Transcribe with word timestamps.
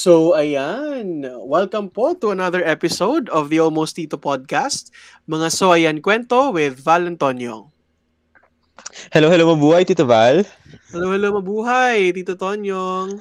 So, 0.00 0.32
ayan. 0.32 1.28
Welcome 1.44 1.92
po 1.92 2.16
to 2.24 2.32
another 2.32 2.64
episode 2.64 3.28
of 3.28 3.52
the 3.52 3.60
Almost 3.60 4.00
Tito 4.00 4.16
podcast. 4.16 4.88
Mga 5.28 5.52
So 5.52 5.76
Ayan 5.76 6.00
Kwento 6.00 6.56
with 6.56 6.80
Val 6.80 7.04
Antonio. 7.04 7.68
Hello, 9.12 9.28
hello 9.28 9.52
mabuhay, 9.52 9.84
Tito 9.84 10.08
Val. 10.08 10.40
Hello, 10.88 11.12
hello 11.12 11.36
mabuhay, 11.36 12.16
Tito 12.16 12.32
Tonyong. 12.32 13.20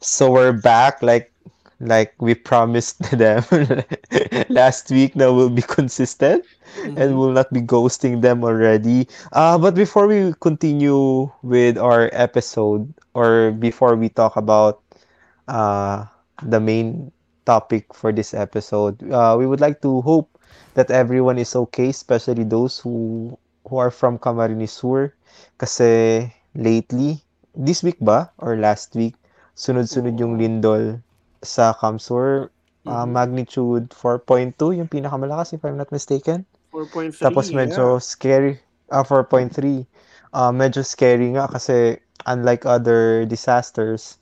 So 0.00 0.32
we're 0.32 0.56
back 0.56 1.04
like 1.04 1.28
like 1.76 2.16
we 2.24 2.32
promised 2.32 3.04
them 3.20 3.44
last 4.48 4.88
week 4.88 5.12
that 5.20 5.28
we'll 5.28 5.52
be 5.52 5.60
consistent 5.60 6.40
mm-hmm. 6.80 6.96
and 6.96 7.20
we'll 7.20 7.36
not 7.36 7.52
be 7.52 7.60
ghosting 7.60 8.24
them 8.24 8.48
already. 8.48 9.04
Uh, 9.36 9.60
but 9.60 9.76
before 9.76 10.08
we 10.08 10.32
continue 10.40 11.28
with 11.44 11.76
our 11.76 12.08
episode 12.16 12.88
or 13.12 13.52
before 13.60 13.92
we 13.92 14.08
talk 14.08 14.40
about 14.40 14.80
uh, 15.48 16.04
the 16.44 16.60
main 16.60 17.10
topic 17.48 17.88
for 17.96 18.12
this 18.12 18.36
episode. 18.36 19.00
Uh, 19.10 19.34
we 19.38 19.48
would 19.48 19.60
like 19.60 19.80
to 19.82 20.00
hope 20.02 20.28
that 20.74 20.92
everyone 20.92 21.40
is 21.40 21.56
okay, 21.56 21.88
especially 21.88 22.44
those 22.44 22.78
who 22.78 23.32
who 23.66 23.80
are 23.80 23.90
from 23.90 24.20
Camarines 24.20 24.76
Sur. 24.76 25.12
Kasi 25.58 26.24
lately, 26.54 27.24
this 27.56 27.82
week 27.82 27.98
ba 27.98 28.30
or 28.38 28.54
last 28.56 28.94
week, 28.94 29.16
sunod-sunod 29.56 30.14
yung 30.20 30.38
lindol 30.38 31.00
sa 31.42 31.74
Camsur. 31.74 32.52
Uh, 32.88 33.04
mm-hmm. 33.04 33.12
Magnitude 33.12 33.90
4.2, 33.92 34.80
yung 34.80 34.88
pinakamalakas 34.88 35.52
if 35.52 35.60
I'm 35.60 35.76
not 35.76 35.92
mistaken. 35.92 36.46
4.3, 36.72 37.20
Tapos 37.20 37.52
medyo 37.52 37.98
yeah. 37.98 38.00
scary. 38.00 38.54
Uh, 38.88 39.04
4.3. 39.04 39.84
Uh, 40.32 40.52
medyo 40.52 40.80
scary 40.80 41.36
nga 41.36 41.48
kasi 41.52 42.00
unlike 42.24 42.64
other 42.64 43.28
disasters, 43.28 44.16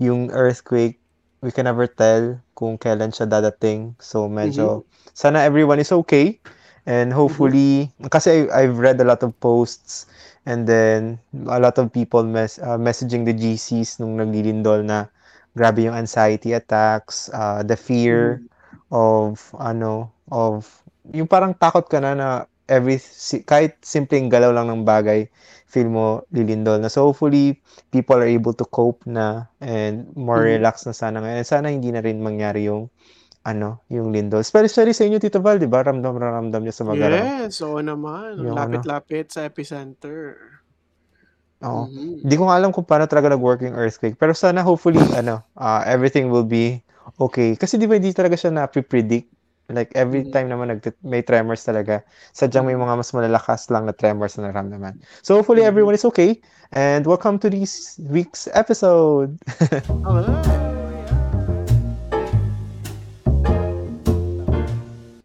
yung 0.00 0.32
earthquake, 0.32 0.98
we 1.44 1.52
can 1.52 1.68
never 1.68 1.86
tell 1.86 2.40
kung 2.56 2.80
kailan 2.80 3.12
siya 3.12 3.28
dadating. 3.28 3.94
So 4.00 4.26
medyo 4.26 4.82
mm-hmm. 4.82 5.14
sana 5.14 5.44
everyone 5.44 5.78
is 5.78 5.92
okay 5.92 6.40
and 6.88 7.12
hopefully 7.12 7.92
mm-hmm. 7.92 8.08
kasi 8.08 8.48
I, 8.48 8.64
I've 8.64 8.80
read 8.80 8.98
a 8.98 9.06
lot 9.06 9.20
of 9.20 9.36
posts 9.38 10.08
and 10.48 10.64
then 10.64 11.20
a 11.46 11.60
lot 11.60 11.76
of 11.76 11.92
people 11.92 12.24
mes- 12.24 12.60
uh, 12.60 12.80
messaging 12.80 13.28
the 13.28 13.36
GCs 13.36 14.00
nung 14.00 14.16
naglilindol 14.16 14.82
na 14.82 15.06
grabe 15.52 15.84
yung 15.84 15.96
anxiety 15.96 16.56
attacks, 16.56 17.28
uh, 17.36 17.60
the 17.60 17.76
fear 17.76 18.40
mm-hmm. 18.40 18.96
of 18.96 19.52
ano 19.60 20.08
of 20.32 20.66
yung 21.12 21.28
parang 21.28 21.52
takot 21.52 21.84
ka 21.88 22.00
na 22.00 22.16
na 22.16 22.28
every 22.70 23.02
kahit 23.44 23.74
simpleng 23.82 24.30
galaw 24.30 24.54
lang 24.54 24.70
ng 24.70 24.86
bagay 24.86 25.26
feel 25.70 25.86
mo 25.86 26.26
lilindol 26.34 26.82
na. 26.82 26.90
So 26.90 27.06
hopefully, 27.06 27.62
people 27.94 28.18
are 28.18 28.26
able 28.26 28.52
to 28.58 28.66
cope 28.66 29.06
na 29.06 29.46
and 29.62 30.10
more 30.18 30.42
mm-hmm. 30.42 30.58
relaxed 30.58 30.90
na 30.90 30.94
sana 30.94 31.22
ngayon. 31.22 31.46
Sana 31.46 31.70
hindi 31.70 31.94
na 31.94 32.02
rin 32.02 32.18
mangyari 32.18 32.66
yung 32.66 32.90
ano, 33.46 33.80
yung 33.88 34.12
lindol. 34.12 34.44
Especially 34.44 34.92
sa 34.92 35.06
inyo, 35.08 35.16
Tito 35.16 35.40
Val, 35.40 35.56
di 35.56 35.70
ba? 35.70 35.80
Ramdam 35.80 36.20
na 36.20 36.28
ramdam 36.28 36.60
niya 36.60 36.76
sa 36.76 36.84
Magarang. 36.84 37.48
Yes, 37.48 37.64
oo 37.64 37.80
naman. 37.80 38.36
Yung 38.36 38.52
Lapit-lapit 38.52 39.32
ano. 39.32 39.34
sa 39.38 39.40
epicenter. 39.48 40.36
Oo. 41.64 41.88
Mm-hmm. 41.88 42.28
Hindi 42.28 42.34
ko 42.36 42.42
nga 42.50 42.56
alam 42.60 42.70
kung 42.74 42.84
paano 42.84 43.08
talaga 43.08 43.32
nag-work 43.32 43.64
yung 43.64 43.78
earthquake. 43.78 44.20
Pero 44.20 44.36
sana 44.36 44.60
hopefully, 44.60 45.00
ano, 45.16 45.40
uh, 45.56 45.80
everything 45.88 46.28
will 46.28 46.44
be 46.44 46.84
okay. 47.16 47.56
Kasi 47.56 47.80
di 47.80 47.88
ba 47.88 47.96
hindi 47.96 48.12
talaga 48.12 48.36
siya 48.36 48.52
na-predict 48.52 49.39
Like 49.70 49.94
every 49.94 50.26
mm. 50.26 50.34
time 50.34 50.50
naman 50.50 50.74
nag 50.74 50.82
may 51.06 51.22
tremors 51.22 51.62
talaga. 51.62 52.02
Sadyang 52.34 52.66
may 52.66 52.74
mga 52.74 52.98
mas 52.98 53.14
malalakas 53.14 53.70
lang 53.70 53.86
na 53.86 53.94
tremors 53.94 54.34
na 54.36 54.50
naramdaman. 54.50 54.98
So 55.22 55.38
hopefully 55.38 55.62
mm. 55.62 55.70
everyone 55.70 55.94
is 55.94 56.04
okay 56.10 56.42
and 56.74 57.06
welcome 57.06 57.38
to 57.40 57.48
this 57.48 57.98
week's 58.10 58.50
episode. 58.52 59.38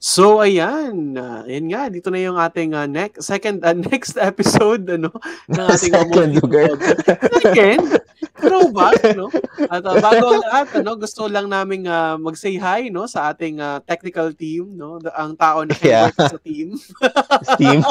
So 0.05 0.37
ayan, 0.37 1.17
uh, 1.17 1.49
yan 1.49 1.65
nga 1.73 1.89
dito 1.89 2.13
na 2.13 2.21
yung 2.21 2.37
ating 2.37 2.77
uh, 2.77 2.85
next 2.85 3.25
second 3.25 3.65
uh, 3.65 3.73
next 3.89 4.21
episode 4.21 4.85
ano 4.85 5.09
ng 5.49 5.65
ating 5.65 5.93
second 5.97 6.29
lugar. 6.37 6.77
second 7.41 7.97
throwback 8.37 9.01
no. 9.17 9.33
At 9.65 9.81
uh, 9.81 9.97
bago 9.97 10.37
ang 10.37 10.45
lahat 10.45 10.67
ano 10.77 10.93
gusto 10.93 11.25
lang 11.25 11.49
naming 11.49 11.89
uh, 11.89 12.21
mag-say 12.21 12.53
hi 12.53 12.93
no 12.93 13.09
sa 13.09 13.33
ating 13.33 13.57
uh, 13.57 13.81
technical 13.81 14.29
team 14.29 14.77
no, 14.77 15.01
ang 15.17 15.33
tao 15.33 15.65
na 15.65 15.73
yeah. 15.81 16.13
sa 16.13 16.37
team. 16.37 16.77
team. 17.57 17.81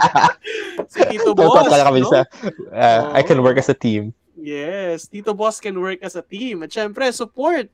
si 0.92 1.00
Tito 1.08 1.32
Boss. 1.32 1.72
kami 1.72 2.04
no? 2.04 2.12
sa 2.12 2.20
uh, 2.68 3.16
oh. 3.16 3.16
I 3.16 3.24
can 3.24 3.40
work 3.40 3.56
as 3.56 3.72
a 3.72 3.76
team. 3.80 4.12
Yes, 4.36 5.08
Tito 5.08 5.32
Boss 5.32 5.56
can 5.56 5.80
work 5.80 6.04
as 6.04 6.20
a 6.20 6.24
team. 6.24 6.68
At 6.68 6.72
syempre, 6.76 7.08
support 7.16 7.72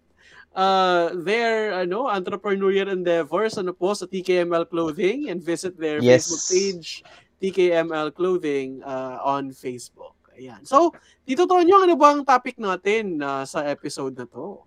uh, 0.57 1.13
their 1.13 1.77
ano, 1.77 2.09
entrepreneurial 2.09 2.89
endeavors 2.89 3.61
ano 3.61 3.77
po 3.77 3.93
sa 3.93 4.09
TKML 4.09 4.67
Clothing 4.67 5.29
and 5.29 5.45
visit 5.45 5.77
their 5.77 6.01
yes. 6.01 6.25
Facebook 6.25 6.45
page 6.51 6.89
TKML 7.39 8.17
Clothing 8.17 8.81
uh, 8.83 9.21
on 9.21 9.53
Facebook. 9.53 10.17
Ayan. 10.37 10.65
So, 10.65 10.93
dito 11.25 11.49
Tonyo, 11.49 11.85
ano 11.85 11.97
ba 11.97 12.13
ang 12.13 12.25
topic 12.25 12.61
natin 12.61 13.21
uh, 13.21 13.45
sa 13.45 13.65
episode 13.65 14.17
na 14.17 14.29
to? 14.29 14.61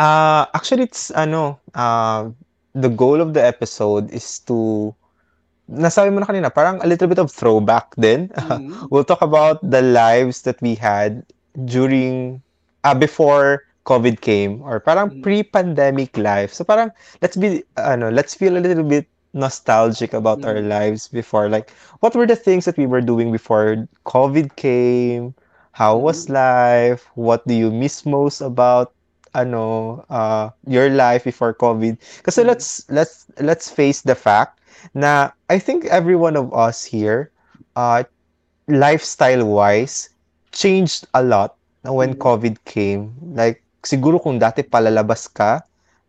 Uh, 0.00 0.48
actually, 0.56 0.88
it's 0.88 1.10
ano, 1.12 1.60
uh, 1.74 2.28
the 2.72 2.88
goal 2.88 3.20
of 3.20 3.34
the 3.34 3.42
episode 3.42 4.08
is 4.12 4.40
to 4.48 4.92
nasabi 5.68 6.08
mo 6.08 6.24
na 6.24 6.28
kanina, 6.28 6.48
parang 6.48 6.80
a 6.80 6.88
little 6.88 7.08
bit 7.08 7.20
of 7.20 7.28
throwback 7.28 7.92
din. 8.00 8.32
Mm-hmm. 8.32 8.88
we'll 8.92 9.04
talk 9.04 9.20
about 9.20 9.60
the 9.60 9.84
lives 9.84 10.42
that 10.48 10.56
we 10.64 10.72
had 10.72 11.20
during, 11.68 12.40
uh, 12.84 12.96
before 12.96 13.67
COVID 13.88 14.20
came 14.20 14.60
or 14.60 14.84
parang 14.84 15.08
mm. 15.08 15.22
pre-pandemic 15.24 16.12
life. 16.20 16.52
So 16.52 16.62
parang 16.62 16.92
let's 17.24 17.40
be 17.40 17.64
ano, 17.80 18.12
let's 18.12 18.36
feel 18.36 18.60
a 18.60 18.60
little 18.60 18.84
bit 18.84 19.08
nostalgic 19.32 20.12
about 20.12 20.44
mm. 20.44 20.46
our 20.52 20.60
lives 20.60 21.08
before 21.08 21.48
like 21.48 21.72
what 22.04 22.12
were 22.12 22.28
the 22.28 22.36
things 22.36 22.68
that 22.68 22.76
we 22.76 22.84
were 22.84 23.00
doing 23.00 23.32
before 23.32 23.88
COVID 24.04 24.56
came? 24.60 25.32
How 25.72 25.96
mm. 25.96 26.04
was 26.04 26.28
life? 26.28 27.08
What 27.16 27.48
do 27.48 27.56
you 27.56 27.72
miss 27.72 28.04
most 28.04 28.44
about 28.44 28.92
ano 29.32 30.04
uh 30.12 30.52
your 30.68 30.92
life 30.92 31.24
before 31.24 31.56
COVID? 31.56 31.96
Kasi 32.28 32.44
mm. 32.44 32.52
let's 32.52 32.84
let's 32.92 33.24
let's 33.40 33.72
face 33.72 34.04
the 34.04 34.14
fact 34.14 34.60
na 34.92 35.32
I 35.48 35.56
think 35.56 35.88
every 35.88 36.16
one 36.16 36.36
of 36.36 36.52
us 36.52 36.84
here 36.84 37.32
uh 37.72 38.04
lifestyle 38.68 39.48
wise 39.48 40.12
changed 40.52 41.08
a 41.16 41.24
lot 41.24 41.56
when 41.88 42.12
mm. 42.12 42.20
COVID 42.20 42.60
came. 42.68 43.16
Like 43.32 43.64
siguro 43.88 44.20
kung 44.20 44.36
dati 44.36 44.60
palalabas 44.60 45.24
ka, 45.32 45.64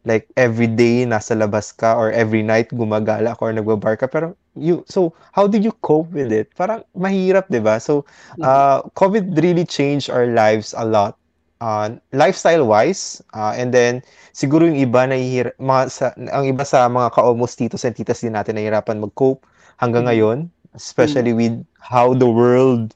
like 0.07 0.27
every 0.39 0.67
day 0.67 1.03
nasa 1.03 1.35
labas 1.35 1.75
ka 1.75 1.95
or 1.95 2.11
every 2.15 2.39
night 2.39 2.71
gumagala 2.71 3.35
ka 3.35 3.41
or 3.43 3.51
nagbabar 3.51 3.99
ka 3.99 4.07
pero 4.07 4.31
you 4.55 4.83
so 4.87 5.11
how 5.35 5.43
did 5.43 5.63
you 5.63 5.75
cope 5.83 6.07
with 6.15 6.31
it 6.31 6.47
parang 6.55 6.83
mahirap 6.95 7.51
'di 7.51 7.59
ba 7.59 7.83
so 7.83 8.07
mm-hmm. 8.07 8.43
uh 8.47 8.79
covid 8.95 9.27
really 9.43 9.67
changed 9.67 10.07
our 10.07 10.27
lives 10.31 10.71
a 10.79 10.85
lot 10.87 11.19
uh 11.59 11.91
lifestyle 12.15 12.63
wise 12.63 13.19
uh, 13.35 13.51
and 13.51 13.75
then 13.75 13.99
siguro 14.31 14.63
yung 14.63 14.79
iba 14.79 15.03
na 15.03 15.19
mga 15.59 15.83
sa, 15.91 16.05
ang 16.31 16.47
iba 16.47 16.63
sa 16.63 16.87
mga 16.87 17.11
ka-almost 17.11 17.59
titos 17.59 17.83
and 17.83 17.95
titas 17.99 18.23
din 18.23 18.39
natin 18.39 18.55
nahihirapan 18.55 19.03
mag-cope 19.03 19.43
hanggang 19.83 20.07
mm-hmm. 20.07 20.47
ngayon 20.47 20.71
especially 20.79 21.35
mm-hmm. 21.35 21.59
with 21.59 21.67
how 21.83 22.15
the 22.15 22.27
world 22.27 22.95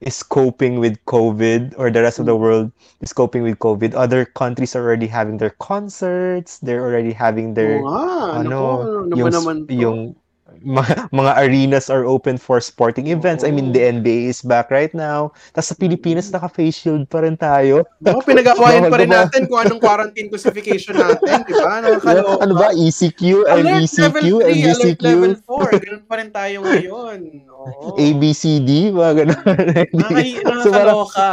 is 0.00 0.22
coping 0.22 0.80
with 0.80 0.96
COVID 1.04 1.74
or 1.76 1.90
the 1.90 2.00
rest 2.00 2.18
of 2.18 2.26
the 2.26 2.34
mm. 2.34 2.40
world 2.40 2.72
is 3.00 3.12
coping 3.12 3.42
with 3.42 3.58
COVID. 3.58 3.94
Other 3.94 4.24
countries 4.24 4.74
are 4.74 4.82
already 4.82 5.06
having 5.06 5.36
their 5.36 5.52
concerts. 5.60 6.58
They're 6.58 6.84
already 6.84 7.12
having 7.12 7.54
their 7.54 7.84
oh, 7.84 8.32
ano, 8.32 8.60
ano 9.04 9.16
yung, 9.16 9.30
naman 9.30 9.68
yung 9.68 10.16
mga, 10.60 11.08
mga 11.10 11.32
arenas 11.40 11.88
are 11.88 12.04
open 12.04 12.36
for 12.36 12.60
sporting 12.60 13.08
events. 13.08 13.42
Oh. 13.42 13.48
I 13.48 13.50
mean, 13.50 13.72
the 13.72 13.80
NBA 13.80 14.28
is 14.28 14.44
back 14.44 14.70
right 14.70 14.92
now. 14.92 15.32
Tapos 15.56 15.72
sa 15.72 15.76
Pilipinas, 15.76 16.28
mm. 16.28 16.36
naka-face 16.36 16.76
shield 16.76 17.08
pa 17.08 17.24
rin 17.24 17.36
tayo. 17.36 17.84
No, 18.04 18.20
pinag-awayan 18.20 18.92
pa 18.92 18.96
rin 19.00 19.10
natin 19.18 19.48
kung 19.48 19.60
anong 19.64 19.80
quarantine 19.80 20.28
classification 20.28 21.00
natin, 21.00 21.44
di 21.48 21.54
ba? 21.56 21.80
Nakakaloka. 21.80 22.44
Ano 22.44 22.54
ba? 22.56 22.68
ECQ, 22.76 23.20
MBCQ, 23.48 24.24
MBCQ. 24.44 25.02
Level 25.04 25.34
3, 25.40 25.84
Ganun 25.84 26.04
pa 26.04 26.14
rin 26.20 26.28
tayo 26.28 26.56
ngayon. 26.64 27.18
Oo. 27.48 27.96
ABCD, 27.96 28.92
mga 28.92 29.12
ganun. 29.24 29.40
Nakakaloka. 30.48 31.30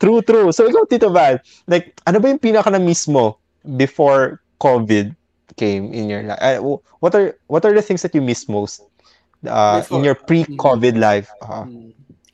true, 0.00 0.24
true. 0.24 0.48
So, 0.56 0.64
ikaw, 0.64 0.88
Tito 0.88 1.12
Val, 1.12 1.40
like, 1.68 1.92
ano 2.08 2.16
ba 2.22 2.32
yung 2.32 2.40
pinaka 2.40 2.72
na-miss 2.72 3.04
mo 3.04 3.36
before 3.76 4.40
COVID? 4.64 5.17
Came 5.58 5.90
in 5.90 6.06
your 6.06 6.22
life? 6.22 6.38
Uh, 6.38 6.78
what 7.02 7.12
are 7.18 7.34
what 7.50 7.66
are 7.66 7.74
the 7.74 7.82
things 7.82 8.02
that 8.06 8.14
you 8.14 8.22
miss 8.22 8.46
most 8.46 8.86
uh, 9.42 9.82
in 9.90 10.06
your 10.06 10.14
pre-COVID 10.14 10.94
mm-hmm. 10.94 11.02
life? 11.02 11.28
Uh, 11.42 11.66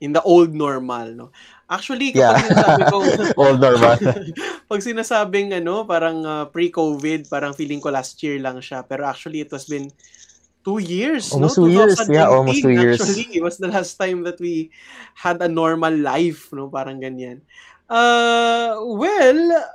in 0.04 0.12
the 0.12 0.20
old 0.22 0.52
normal, 0.52 1.08
no? 1.16 1.26
Actually, 1.64 2.12
kapag 2.12 2.20
yeah. 2.20 2.36
sinasabi 2.44 2.82
ko 2.92 2.96
old 3.40 3.58
normal. 3.58 3.96
pag 4.68 4.80
sinasabing 4.84 5.56
ano, 5.56 5.88
parang 5.88 6.20
uh, 6.20 6.44
pre-COVID, 6.52 7.32
parang 7.32 7.56
feeling 7.56 7.80
ko 7.80 7.88
last 7.88 8.20
year 8.20 8.36
lang 8.36 8.60
siya, 8.60 8.84
pero 8.84 9.08
actually 9.08 9.40
it 9.40 9.48
has 9.48 9.64
been 9.64 9.88
two 10.60 10.76
years, 10.76 11.32
almost 11.32 11.56
no? 11.56 11.64
Two 11.64 11.72
years, 11.72 11.96
yeah, 12.12 12.28
almost 12.28 12.60
two 12.60 12.76
years. 12.76 13.00
Actually, 13.00 13.40
it 13.40 13.42
was 13.44 13.56
the 13.56 13.72
last 13.72 13.96
time 13.96 14.24
that 14.28 14.36
we 14.36 14.68
had 15.16 15.40
a 15.40 15.48
normal 15.48 15.96
life, 15.96 16.52
no? 16.52 16.68
Parang 16.68 17.00
ganyan. 17.00 17.40
Uh, 17.88 18.80
well, 18.84 19.40
uh, 19.56 19.68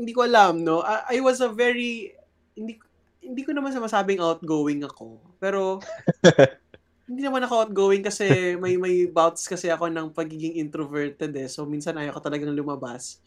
hindi 0.00 0.16
ko 0.16 0.24
alam, 0.24 0.64
no? 0.64 0.80
I, 0.80 1.20
I 1.20 1.24
was 1.24 1.44
a 1.44 1.52
very, 1.52 2.16
hindi, 2.56 2.80
hindi 3.20 3.42
ko 3.44 3.52
naman 3.52 3.76
masabing 3.76 4.24
outgoing 4.24 4.80
ako. 4.80 5.20
Pero, 5.36 5.84
hindi 7.08 7.20
naman 7.20 7.44
ako 7.44 7.68
outgoing 7.68 8.00
kasi 8.00 8.56
may 8.56 8.80
may 8.80 9.04
bouts 9.04 9.44
kasi 9.44 9.68
ako 9.68 9.92
ng 9.92 10.16
pagiging 10.16 10.56
introverted 10.56 11.36
eh. 11.36 11.52
So, 11.52 11.68
minsan 11.68 12.00
ayaw 12.00 12.16
ko 12.16 12.20
talagang 12.24 12.56
lumabas. 12.56 13.20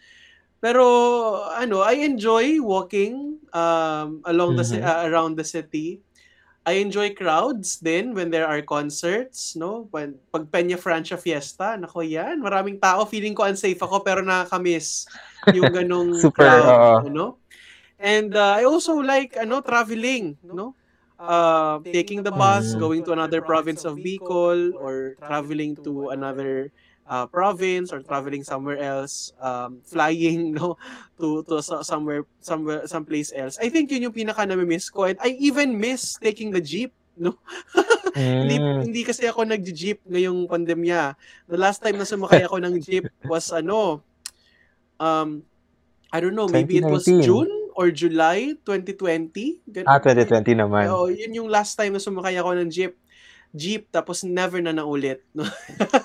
Pero, 0.57 0.81
ano, 1.53 1.85
I 1.85 2.01
enjoy 2.01 2.57
walking 2.57 3.37
um, 3.53 4.25
along 4.25 4.57
mm-hmm. 4.57 4.81
the, 4.81 4.81
uh, 4.81 5.05
around 5.05 5.37
the 5.37 5.45
city. 5.45 6.01
I 6.63 6.79
enjoy 6.79 7.11
crowds 7.11 7.83
din 7.83 8.15
when 8.15 8.31
there 8.31 8.47
are 8.47 8.63
concerts, 8.63 9.53
no? 9.59 9.91
Pag, 9.91 10.15
pag 10.31 10.47
Peña 10.47 10.79
Francia 10.79 11.19
Fiesta, 11.19 11.75
nako 11.75 11.99
yan, 12.07 12.39
maraming 12.39 12.79
tao, 12.79 13.03
feeling 13.03 13.35
ko 13.35 13.43
unsafe 13.43 13.83
ako 13.83 13.99
pero 13.99 14.23
nakaka-miss 14.23 15.03
yung 15.51 15.71
ganong 15.73 16.11
Super, 16.23 16.47
crowd, 16.47 16.65
uh, 16.65 16.99
ano? 17.09 17.25
And 17.99 18.35
uh, 18.35 18.59
I 18.59 18.63
also 18.63 18.99
like 18.99 19.35
ano 19.39 19.63
traveling, 19.63 20.37
no? 20.43 20.75
Uh, 21.23 21.79
taking 21.87 22.19
the 22.19 22.31
bus, 22.35 22.75
mm. 22.75 22.79
going 22.79 23.01
to 23.07 23.15
another 23.15 23.39
province 23.39 23.87
of 23.87 23.95
Bicol 23.95 24.75
or 24.75 25.15
traveling 25.23 25.71
to 25.79 26.11
another 26.11 26.67
uh, 27.07 27.25
province 27.27 27.95
or 27.95 28.03
traveling 28.03 28.43
somewhere 28.43 28.75
else, 28.75 29.31
um, 29.39 29.79
flying 29.87 30.51
no 30.57 30.75
to 31.15 31.43
to 31.47 31.63
somewhere 31.63 32.27
somewhere 32.43 32.83
someplace 32.87 33.31
else. 33.31 33.55
I 33.59 33.71
think 33.71 33.91
yun 33.91 34.11
yung 34.11 34.15
pinaka 34.15 34.43
na-miss 34.43 34.91
ko 34.91 35.07
and 35.07 35.19
I 35.23 35.39
even 35.39 35.79
miss 35.79 36.19
taking 36.19 36.51
the 36.51 36.59
jeep 36.59 36.91
no? 37.17 37.37
mm. 38.17 38.39
hindi, 38.45 38.55
hindi 38.57 39.01
kasi 39.05 39.29
ako 39.29 39.45
nag-jeep 39.45 40.01
ngayong 40.05 40.49
pandemya. 40.49 41.13
The 41.45 41.59
last 41.59 41.81
time 41.81 41.97
na 42.01 42.09
sumakay 42.09 42.45
ako 42.45 42.57
ng 42.61 42.81
jeep 42.81 43.05
was 43.29 43.53
ano, 43.53 44.01
um, 45.03 45.43
I 46.13 46.23
don't 46.23 46.37
know, 46.37 46.47
maybe 46.47 46.79
2019. 46.79 46.87
it 46.87 46.93
was 46.93 47.05
June 47.25 47.51
or 47.75 47.91
July 47.91 48.55
2020. 48.63 49.65
Gan- 49.67 49.89
ah, 49.89 49.99
2020 49.99 50.61
naman. 50.63 50.87
Oh, 50.87 51.11
yun 51.11 51.33
yung 51.35 51.49
last 51.51 51.75
time 51.75 51.97
na 51.97 52.01
sumakay 52.01 52.39
ako 52.39 52.55
ng 52.55 52.69
jeep. 52.71 52.95
Jeep, 53.53 53.89
tapos 53.91 54.25
never 54.25 54.61
na 54.61 54.73
naulit. 54.73 55.21
No? 55.35 55.45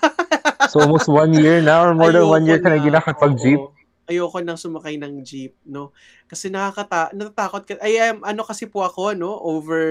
so 0.72 0.84
almost 0.84 1.08
one 1.08 1.32
year 1.32 1.64
now 1.64 1.84
or 1.84 1.96
more 1.96 2.12
ayoko 2.12 2.16
than 2.16 2.24
one 2.28 2.44
year 2.44 2.60
ka 2.60 2.68
na 2.72 2.80
ginakapag-jeep? 2.80 3.60
Ayoko 4.08 4.40
nang 4.40 4.56
sumakay 4.56 4.96
ng 4.96 5.20
jeep, 5.24 5.56
no? 5.68 5.92
Kasi 6.28 6.48
nakakata 6.48 7.12
natatakot 7.12 7.62
ka. 7.68 7.72
I 7.84 8.12
am 8.12 8.24
ano 8.24 8.44
kasi 8.44 8.64
po 8.64 8.84
ako, 8.84 9.12
no, 9.12 9.36
over 9.40 9.84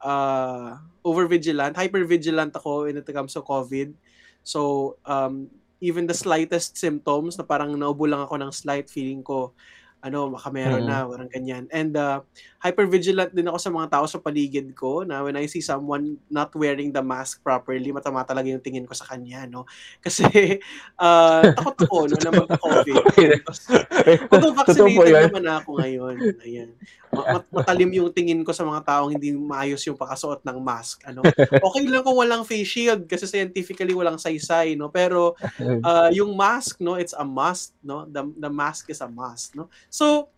uh 0.00 0.76
over 1.04 1.24
vigilant, 1.24 1.76
hyper 1.76 2.04
vigilant 2.04 2.52
ako 2.52 2.88
in 2.88 3.00
it 3.00 3.08
comes 3.08 3.32
to 3.32 3.40
COVID. 3.40 3.96
So, 4.44 4.96
um 5.08 5.48
even 5.80 6.08
the 6.08 6.16
slightest 6.16 6.76
symptoms 6.80 7.36
na 7.36 7.44
parang 7.44 7.74
naubo 7.76 8.08
lang 8.08 8.24
ako 8.24 8.40
ng 8.40 8.52
slight 8.52 8.88
feeling 8.88 9.20
ko 9.20 9.52
ano, 10.06 10.30
baka 10.30 10.54
meron 10.54 10.86
mm. 10.86 10.88
na, 10.88 11.02
parang 11.02 11.26
ganyan. 11.26 11.64
And 11.74 11.98
uh, 11.98 12.22
hyper-vigilant 12.62 13.34
din 13.34 13.50
ako 13.50 13.58
sa 13.58 13.70
mga 13.74 13.88
tao 13.90 14.06
sa 14.06 14.22
paligid 14.22 14.70
ko 14.78 15.02
na 15.02 15.26
when 15.26 15.34
I 15.34 15.50
see 15.50 15.64
someone 15.64 16.22
not 16.30 16.54
wearing 16.54 16.94
the 16.94 17.02
mask 17.02 17.42
properly, 17.42 17.90
matama 17.90 18.22
talaga 18.22 18.46
yung 18.46 18.62
tingin 18.62 18.86
ko 18.86 18.94
sa 18.94 19.08
kanya, 19.08 19.50
no? 19.50 19.66
Kasi 20.04 20.62
uh, 21.00 21.42
takot 21.58 21.76
ako 21.82 21.96
no, 22.06 22.16
na 22.22 22.30
magka-COVID. 22.44 23.40
Although 24.30 24.54
vaccinated 24.54 25.32
naman 25.32 25.46
ako 25.50 25.70
ngayon. 25.82 26.14
Ayan. 26.46 26.70
Mat- 27.24 27.52
matalim 27.52 27.90
yung 27.96 28.10
tingin 28.12 28.44
ko 28.44 28.52
sa 28.52 28.66
mga 28.66 28.84
taong 28.84 29.12
hindi 29.16 29.32
maayos 29.32 29.80
yung 29.88 29.96
pakasuot 29.96 30.44
ng 30.44 30.58
mask. 30.60 31.06
Ano? 31.08 31.24
Okay 31.72 31.84
lang 31.88 32.04
kung 32.04 32.18
walang 32.18 32.44
face 32.44 32.68
shield 32.68 33.08
kasi 33.08 33.24
scientifically 33.24 33.96
walang 33.96 34.20
saysay, 34.20 34.76
no? 34.76 34.92
Pero 34.92 35.38
uh, 35.84 36.10
yung 36.18 36.36
mask, 36.36 36.82
no, 36.82 36.98
it's 37.00 37.16
a 37.16 37.24
must, 37.24 37.72
no? 37.80 38.04
The, 38.04 38.26
the 38.36 38.50
mask 38.50 38.90
is 38.90 39.00
a 39.00 39.08
must, 39.08 39.56
no? 39.56 39.72
So, 39.88 40.28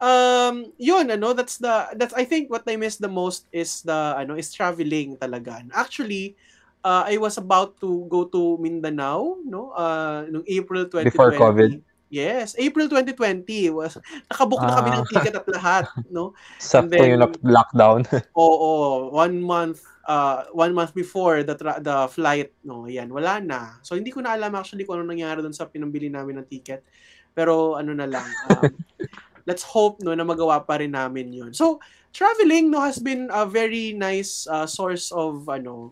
um, 0.00 0.72
yun, 0.78 1.10
ano, 1.10 1.32
that's 1.32 1.58
the, 1.58 1.94
that's, 1.96 2.14
I 2.14 2.24
think 2.24 2.50
what 2.50 2.64
I 2.66 2.76
miss 2.76 2.96
the 2.96 3.10
most 3.10 3.46
is 3.52 3.82
the, 3.82 4.14
ano, 4.18 4.34
is 4.34 4.52
traveling 4.52 5.16
talaga. 5.16 5.64
Actually, 5.72 6.36
uh, 6.84 7.04
I 7.06 7.16
was 7.16 7.38
about 7.38 7.80
to 7.80 8.06
go 8.08 8.28
to 8.28 8.58
Mindanao, 8.60 9.40
no, 9.44 9.72
uh, 9.72 10.28
noong 10.28 10.44
April 10.46 10.84
2020. 10.86 11.10
Before 11.10 11.32
COVID? 11.32 11.93
Yes, 12.14 12.54
April 12.54 12.86
2020 12.86 13.74
was 13.74 13.98
nakabook 14.30 14.62
na 14.62 14.78
kami 14.78 14.88
ng 14.94 15.02
ah. 15.02 15.10
ticket 15.10 15.34
at 15.34 15.46
lahat, 15.50 15.84
no? 16.14 16.30
Sakto 16.62 16.94
then, 16.94 17.18
yung 17.18 17.26
lockdown. 17.42 18.06
Oo, 18.38 18.54
oh, 18.54 18.94
one 19.10 19.42
month 19.42 19.82
uh 20.06 20.46
one 20.54 20.70
month 20.70 20.94
before 20.94 21.42
the 21.42 21.58
tra- 21.58 21.82
the 21.82 22.06
flight, 22.06 22.54
no, 22.62 22.86
yan, 22.86 23.10
wala 23.10 23.42
na. 23.42 23.82
So 23.82 23.98
hindi 23.98 24.14
ko 24.14 24.22
na 24.22 24.38
alam 24.38 24.54
actually 24.54 24.86
kung 24.86 25.02
ano 25.02 25.10
nangyari 25.10 25.42
doon 25.42 25.56
sa 25.56 25.66
pinambili 25.66 26.06
namin 26.06 26.38
ng 26.38 26.46
ticket. 26.46 26.86
Pero 27.34 27.74
ano 27.74 27.90
na 27.90 28.06
lang, 28.06 28.28
um, 28.46 28.70
let's 29.50 29.66
hope 29.66 29.98
no 29.98 30.14
na 30.14 30.22
magawa 30.22 30.62
pa 30.62 30.78
rin 30.78 30.94
namin 30.94 31.34
'yun. 31.34 31.50
So, 31.50 31.82
traveling 32.14 32.70
no 32.70 32.78
has 32.78 33.02
been 33.02 33.26
a 33.34 33.42
very 33.42 33.90
nice 33.90 34.46
uh, 34.46 34.70
source 34.70 35.10
of 35.10 35.50
ano 35.50 35.90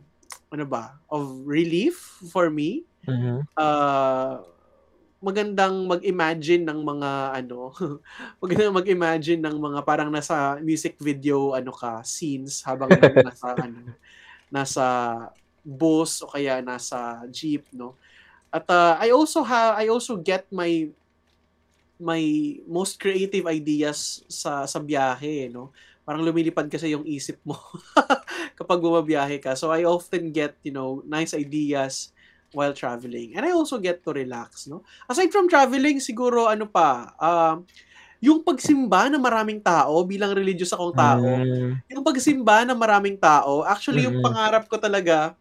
ano 0.54 0.64
ba, 0.70 1.02
of 1.10 1.42
relief 1.42 2.22
for 2.30 2.46
me. 2.46 2.86
Mm-hmm. 3.10 3.42
Uh 3.58 4.51
magandang 5.22 5.86
mag-imagine 5.86 6.66
ng 6.66 6.82
mga 6.82 7.10
ano, 7.38 7.70
magandang 8.42 8.74
mag-imagine 8.74 9.38
ng 9.38 9.56
mga 9.56 9.80
parang 9.86 10.10
nasa 10.10 10.58
music 10.58 10.98
video 10.98 11.54
ano 11.54 11.70
ka 11.70 12.02
scenes 12.02 12.58
habang 12.66 12.90
nasa 13.26 13.48
ano 13.54 13.94
nasa 14.50 14.84
bus 15.62 16.20
o 16.26 16.28
kaya 16.28 16.58
nasa 16.58 17.22
jeep 17.30 17.62
no. 17.70 17.94
At 18.50 18.66
uh, 18.68 18.98
I 18.98 19.14
also 19.14 19.46
have 19.46 19.78
I 19.78 19.88
also 19.88 20.18
get 20.18 20.50
my 20.50 20.90
my 22.02 22.22
most 22.66 22.98
creative 22.98 23.46
ideas 23.46 24.26
sa 24.26 24.66
sa 24.66 24.82
biyahe, 24.82 25.48
no? 25.48 25.70
Parang 26.02 26.20
lumilipad 26.20 26.66
kasi 26.66 26.92
yung 26.92 27.06
isip 27.06 27.38
mo 27.46 27.56
kapag 28.58 28.82
bumabiyahe 28.82 29.38
ka. 29.38 29.54
So 29.54 29.70
I 29.70 29.86
often 29.86 30.34
get, 30.34 30.58
you 30.66 30.74
know, 30.74 31.00
nice 31.06 31.30
ideas 31.32 32.11
while 32.52 32.72
traveling. 32.72 33.34
And 33.34 33.44
I 33.44 33.52
also 33.52 33.80
get 33.80 34.04
to 34.04 34.12
relax, 34.12 34.68
no? 34.68 34.84
Aside 35.08 35.32
from 35.32 35.48
traveling, 35.48 35.98
siguro 35.98 36.48
ano 36.48 36.68
pa, 36.68 37.12
uh, 37.18 37.56
yung 38.22 38.46
pagsimba 38.46 39.10
na 39.10 39.18
maraming 39.18 39.58
tao 39.58 40.06
bilang 40.06 40.30
religious 40.30 40.70
akong 40.70 40.94
tao, 40.94 41.26
mm. 41.26 41.90
yung 41.90 42.06
pagsimba 42.06 42.62
na 42.62 42.78
maraming 42.78 43.18
tao, 43.18 43.66
actually 43.66 44.06
yung 44.06 44.22
mm. 44.22 44.24
pangarap 44.24 44.64
ko 44.70 44.78
talaga 44.78 45.34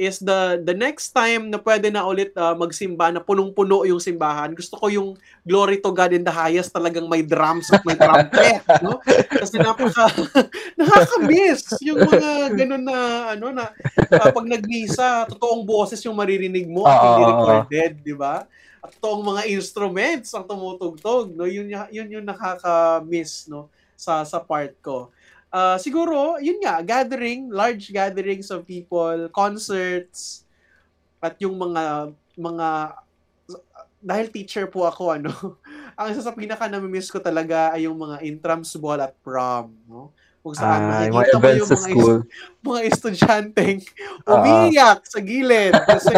is 0.00 0.16
the 0.16 0.56
the 0.64 0.72
next 0.72 1.12
time 1.12 1.52
na 1.52 1.60
pwede 1.60 1.92
na 1.92 2.08
ulit 2.08 2.32
uh, 2.32 2.56
magsimba 2.56 3.12
na 3.12 3.20
punong-puno 3.20 3.84
yung 3.84 4.00
simbahan, 4.00 4.56
gusto 4.56 4.80
ko 4.80 4.88
yung 4.88 5.12
glory 5.44 5.76
to 5.76 5.92
God 5.92 6.16
in 6.16 6.24
the 6.24 6.32
highest 6.32 6.72
talagang 6.72 7.04
may 7.04 7.20
drums 7.20 7.68
at 7.68 7.84
may 7.84 7.92
trumpet, 8.00 8.64
no? 8.84 8.96
Kasi 9.28 9.60
napaka 9.60 10.08
nakaka-miss 10.80 11.76
yung 11.84 12.00
mga 12.00 12.56
ganun 12.56 12.84
na 12.88 12.98
ano 13.36 13.52
na 13.52 13.76
uh, 14.08 14.28
pag 14.32 14.46
nagmisa, 14.48 15.28
totoong 15.28 15.68
boses 15.68 16.00
yung 16.08 16.16
maririnig 16.16 16.64
mo 16.64 16.88
at 16.88 16.96
hindi 16.96 17.22
recorded, 17.28 17.92
di 18.00 18.16
ba? 18.16 18.48
At 18.80 18.96
totoong 18.96 19.36
mga 19.36 19.42
instruments 19.52 20.32
ang 20.32 20.48
tumutugtog, 20.48 21.36
no? 21.36 21.44
Yun 21.44 21.68
yun 21.92 22.08
yung 22.08 22.24
nakaka-miss, 22.24 23.52
no? 23.52 23.68
sa 24.00 24.24
sa 24.24 24.40
part 24.40 24.72
ko 24.80 25.12
uh, 25.50 25.76
siguro, 25.76 26.38
yun 26.38 26.58
nga, 26.62 26.80
gathering, 26.82 27.50
large 27.50 27.90
gatherings 27.90 28.48
of 28.50 28.66
people, 28.66 29.28
concerts, 29.34 30.46
at 31.20 31.36
yung 31.42 31.58
mga, 31.58 32.14
mga, 32.38 32.68
dahil 34.00 34.26
teacher 34.32 34.64
po 34.70 34.88
ako, 34.88 35.20
ano, 35.20 35.30
ang 35.98 36.08
isa 36.08 36.24
sa 36.24 36.32
pinaka 36.32 36.70
namimiss 36.70 37.12
ko 37.12 37.20
talaga 37.20 37.76
ay 37.76 37.84
yung 37.84 37.98
mga 38.00 38.24
intrams 38.24 38.72
ball 38.80 39.02
at 39.02 39.12
prom, 39.20 39.76
no? 39.84 40.14
Kung 40.40 40.56
saan 40.56 40.88
ah, 40.88 41.04
makikita 41.12 41.52
yung 41.60 41.68
mga, 41.68 41.88
is- 41.92 42.24
mga 42.64 42.80
estudyanteng 42.88 43.84
umiiyak 44.32 45.04
uh, 45.04 45.08
sa 45.12 45.20
gilid 45.20 45.76
kasi 45.84 46.16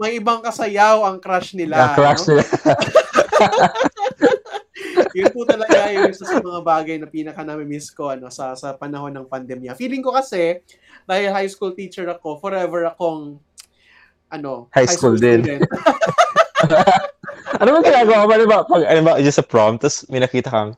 may 0.00 0.16
ibang 0.16 0.40
kasayaw 0.40 1.04
ang 1.04 1.20
crush 1.20 1.52
nila. 1.52 1.92
Yeah, 1.92 1.92
crush 1.92 2.24
no? 2.24 2.40
nila. 2.40 2.44
Yun 5.14 5.30
po 5.32 5.46
talaga 5.48 5.90
yung 5.92 6.10
isa 6.10 6.24
sa 6.26 6.38
mga 6.40 6.60
bagay 6.62 6.96
na 7.00 7.08
pinaka 7.08 7.42
nami-miss 7.42 7.90
ko 7.90 8.12
ano, 8.12 8.28
sa, 8.28 8.54
sa 8.54 8.74
panahon 8.74 9.12
ng 9.14 9.26
pandemya. 9.26 9.76
Feeling 9.76 10.04
ko 10.04 10.14
kasi, 10.14 10.60
dahil 11.04 11.32
high 11.32 11.50
school 11.50 11.72
teacher 11.72 12.06
ako, 12.08 12.38
forever 12.38 12.86
akong 12.88 13.38
ano, 14.30 14.70
high, 14.70 14.86
high 14.86 14.94
school, 14.94 15.18
school 15.18 15.18
din. 15.18 15.60
ano 17.60 17.68
ba 17.74 17.78
ginagawa 17.82 18.26
mo? 18.26 18.32
Ano 18.32 18.46
ba, 18.46 18.58
pag, 18.62 18.82
ano 18.86 19.00
ba, 19.02 19.12
just 19.18 19.38
sa 19.40 19.46
prom, 19.46 19.76
tapos 19.76 20.06
may 20.06 20.22
nakita 20.22 20.48
kang 20.48 20.72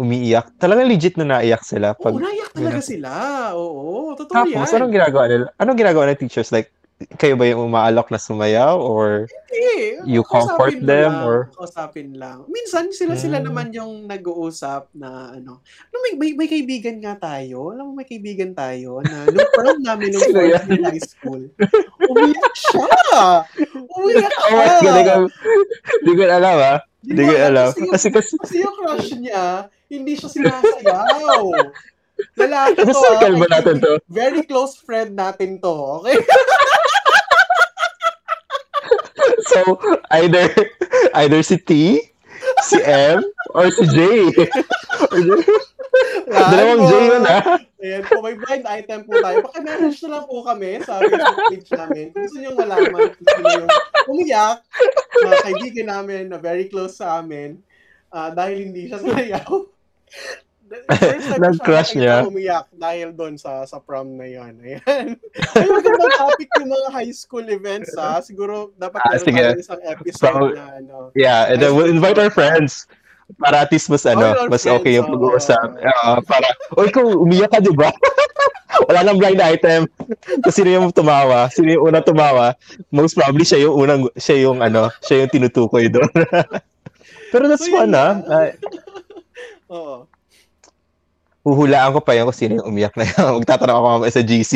umiiyak. 0.00 0.56
Talagang 0.56 0.88
legit 0.88 1.16
na 1.20 1.28
naiyak 1.28 1.64
sila. 1.64 1.92
Pag, 1.92 2.16
Oo, 2.16 2.24
naiyak 2.24 2.52
talaga 2.56 2.80
sila. 2.80 3.10
Oo, 3.56 4.16
totoo 4.16 4.32
Tapos, 4.32 4.52
yan. 4.52 4.64
Tapos, 4.64 4.76
anong 4.76 4.92
ginagawa 4.96 5.24
nila? 5.28 5.46
Anong 5.60 5.78
ginagawa 5.78 6.04
ng 6.08 6.20
teachers? 6.20 6.48
Like, 6.52 6.72
kayo 7.16 7.32
ba 7.32 7.48
yung 7.48 7.72
umaalok 7.72 8.12
na 8.12 8.20
sumayaw 8.20 8.76
or 8.76 9.24
Hindi. 9.48 10.04
you 10.04 10.20
comfort 10.20 10.76
them 10.84 11.16
lang, 11.16 11.24
or 11.24 11.48
kausapin 11.56 12.12
lang. 12.12 12.44
Minsan 12.52 12.92
sila 12.92 13.16
sila 13.16 13.40
hmm. 13.40 13.46
naman 13.48 13.72
yung 13.72 14.04
nag-uusap 14.04 14.92
na 14.92 15.32
ano. 15.32 15.64
No, 15.64 15.96
may, 16.04 16.12
may, 16.20 16.30
may 16.36 16.48
kaibigan 16.48 17.00
nga 17.00 17.16
tayo. 17.16 17.72
Alam 17.72 17.90
mo 17.90 17.92
may 17.96 18.04
kaibigan 18.04 18.52
tayo 18.52 19.00
na 19.00 19.24
nung 19.32 19.50
prom 19.56 19.80
namin 19.80 20.12
nung 20.12 20.28
fourth 20.36 20.68
high 20.68 21.00
school. 21.00 21.42
Umiyak 22.04 22.54
siya. 22.56 22.88
Umiyak 23.96 24.34
siya. 24.36 25.16
Oh, 25.16 25.28
Hindi 26.04 26.12
ko 26.12 26.22
alam 26.28 26.56
ah. 26.60 26.78
Hindi 27.00 27.22
ko 27.24 27.32
alam. 27.32 27.68
Kasi, 27.96 28.06
kasi, 28.12 28.32
kasi 28.36 28.56
yung 28.60 28.76
crush 28.76 29.16
niya, 29.16 29.72
hindi 29.88 30.20
siya 30.20 30.28
sinasayaw. 30.28 31.44
Lalaki 32.40 32.84
to. 32.84 32.92
Circle 32.92 33.36
ba 33.40 33.46
natin 33.48 33.74
to? 33.80 33.92
Very 34.12 34.44
close 34.44 34.76
friend 34.76 35.16
natin 35.16 35.56
to. 35.64 36.04
Okay? 36.04 36.20
so, 39.50 39.60
either 40.16 40.46
either 41.20 41.40
si 41.42 41.58
T, 41.58 41.72
si 42.64 42.78
M, 42.82 43.20
or 43.54 43.70
si 43.70 43.84
J. 43.90 43.98
Dalawang 46.30 46.82
J 46.86 46.92
yun, 47.10 47.24
ha? 47.26 47.40
Ayan 47.80 48.04
po, 48.06 48.22
may 48.22 48.36
blind 48.36 48.64
item 48.68 49.08
po 49.08 49.18
tayo. 49.18 49.42
Paki-message 49.50 49.98
na 50.06 50.20
lang 50.20 50.24
po 50.28 50.44
kami 50.44 50.78
sa 50.84 51.00
Facebook 51.00 51.48
page 51.50 51.70
namin. 51.74 52.04
Kung 52.12 52.22
gusto 52.28 52.38
nyo 52.38 52.50
malaman, 52.54 53.00
gusto 53.16 53.40
nyo 53.40 53.64
umiyak, 54.06 54.58
mga 55.16 55.38
kaibigan 55.42 55.88
namin 55.88 56.22
na 56.28 56.38
very 56.38 56.68
close 56.68 57.00
sa 57.00 57.18
amin, 57.18 57.58
uh, 58.12 58.30
dahil 58.30 58.70
hindi 58.70 58.86
siya 58.86 59.00
sayaw. 59.00 59.66
Nag-crush 61.42 61.98
niya. 61.98 62.22
Umiyak 62.22 62.70
dahil 62.70 63.10
doon 63.10 63.34
sa 63.34 63.66
sa 63.66 63.82
prom 63.82 64.14
na 64.14 64.26
yun. 64.26 64.54
Ayan. 64.62 65.18
Ay, 65.58 65.66
magandang 65.66 66.14
topic 66.14 66.48
yung 66.62 66.70
mga 66.70 66.88
high 66.94 67.14
school 67.14 67.46
events 67.50 67.90
ha. 67.98 68.22
Siguro 68.22 68.70
dapat 68.78 69.02
ah, 69.02 69.18
meron 69.18 69.58
isang 69.58 69.82
episode 69.82 70.54
so, 70.54 70.54
na 70.54 70.78
ano. 70.78 70.96
Yeah, 71.18 71.50
and 71.50 71.58
then 71.58 71.74
we'll 71.74 71.90
invite 71.90 72.18
our 72.22 72.30
friends 72.30 72.86
para 73.38 73.66
at 73.66 73.70
least 73.70 73.90
mas 73.90 74.06
ano, 74.06 74.34
oh, 74.34 74.46
mas 74.50 74.66
okay 74.66 74.98
yung 74.98 75.10
pag-uusap. 75.10 75.78
Uh, 75.78 76.18
para, 76.26 76.50
o 76.74 76.82
ikaw, 76.82 77.06
umiyak 77.06 77.54
ka, 77.54 77.62
di 77.62 77.70
ba? 77.70 77.94
Wala 78.90 79.06
nang 79.06 79.22
blind 79.22 79.38
item. 79.38 79.86
Kasi 80.42 80.66
sino 80.66 80.70
yung 80.70 80.88
tumawa, 80.90 81.46
sino 81.50 81.70
yung 81.70 81.90
unang 81.90 82.06
tumawa, 82.06 82.58
most 82.90 83.14
probably 83.14 83.46
siya 83.46 83.70
yung 83.70 83.74
unang, 83.78 84.02
siya 84.18 84.50
yung 84.50 84.58
ano, 84.58 84.90
siya 85.02 85.26
yung 85.26 85.30
tinutukoy 85.30 85.86
doon. 85.86 86.10
Pero 87.30 87.46
that's 87.46 87.66
so, 87.66 87.70
fun, 87.70 87.94
ah. 87.94 88.18
Oo 89.70 90.10
huhulaan 91.44 91.96
ko 91.96 92.00
pa 92.04 92.12
yun 92.16 92.28
kung 92.28 92.36
sino 92.36 92.52
yung 92.60 92.68
umiyak 92.68 92.94
na 92.96 93.04
yun. 93.08 93.28
Magtatanong 93.40 93.76
ako 93.76 93.86
mamaya 93.86 94.12
sa 94.12 94.24
GC. 94.24 94.52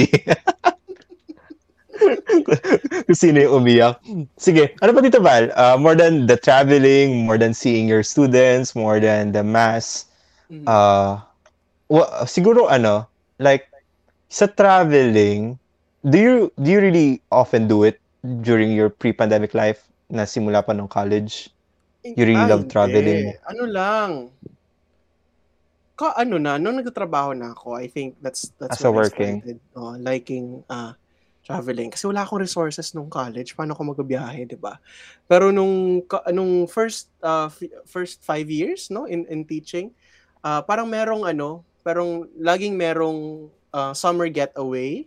kung 3.07 3.19
sino 3.19 3.39
yung 3.41 3.65
umiyak. 3.65 4.01
Sige, 4.37 4.75
ano 4.83 4.91
pa 4.93 5.01
dito, 5.01 5.21
Val? 5.21 5.49
Uh, 5.57 5.77
more 5.81 5.97
than 5.97 6.27
the 6.29 6.37
traveling, 6.37 7.25
more 7.25 7.39
than 7.41 7.55
seeing 7.55 7.89
your 7.89 8.03
students, 8.03 8.77
more 8.77 9.01
than 9.01 9.33
the 9.33 9.43
mass, 9.45 10.07
mm. 10.51 10.65
uh, 10.69 11.21
well, 11.89 12.09
siguro 12.27 12.69
ano, 12.69 13.09
like, 13.39 13.69
sa 14.29 14.51
traveling, 14.51 15.57
do 16.05 16.19
you 16.19 16.35
do 16.61 16.69
you 16.69 16.81
really 16.83 17.23
often 17.31 17.65
do 17.71 17.87
it 17.87 18.01
during 18.43 18.73
your 18.73 18.91
pre-pandemic 18.91 19.55
life 19.55 19.89
na 20.11 20.29
simula 20.29 20.61
pa 20.61 20.75
ng 20.77 20.89
college? 20.89 21.49
You 22.05 22.29
really 22.29 22.45
Ay, 22.45 22.53
love 22.53 22.69
traveling? 22.69 23.33
Ano 23.49 23.65
lang, 23.65 24.09
ka 25.95 26.15
ano 26.19 26.37
na 26.43 26.59
nung 26.59 26.79
nagtatrabaho 26.79 27.35
na 27.35 27.55
ako, 27.55 27.79
I 27.79 27.87
think 27.87 28.19
that's 28.19 28.51
that's 28.59 28.83
As 28.83 28.87
a 28.87 28.91
working. 28.91 29.41
started 29.41 29.59
uh, 29.79 29.97
liking 30.03 30.67
uh, 30.67 30.95
traveling 31.45 31.93
kasi 31.93 32.09
wala 32.09 32.25
akong 32.25 32.41
resources 32.41 32.97
nung 32.97 33.13
college 33.13 33.53
paano 33.55 33.77
ako 33.77 33.95
magbiyahe, 33.95 34.49
'di 34.49 34.59
ba? 34.59 34.81
Pero 35.31 35.55
nung 35.55 36.03
nung 36.35 36.67
first 36.67 37.13
uh, 37.23 37.47
f- 37.47 37.85
first 37.87 38.25
five 38.27 38.51
years 38.51 38.91
no 38.91 39.07
in 39.07 39.23
in 39.31 39.47
teaching, 39.47 39.95
uh, 40.43 40.65
parang 40.65 40.91
merong 40.91 41.23
ano, 41.29 41.63
parang 41.87 42.27
laging 42.41 42.75
merong 42.75 43.47
uh, 43.71 43.93
summer 43.95 44.27
getaway 44.27 45.07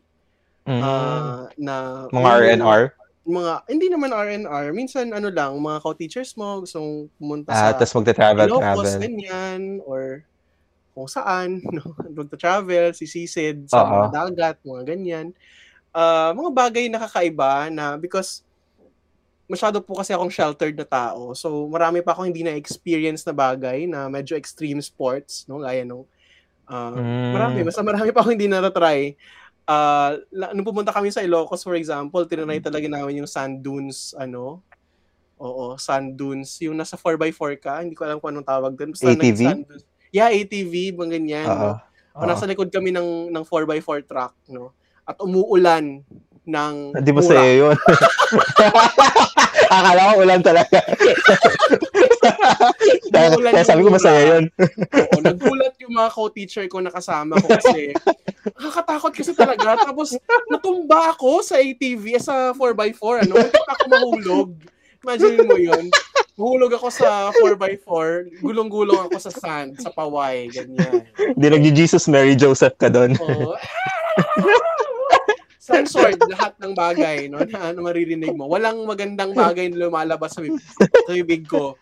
mm. 0.64 0.82
uh, 0.84 1.52
na 1.60 2.06
mga 2.14 2.30
RNR 2.44 2.82
mga 3.28 3.54
hindi 3.68 3.88
naman 3.92 4.16
RNR 4.16 4.72
minsan 4.72 5.12
ano 5.12 5.28
lang 5.28 5.52
mga 5.60 5.84
co-teachers 5.84 6.32
mo 6.40 6.64
gustong 6.64 7.12
pumunta 7.20 7.52
ah, 7.52 7.76
sa 7.76 7.84
tapos 7.84 7.92
magta-travel 8.00 8.48
travel 8.56 8.88
ganyan 9.04 9.84
or 9.84 10.24
kung 10.98 11.06
saan, 11.06 11.62
no? 11.78 11.94
magta-travel, 11.94 12.98
sisisid 12.98 13.70
sa 13.70 13.86
uh-huh. 13.86 13.94
mga 13.94 14.08
dagat, 14.10 14.58
mga 14.66 14.84
ganyan. 14.90 15.28
Uh, 15.94 16.34
mga 16.34 16.52
bagay 16.58 16.86
na 16.90 17.06
kakaiba 17.06 17.70
na 17.70 18.02
because 18.02 18.42
masyado 19.46 19.78
po 19.78 20.02
kasi 20.02 20.12
akong 20.12 20.34
sheltered 20.34 20.74
na 20.74 20.90
tao. 20.90 21.38
So, 21.38 21.70
marami 21.70 22.02
pa 22.02 22.18
akong 22.18 22.34
hindi 22.34 22.42
na-experience 22.42 23.22
na 23.30 23.38
bagay 23.38 23.86
na 23.86 24.10
medyo 24.10 24.34
extreme 24.34 24.82
sports, 24.82 25.46
no? 25.46 25.62
Gaya 25.62 25.86
nung, 25.86 26.10
uh, 26.66 26.98
mm. 26.98 27.32
marami, 27.38 27.60
mas 27.62 27.78
marami 27.78 28.10
pa 28.10 28.26
akong 28.26 28.34
hindi 28.34 28.50
na-try. 28.50 29.14
Uh, 29.68 30.20
nung 30.52 30.66
pumunta 30.66 30.90
kami 30.90 31.14
sa 31.14 31.22
Ilocos, 31.22 31.62
for 31.62 31.78
example, 31.78 32.26
tinanay 32.26 32.58
talaga 32.60 32.90
namin 32.90 33.22
yung 33.24 33.30
sand 33.30 33.62
dunes, 33.62 34.18
ano, 34.18 34.66
Oo, 35.38 35.78
sand 35.78 36.18
dunes. 36.18 36.58
Yung 36.66 36.74
nasa 36.74 36.98
4x4 36.98 37.54
ka, 37.62 37.74
hindi 37.86 37.94
ko 37.94 38.10
alam 38.10 38.18
kung 38.18 38.34
anong 38.34 38.50
tawag 38.50 38.74
doon. 38.74 38.90
Basta 38.98 39.14
ATV? 39.14 39.42
Sand 39.46 39.66
dunes. 39.70 39.86
Yeah, 40.12 40.32
ATV, 40.32 40.96
mga 40.96 41.12
ganyan. 41.20 41.48
Uh-huh. 41.48 41.76
No? 41.76 41.82
Uh-huh. 42.18 42.28
nasa 42.34 42.50
likod 42.50 42.74
kami 42.74 42.90
ng, 42.90 43.30
ng 43.30 43.44
4x4 43.46 44.00
truck, 44.10 44.34
no? 44.50 44.74
At 45.06 45.22
umuulan 45.22 46.02
ng 46.48 46.76
Hindi 46.96 47.12
mo 47.12 47.22
sa'yo 47.22 47.54
yun. 47.68 47.78
Akala 49.78 50.16
ko 50.16 50.24
ulan 50.24 50.42
talaga. 50.42 50.80
Kaya 53.12 53.68
sabi 53.68 53.84
ko 53.84 53.92
masaya 53.92 54.40
yun. 54.40 54.48
Oo, 54.96 55.18
nagulat 55.20 55.76
yung 55.84 55.94
mga 55.94 56.10
co-teacher 56.16 56.66
ko 56.72 56.80
na 56.80 56.88
kasama 56.88 57.36
ko 57.36 57.48
kasi 57.52 57.92
nakakatakot 58.56 59.12
kasi 59.12 59.32
talaga. 59.36 59.76
Tapos 59.76 60.16
natumba 60.48 61.12
ako 61.12 61.44
sa 61.44 61.60
ATV, 61.60 62.16
sa 62.24 62.56
4x4, 62.56 63.28
ano? 63.28 63.36
Hindi 63.44 63.60
ako 63.68 63.84
mahulog. 63.92 64.50
Imagine 65.04 65.44
mo 65.46 65.58
yun. 65.58 65.86
Hulog 66.38 66.70
ako 66.78 66.88
sa 66.94 67.34
4x4, 67.34 68.42
gulong-gulong 68.46 69.10
ako 69.10 69.18
sa 69.18 69.34
sand, 69.34 69.82
sa 69.82 69.90
paway, 69.90 70.46
ganyan. 70.54 71.10
Hindi 71.34 71.48
nag-Jesus 71.50 72.06
Mary 72.14 72.38
Joseph 72.38 72.78
ka 72.78 72.94
doon. 72.94 73.18
Oo. 73.18 73.58
Censored 75.58 76.22
lahat 76.30 76.54
ng 76.62 76.78
bagay 76.78 77.28
no, 77.28 77.42
na 77.42 77.74
ano 77.74 77.82
maririnig 77.82 78.38
mo. 78.38 78.46
Walang 78.48 78.86
magandang 78.86 79.34
bagay 79.34 79.74
na 79.74 79.90
lumalabas 79.90 80.38
sa 80.38 80.46
bibig, 80.46 80.62
sa 80.78 81.12
bibig 81.12 81.44
ko 81.50 81.74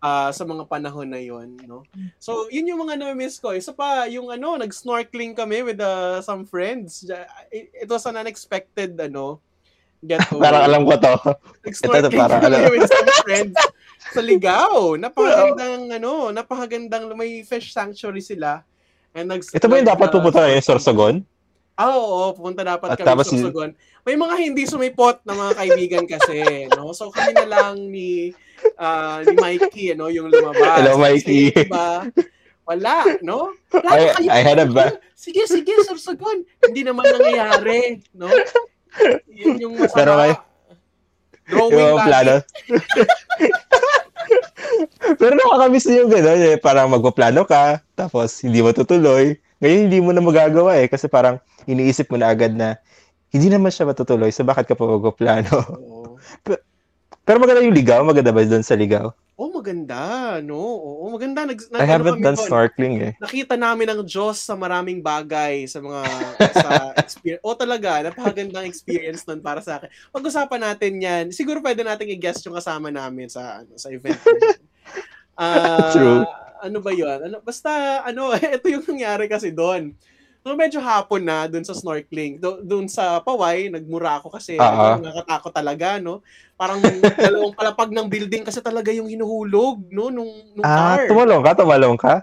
uh, 0.00 0.30
sa 0.32 0.44
mga 0.44 0.64
panahon 0.66 1.08
na 1.08 1.20
yon 1.20 1.56
no 1.68 1.84
so 2.16 2.48
yun 2.48 2.68
yung 2.68 2.82
mga 2.84 2.98
na-miss 2.98 3.38
ko 3.38 3.52
isa 3.52 3.70
pa 3.70 4.08
yung 4.08 4.32
ano 4.32 4.56
nag-snorkeling 4.56 5.36
kami 5.36 5.62
with 5.62 5.80
uh, 5.80 6.18
some 6.24 6.48
friends 6.48 7.06
it 7.52 7.88
was 7.88 8.04
an 8.08 8.16
unexpected 8.16 8.96
ano 8.98 9.38
get 10.04 10.20
over. 10.32 10.40
parang 10.40 10.62
alam 10.64 10.82
ko 10.88 10.92
to 10.96 11.14
ito 11.68 12.08
para 12.16 12.34
alam 12.40 12.60
with 12.72 12.88
some 12.88 13.08
friends 13.24 13.56
sa 14.10 14.20
Ligaw. 14.24 14.98
Napakagandang 14.98 15.92
ano, 16.00 16.34
napakagandang 16.34 17.12
may 17.14 17.46
fish 17.46 17.70
sanctuary 17.70 18.24
sila. 18.24 18.64
And 19.14 19.30
nag 19.30 19.42
Ito 19.42 19.66
ba 19.66 19.78
yung 19.78 19.90
dapat 19.90 20.08
pupunta 20.10 20.46
sa 20.46 20.74
Sorsogon? 20.74 21.22
Ah, 21.78 21.96
oo, 21.96 22.36
pupunta 22.36 22.60
dapat 22.60 22.92
At 22.92 22.98
kami 23.00 23.22
sa 23.22 23.38
Sorsogon. 23.38 23.70
May 24.04 24.16
mga 24.16 24.34
hindi 24.40 24.64
sumipot 24.66 25.22
na 25.24 25.36
mga 25.36 25.52
kaibigan 25.56 26.04
kasi, 26.08 26.66
no? 26.74 26.90
So 26.96 27.12
kami 27.12 27.36
na 27.36 27.46
lang 27.46 27.74
ni 27.88 28.32
uh, 28.76 29.20
ni 29.24 29.34
Mikey, 29.36 29.94
ano, 29.94 30.08
yung 30.08 30.28
lumabas. 30.32 30.76
Hello, 30.80 30.96
Mikey. 30.98 31.52
Kasi, 31.52 31.68
diba, 31.68 31.90
wala, 32.64 32.96
no? 33.20 33.54
I, 33.74 34.14
kayo, 34.14 34.30
I 34.30 34.40
had 34.42 34.58
a 34.62 34.66
ba- 34.66 34.98
Sige, 35.14 35.44
sige, 35.44 35.74
Sorsogon. 35.84 36.46
Hindi 36.64 36.80
naman 36.86 37.04
nangyayari, 37.04 38.00
no? 38.16 38.30
Yun 39.30 39.56
yung 39.60 39.74
masama. 39.78 39.96
Pero 39.98 40.12
kayo, 40.18 40.34
Drawing 41.50 41.82
yung 41.82 42.06
plano. 42.06 42.34
Pero 45.18 45.32
nakakamiss 45.34 45.86
din 45.90 46.06
yung 46.06 46.12
gano'n 46.12 46.42
eh. 46.54 46.56
Parang 46.62 46.88
magpaplano 46.94 47.42
ka, 47.44 47.82
tapos 47.98 48.38
hindi 48.46 48.62
mo 48.62 48.70
tutuloy. 48.70 49.34
Ngayon 49.60 49.80
hindi 49.90 49.98
mo 50.00 50.14
na 50.14 50.22
magagawa 50.22 50.78
eh. 50.78 50.86
Kasi 50.86 51.10
parang 51.10 51.42
iniisip 51.66 52.08
mo 52.08 52.16
na 52.16 52.30
agad 52.30 52.54
na 52.54 52.78
hindi 53.34 53.50
naman 53.50 53.74
siya 53.74 53.90
matutuloy. 53.90 54.30
So 54.30 54.46
bakit 54.46 54.70
ka 54.70 54.78
pa 54.78 54.86
magpaplano? 54.86 55.50
Oo. 55.82 56.16
Pero 57.24 57.36
maganda 57.38 57.62
yung 57.62 57.76
ligaw. 57.76 58.00
Maganda 58.02 58.32
ba 58.32 58.42
doon 58.42 58.64
sa 58.64 58.74
ligaw? 58.74 59.12
Oh, 59.40 59.48
maganda, 59.48 60.36
no? 60.44 60.60
Oo, 60.60 61.08
maganda. 61.16 61.48
Nag, 61.48 61.56
I 61.72 61.88
haven't 61.88 62.20
done 62.20 62.36
doon. 62.36 62.44
snorkeling 62.44 62.94
eh. 63.00 63.12
Nakita 63.24 63.56
namin 63.56 63.88
ang 63.88 64.04
Diyos 64.04 64.36
sa 64.36 64.52
maraming 64.52 65.00
bagay 65.00 65.64
sa 65.64 65.80
mga 65.80 66.04
sa 66.64 66.72
experience. 67.00 67.40
Oh, 67.40 67.56
talaga, 67.56 68.04
napakagandang 68.04 68.68
experience 68.68 69.24
nun 69.24 69.40
para 69.40 69.64
sa 69.64 69.80
akin. 69.80 69.88
Pag-usapan 70.12 70.60
natin 70.60 70.92
'yan. 71.00 71.24
Siguro 71.32 71.64
pwede 71.64 71.80
nating 71.80 72.12
i-guest 72.20 72.44
yung 72.44 72.60
kasama 72.60 72.92
namin 72.92 73.32
sa 73.32 73.64
ano, 73.64 73.80
sa 73.80 73.88
event. 73.88 74.20
Uh, 75.40 75.88
True. 75.96 76.20
Ano 76.60 76.84
ba 76.84 76.92
'yon? 76.92 77.24
Ano 77.24 77.40
basta 77.40 78.04
ano, 78.04 78.36
ito 78.60 78.68
yung 78.68 78.84
nangyari 78.84 79.24
kasi 79.24 79.56
doon. 79.56 79.96
So 80.40 80.56
medyo 80.56 80.80
hapon 80.80 81.20
na 81.20 81.44
doon 81.44 81.64
sa 81.68 81.76
snorkeling. 81.76 82.40
Do, 82.40 82.64
doon 82.64 82.88
sa 82.88 83.20
Paway, 83.20 83.68
nagmura 83.68 84.16
ako 84.16 84.32
kasi 84.32 84.56
uh-huh. 84.56 84.96
nakatakot 84.96 85.52
talaga, 85.52 86.00
no? 86.00 86.24
Parang 86.56 86.80
dalawang 87.20 87.52
palapag 87.52 87.92
ng 87.92 88.08
building 88.08 88.48
kasi 88.48 88.64
talaga 88.64 88.88
yung 88.88 89.04
hinuhulog, 89.04 89.84
no? 89.92 90.08
Nung, 90.08 90.32
nung 90.56 90.64
ah, 90.64 90.96
car. 90.96 91.12
tumalong 91.12 91.42
ka? 91.44 91.52
Tumalong 91.52 91.98
ka? 92.00 92.14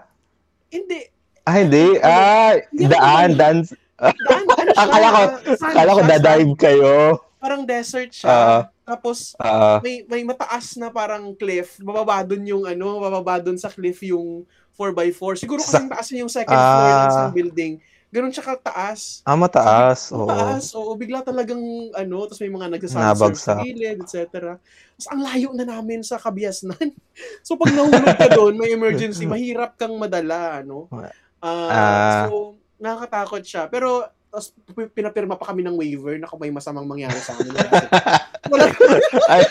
Hindi. 0.66 1.00
Ah, 1.46 1.56
hindi. 1.62 1.86
Ah, 2.02 2.52
daan, 2.74 3.30
daan. 3.38 3.58
Daan, 3.98 4.44
ano 4.46 4.70
siya? 4.74 4.82
akala 4.82 5.06
ko, 5.08 5.22
akala 5.62 5.90
ko 5.90 6.02
dadive 6.02 6.54
kayo. 6.58 6.94
Parang 7.38 7.62
desert 7.62 8.10
siya. 8.10 8.30
Uh, 8.30 8.60
Tapos 8.82 9.38
uh, 9.38 9.78
may 9.78 10.02
may 10.10 10.26
mataas 10.26 10.74
na 10.74 10.90
parang 10.90 11.34
cliff, 11.38 11.78
bababa 11.78 12.26
doon 12.26 12.44
yung 12.46 12.64
ano, 12.66 12.98
bababa 12.98 13.38
doon 13.38 13.54
sa 13.54 13.70
cliff 13.70 14.02
yung 14.02 14.42
4x4. 14.74 15.32
Siguro 15.42 15.62
kasi 15.62 15.74
sa, 15.74 15.86
taas 15.86 16.08
yung 16.14 16.30
second 16.30 16.54
uh, 16.54 16.66
floor 16.66 16.86
ng 16.90 17.10
isang 17.10 17.34
building. 17.34 17.72
Ganun 18.08 18.32
siya 18.32 18.56
kataas. 18.56 19.20
Ah, 19.28 19.36
mataas. 19.36 20.08
Oo. 20.16 20.24
Mataas. 20.24 20.72
Oo, 20.72 20.96
bigla 20.96 21.20
talagang 21.20 21.60
ano, 21.92 22.24
tapos 22.24 22.40
may 22.40 22.52
mga 22.52 22.66
nagsasabi 22.72 23.36
sa 23.36 23.60
gilid, 23.60 24.00
etc. 24.00 24.56
Tapos 24.56 25.08
ang 25.12 25.20
layo 25.20 25.52
na 25.52 25.68
namin 25.68 26.00
sa 26.00 26.16
kabiasnan. 26.16 26.88
so 27.46 27.60
pag 27.60 27.76
nahulog 27.76 28.16
ka 28.16 28.32
doon, 28.32 28.56
may 28.56 28.72
emergency, 28.72 29.28
mahirap 29.30 29.76
kang 29.76 29.92
madala, 30.00 30.64
ano. 30.64 30.88
Uh, 30.88 31.04
uh, 31.44 32.24
so 32.32 32.56
nakakatakot 32.80 33.44
siya. 33.44 33.68
Pero 33.68 34.08
tapos 34.28 34.52
pinapirma 34.92 35.40
pa 35.40 35.52
kami 35.52 35.64
ng 35.64 35.76
waiver 35.76 36.20
na 36.20 36.28
kung 36.28 36.40
may 36.40 36.52
masamang 36.52 36.84
mangyari 36.84 37.16
sa 37.20 37.32
amin. 37.36 37.52
Ay, 39.32 39.42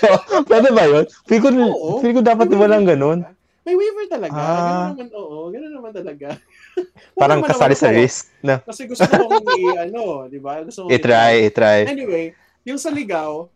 pwede 0.46 0.70
ba 0.74 0.84
yun? 0.86 1.06
Feel 1.26 1.42
ko, 1.42 1.50
Oo, 1.54 2.02
feel 2.02 2.14
ko 2.14 2.22
dapat 2.22 2.50
walang 2.54 2.86
ganun. 2.86 3.26
May 3.68 3.76
waiver 3.76 4.08
talaga. 4.08 4.40
Ah. 4.40 4.56
Ganun 4.56 4.96
naman, 4.96 5.08
oo. 5.12 5.52
Ganun 5.52 5.74
naman 5.76 5.92
talaga. 5.92 6.40
Parang 7.20 7.44
kasali 7.44 7.76
sa 7.76 7.92
risk. 7.92 8.32
Na. 8.40 8.64
Kasi 8.64 8.88
gusto 8.88 9.04
ko 9.04 9.28
kong 9.28 9.44
i, 9.60 9.64
ano, 9.92 10.32
di 10.32 10.40
ba? 10.40 10.64
Gusto 10.64 10.88
ko 10.88 10.96
i-try, 10.96 11.52
i-try. 11.52 11.84
Anyway, 11.84 12.32
yung 12.64 12.80
sa 12.80 12.88
ligaw, 12.88 13.52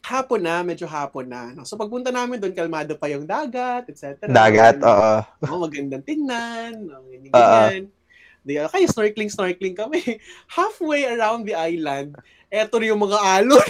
hapon 0.00 0.40
na, 0.40 0.64
medyo 0.64 0.88
hapon 0.88 1.28
na. 1.28 1.52
No? 1.52 1.68
So 1.68 1.76
pagpunta 1.76 2.08
namin 2.08 2.40
doon, 2.40 2.56
kalmado 2.56 2.96
pa 2.96 3.12
yung 3.12 3.28
dagat, 3.28 3.92
etc. 3.92 4.24
Dagat, 4.24 4.80
oo. 4.80 5.12
Oh, 5.44 5.60
magandang 5.60 6.00
tingnan, 6.00 6.88
no, 6.88 7.04
ganyan. 7.12 7.92
Di, 8.40 8.56
kaya 8.56 8.88
snorkeling, 8.88 9.28
snorkeling 9.28 9.76
kami. 9.76 10.00
Halfway 10.56 11.04
around 11.12 11.44
the 11.44 11.52
island, 11.52 12.16
eto 12.48 12.80
yung 12.80 13.04
mga 13.04 13.20
alon. 13.20 13.68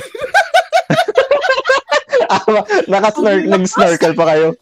ah, 2.30 2.46
Naka-snorkel, 2.86 3.50
nag-snorkel 3.50 4.12
pa 4.14 4.24
kayo. 4.30 4.54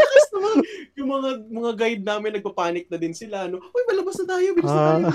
Lakas 0.00 0.26
naman. 0.34 0.56
Yung 0.96 1.08
mga 1.10 1.28
mga 1.48 1.70
guide 1.76 2.04
namin 2.04 2.30
nagpapanik 2.36 2.86
na 2.88 2.98
din 2.98 3.14
sila. 3.14 3.46
No? 3.46 3.60
Uy, 3.60 3.82
malabas 3.88 4.16
na 4.20 4.26
tayo. 4.36 4.48
Bilis 4.56 4.70
na 4.70 4.82
tayo. 4.84 5.06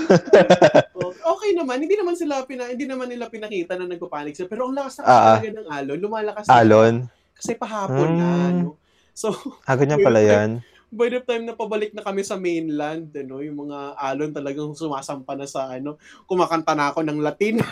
Uh, 0.96 1.12
okay 1.36 1.50
naman. 1.54 1.78
Hindi 1.82 1.96
naman 1.98 2.14
sila 2.18 2.44
pina, 2.46 2.70
hindi 2.70 2.86
naman 2.86 3.08
nila 3.10 3.30
pinakita 3.30 3.78
na 3.78 3.86
nagpapanik 3.90 4.34
sila. 4.34 4.48
Pero 4.50 4.70
ang 4.70 4.74
lakas 4.76 5.00
na 5.00 5.04
uh, 5.04 5.22
talaga 5.38 5.50
ng 5.52 5.68
alon. 5.68 5.98
Lumalakas 6.00 6.44
alon? 6.50 6.94
Na, 7.06 7.34
kasi 7.36 7.52
pahapon 7.54 8.10
mm. 8.16 8.18
na. 8.18 8.30
Hmm. 8.30 8.60
No? 8.64 8.70
So, 9.16 9.32
ah, 9.64 9.76
ganyan 9.80 10.04
pala 10.04 10.20
yan. 10.20 10.60
By 10.92 11.08
the 11.08 11.24
time 11.24 11.48
na 11.48 11.56
pabalik 11.56 11.96
na 11.96 12.04
kami 12.04 12.20
sa 12.20 12.36
mainland, 12.36 13.10
ano, 13.16 13.40
yung 13.40 13.68
mga 13.68 13.96
alon 13.96 14.32
talagang 14.32 14.76
sumasampa 14.76 15.32
na 15.32 15.48
sa 15.48 15.72
ano, 15.72 15.96
kumakanta 16.28 16.76
na 16.76 16.92
ako 16.92 17.00
ng 17.04 17.18
Latin. 17.24 17.60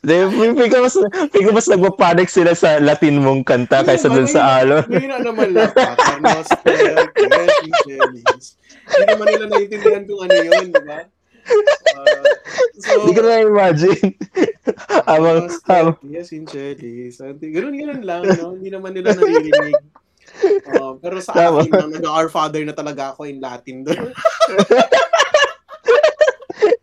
Pigo 0.00 0.76
mas, 0.80 0.96
pigo 1.28 1.50
mas 1.52 1.68
nagpapanik 1.68 2.32
sila 2.32 2.56
sa 2.56 2.80
Latin 2.80 3.20
mong 3.20 3.44
kanta 3.44 3.84
kaysa 3.84 4.08
dun 4.08 4.24
sa 4.24 4.64
alon. 4.64 4.84
Hindi 4.88 5.12
na 5.12 5.20
naman 5.20 5.52
lang. 5.52 5.68
Hindi 8.90 9.04
naman 9.06 9.26
nila 9.28 9.44
naiintindihan 9.52 10.02
kung 10.08 10.20
ano 10.24 10.34
yun, 10.40 10.66
di 10.72 10.82
ba? 10.88 11.00
Uh, 11.50 12.24
so, 12.80 12.90
Hindi 13.04 13.12
ko 13.12 13.20
na 13.22 13.44
imagine. 13.44 14.08
Amang, 15.04 15.52
um, 15.52 15.88
yes, 16.08 16.32
in 16.32 16.48
Chelis. 16.48 17.20
Ganun, 17.20 17.74
ganun 17.76 18.02
lang, 18.02 18.22
no? 18.24 18.56
Hindi 18.56 18.70
naman 18.72 18.96
nila 18.96 19.12
naririnig. 19.12 19.76
Uh, 20.70 20.94
pero 20.96 21.20
sa 21.20 21.36
akin, 21.36 21.92
nag-our 22.00 22.32
father 22.32 22.62
na 22.64 22.72
talaga 22.72 23.12
ako 23.12 23.28
in 23.28 23.42
Latin 23.42 23.84
doon. 23.84 24.10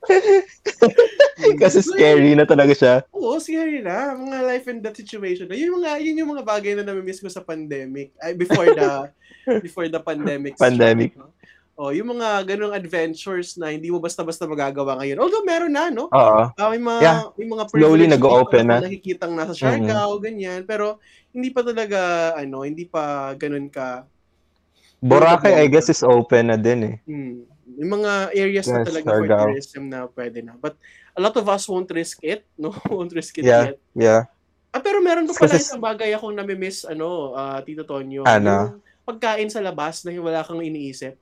Kasi 1.62 1.84
scary 1.84 2.34
na 2.34 2.48
talaga 2.48 2.74
siya. 2.74 2.94
Oo, 3.14 3.38
scary 3.38 3.84
na. 3.84 4.16
Mga 4.16 4.38
life 4.44 4.66
and 4.72 4.82
death 4.82 4.98
situation. 4.98 5.48
Yun, 5.52 5.80
mga, 5.80 6.02
yun 6.02 6.20
yung 6.20 6.32
mga 6.34 6.46
bagay 6.46 6.72
na 6.76 6.88
nami-miss 6.88 7.22
ko 7.22 7.30
sa 7.30 7.43
pandemic. 7.43 8.15
Ay, 8.20 8.34
before 8.34 8.67
the 8.72 9.12
before 9.65 9.88
the 9.88 10.02
pandemic. 10.02 10.58
Pandemic. 10.58 11.15
Struck, 11.15 11.32
no? 11.32 11.36
Oh, 11.78 11.93
yung 11.93 12.10
mga 12.17 12.41
ganung 12.50 12.74
adventures 12.74 13.54
na 13.54 13.70
hindi 13.70 13.93
mo 13.93 14.02
basta-basta 14.02 14.50
magagawa 14.50 14.98
ngayon. 14.98 15.22
Although 15.22 15.46
meron 15.46 15.78
na, 15.78 15.93
no? 15.93 16.10
Oo. 16.10 16.41
Uh, 16.50 16.70
may 16.74 16.82
mga 16.82 17.02
yeah. 17.06 17.22
may 17.38 17.46
mga 17.46 17.63
slowly 17.70 18.06
nag-open 18.10 18.65
na. 18.65 18.82
Nakikitang 18.82 19.38
nasa 19.38 19.54
Siargao, 19.54 20.17
mm-hmm. 20.17 20.26
ganyan, 20.26 20.62
pero 20.65 20.98
hindi 21.30 21.54
pa 21.54 21.62
talaga 21.62 22.34
ano, 22.34 22.65
hindi 22.65 22.89
pa 22.89 23.30
ganun 23.38 23.70
ka 23.70 24.10
Boracay, 24.98 25.62
I 25.62 25.67
guess, 25.70 25.93
is 25.93 26.02
open 26.02 26.50
na 26.50 26.58
din 26.58 26.80
eh. 26.82 26.96
Hmm. 27.06 27.46
Yung 27.78 28.02
mga 28.02 28.12
areas 28.34 28.66
yes, 28.66 28.74
na 28.74 28.82
talaga 28.82 29.08
for 29.13 29.28
tourism 29.30 29.84
na 29.88 30.10
pwede 30.18 30.42
na. 30.42 30.58
But 30.58 30.76
a 31.13 31.22
lot 31.22 31.38
of 31.38 31.46
us 31.46 31.70
won't 31.70 31.90
risk 31.94 32.18
it, 32.26 32.44
no? 32.62 32.74
won't 32.90 33.13
risk 33.13 33.38
it 33.38 33.46
yeah, 33.46 33.72
yet. 33.72 33.78
Yeah. 33.94 34.22
Ah, 34.74 34.82
pero 34.82 35.00
meron 35.00 35.30
pa 35.30 35.38
pala 35.38 35.56
isang 35.56 35.82
bagay 35.82 36.12
akong 36.12 36.36
nami-miss, 36.36 36.84
ano, 36.90 37.38
uh, 37.38 37.62
Tito 37.62 37.86
Tonyo. 37.86 38.26
Ano? 38.26 38.82
Yung 38.82 39.06
pagkain 39.08 39.48
sa 39.48 39.63
labas 39.63 40.04
na 40.04 40.12
wala 40.20 40.44
kang 40.44 40.60
iniisip. 40.60 41.16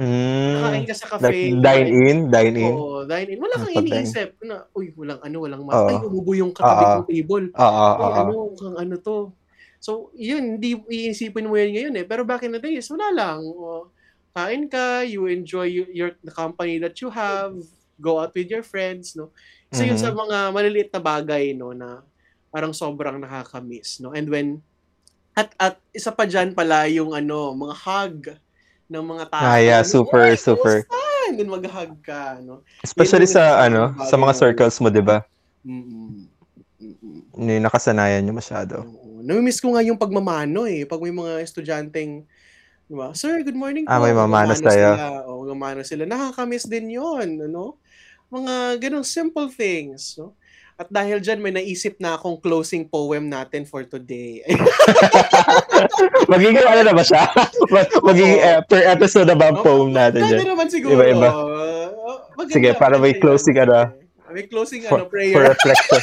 Mm, 0.00 0.56
Kakain 0.56 0.86
ka 0.88 0.96
sa 0.96 1.06
cafe. 1.12 1.52
Like, 1.52 1.60
dine 1.60 1.90
in, 1.92 2.18
dine 2.32 2.56
in. 2.56 2.72
Oo, 2.72 3.04
dine 3.04 3.36
in. 3.36 3.38
Wala 3.40 3.60
kang 3.60 3.74
iniisip 3.84 4.40
na, 4.40 4.64
uy, 4.72 4.96
walang 4.96 5.20
ano, 5.20 5.36
walang 5.44 5.62
mas. 5.68 5.76
Ay, 5.76 6.00
umubo 6.00 6.32
yung 6.32 6.56
katabi 6.56 6.84
uh, 6.88 7.04
table. 7.04 7.46
Oo, 7.52 7.60
uh, 7.60 7.94
uh, 8.00 8.12
ano, 8.24 8.34
kang 8.56 8.76
ano 8.80 8.94
to. 8.96 9.18
So, 9.76 10.08
yun, 10.16 10.56
hindi 10.56 10.80
iisipin 10.88 11.48
mo 11.48 11.56
yan 11.56 11.72
ngayon 11.76 11.94
eh. 12.00 12.04
Pero 12.08 12.24
back 12.24 12.48
in 12.48 12.56
the 12.56 12.60
days, 12.60 12.88
wala 12.88 13.12
lang. 13.12 13.44
Oh, 13.44 13.92
kain 14.34 14.70
ka, 14.70 15.02
you 15.04 15.26
enjoy 15.26 15.66
your, 15.68 16.14
the 16.22 16.32
company 16.32 16.78
that 16.78 16.98
you 17.02 17.10
have, 17.10 17.54
go 18.00 18.20
out 18.20 18.32
with 18.34 18.48
your 18.48 18.62
friends, 18.62 19.14
no? 19.14 19.30
So, 19.70 19.82
mm-hmm. 19.82 19.94
yun 19.94 19.98
sa 19.98 20.10
mga 20.10 20.36
maliliit 20.50 20.90
na 20.90 21.02
bagay, 21.02 21.54
no, 21.54 21.70
na 21.70 22.02
parang 22.50 22.74
sobrang 22.74 23.18
nakaka-miss, 23.22 24.02
no? 24.02 24.10
And 24.14 24.26
when, 24.26 24.48
at, 25.38 25.54
at 25.58 25.78
isa 25.94 26.10
pa 26.10 26.26
dyan 26.26 26.54
pala 26.54 26.90
yung 26.90 27.14
ano, 27.14 27.54
mga 27.54 27.76
hug, 27.86 28.16
ng 28.90 29.04
mga 29.06 29.24
tao. 29.30 29.46
Ah, 29.46 29.62
yeah, 29.62 29.82
super, 29.86 30.34
oh, 30.34 30.34
super. 30.34 30.82
Fun! 30.90 31.38
Then 31.38 31.46
mag-hug 31.46 31.94
ka, 32.02 32.42
no? 32.42 32.66
Especially 32.82 33.30
sa, 33.30 33.62
ano, 33.62 33.94
sa 34.10 34.18
mga 34.18 34.34
circles 34.34 34.82
mo, 34.82 34.90
di 34.90 34.98
ba? 34.98 35.22
Mm-mm. 35.62 36.26
Mm-mm. 36.82 37.62
Nakasanayan 37.62 38.26
nyo 38.26 38.34
masyado. 38.34 38.82
Oo. 38.82 39.22
Namimiss 39.22 39.62
ko 39.62 39.70
nga 39.70 39.86
yung 39.86 40.00
pagmamano 40.00 40.66
eh. 40.66 40.82
Pag 40.90 40.98
may 40.98 41.14
mga 41.14 41.38
estudyanteng, 41.46 42.26
di 42.90 42.98
ba? 42.98 43.14
Sir, 43.14 43.46
good 43.46 43.54
morning 43.54 43.86
po. 43.86 43.94
Ah, 43.94 44.02
may 44.02 44.10
mamano 44.10 44.50
sa'yo. 44.50 44.90
Sila. 44.98 45.22
O, 45.30 45.46
mamano 45.46 45.86
sila. 45.86 46.02
Nakakamiss 46.10 46.66
din 46.66 46.98
yon 46.98 47.38
ano? 47.38 47.78
Mga 48.34 48.82
ganong 48.82 49.06
simple 49.06 49.46
things, 49.46 50.18
no? 50.18 50.34
At 50.74 50.88
dahil 50.88 51.20
dyan, 51.20 51.44
may 51.44 51.52
naisip 51.52 52.00
na 52.00 52.16
akong 52.16 52.40
closing 52.40 52.88
poem 52.88 53.28
natin 53.28 53.68
for 53.68 53.84
today. 53.84 54.42
Magiging 56.32 56.64
ano 56.64 56.82
na 56.88 56.94
ba 56.96 57.04
siya? 57.04 57.28
Magiging 58.08 58.40
uh, 58.40 58.64
per 58.64 58.88
episode 58.88 59.28
na 59.28 59.36
ba 59.36 59.52
ang 59.52 59.60
poem 59.60 59.92
natin 59.92 60.24
dyan? 60.24 60.50
naman 60.50 60.72
siguro. 60.72 60.98
Iba-iba. 60.98 61.28
Uh, 61.30 62.48
Sige, 62.48 62.72
para 62.80 62.96
may 62.96 63.12
closing 63.12 63.60
ano. 63.60 63.92
May 64.32 64.48
closing 64.48 64.88
ano, 64.88 65.04
prayer. 65.04 65.36
For 65.36 65.52
reflection. 65.52 66.00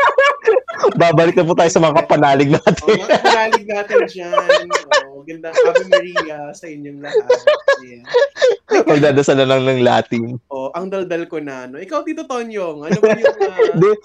Babalik 1.00 1.34
na 1.34 1.42
po 1.42 1.58
tayo 1.58 1.70
sa 1.74 1.82
mga 1.82 2.06
kapanalig 2.06 2.54
natin. 2.54 2.86
oh, 2.86 2.96
mga 3.02 3.18
kapanalig 3.18 3.66
natin 3.66 3.96
dyan. 4.06 4.64
Ganda. 5.24 5.52
Ave 5.52 5.84
Maria 5.88 6.52
sa 6.52 6.66
inyong 6.66 7.00
lahat. 7.00 7.26
Yeah. 7.80 8.04
Magdadasal 8.90 9.36
na 9.40 9.48
lang 9.48 9.66
ng 9.66 9.80
Latin. 9.84 10.36
Oh, 10.52 10.70
ang 10.72 10.92
daldal 10.92 11.24
ko 11.26 11.40
na. 11.40 11.66
No? 11.66 11.80
Ikaw, 11.80 12.04
Tito 12.04 12.24
Tonyong, 12.28 12.86
ano 12.86 12.98
ba 13.00 13.16
yung... 13.16 13.36
Uh, 13.40 13.86
uh, 13.86 13.98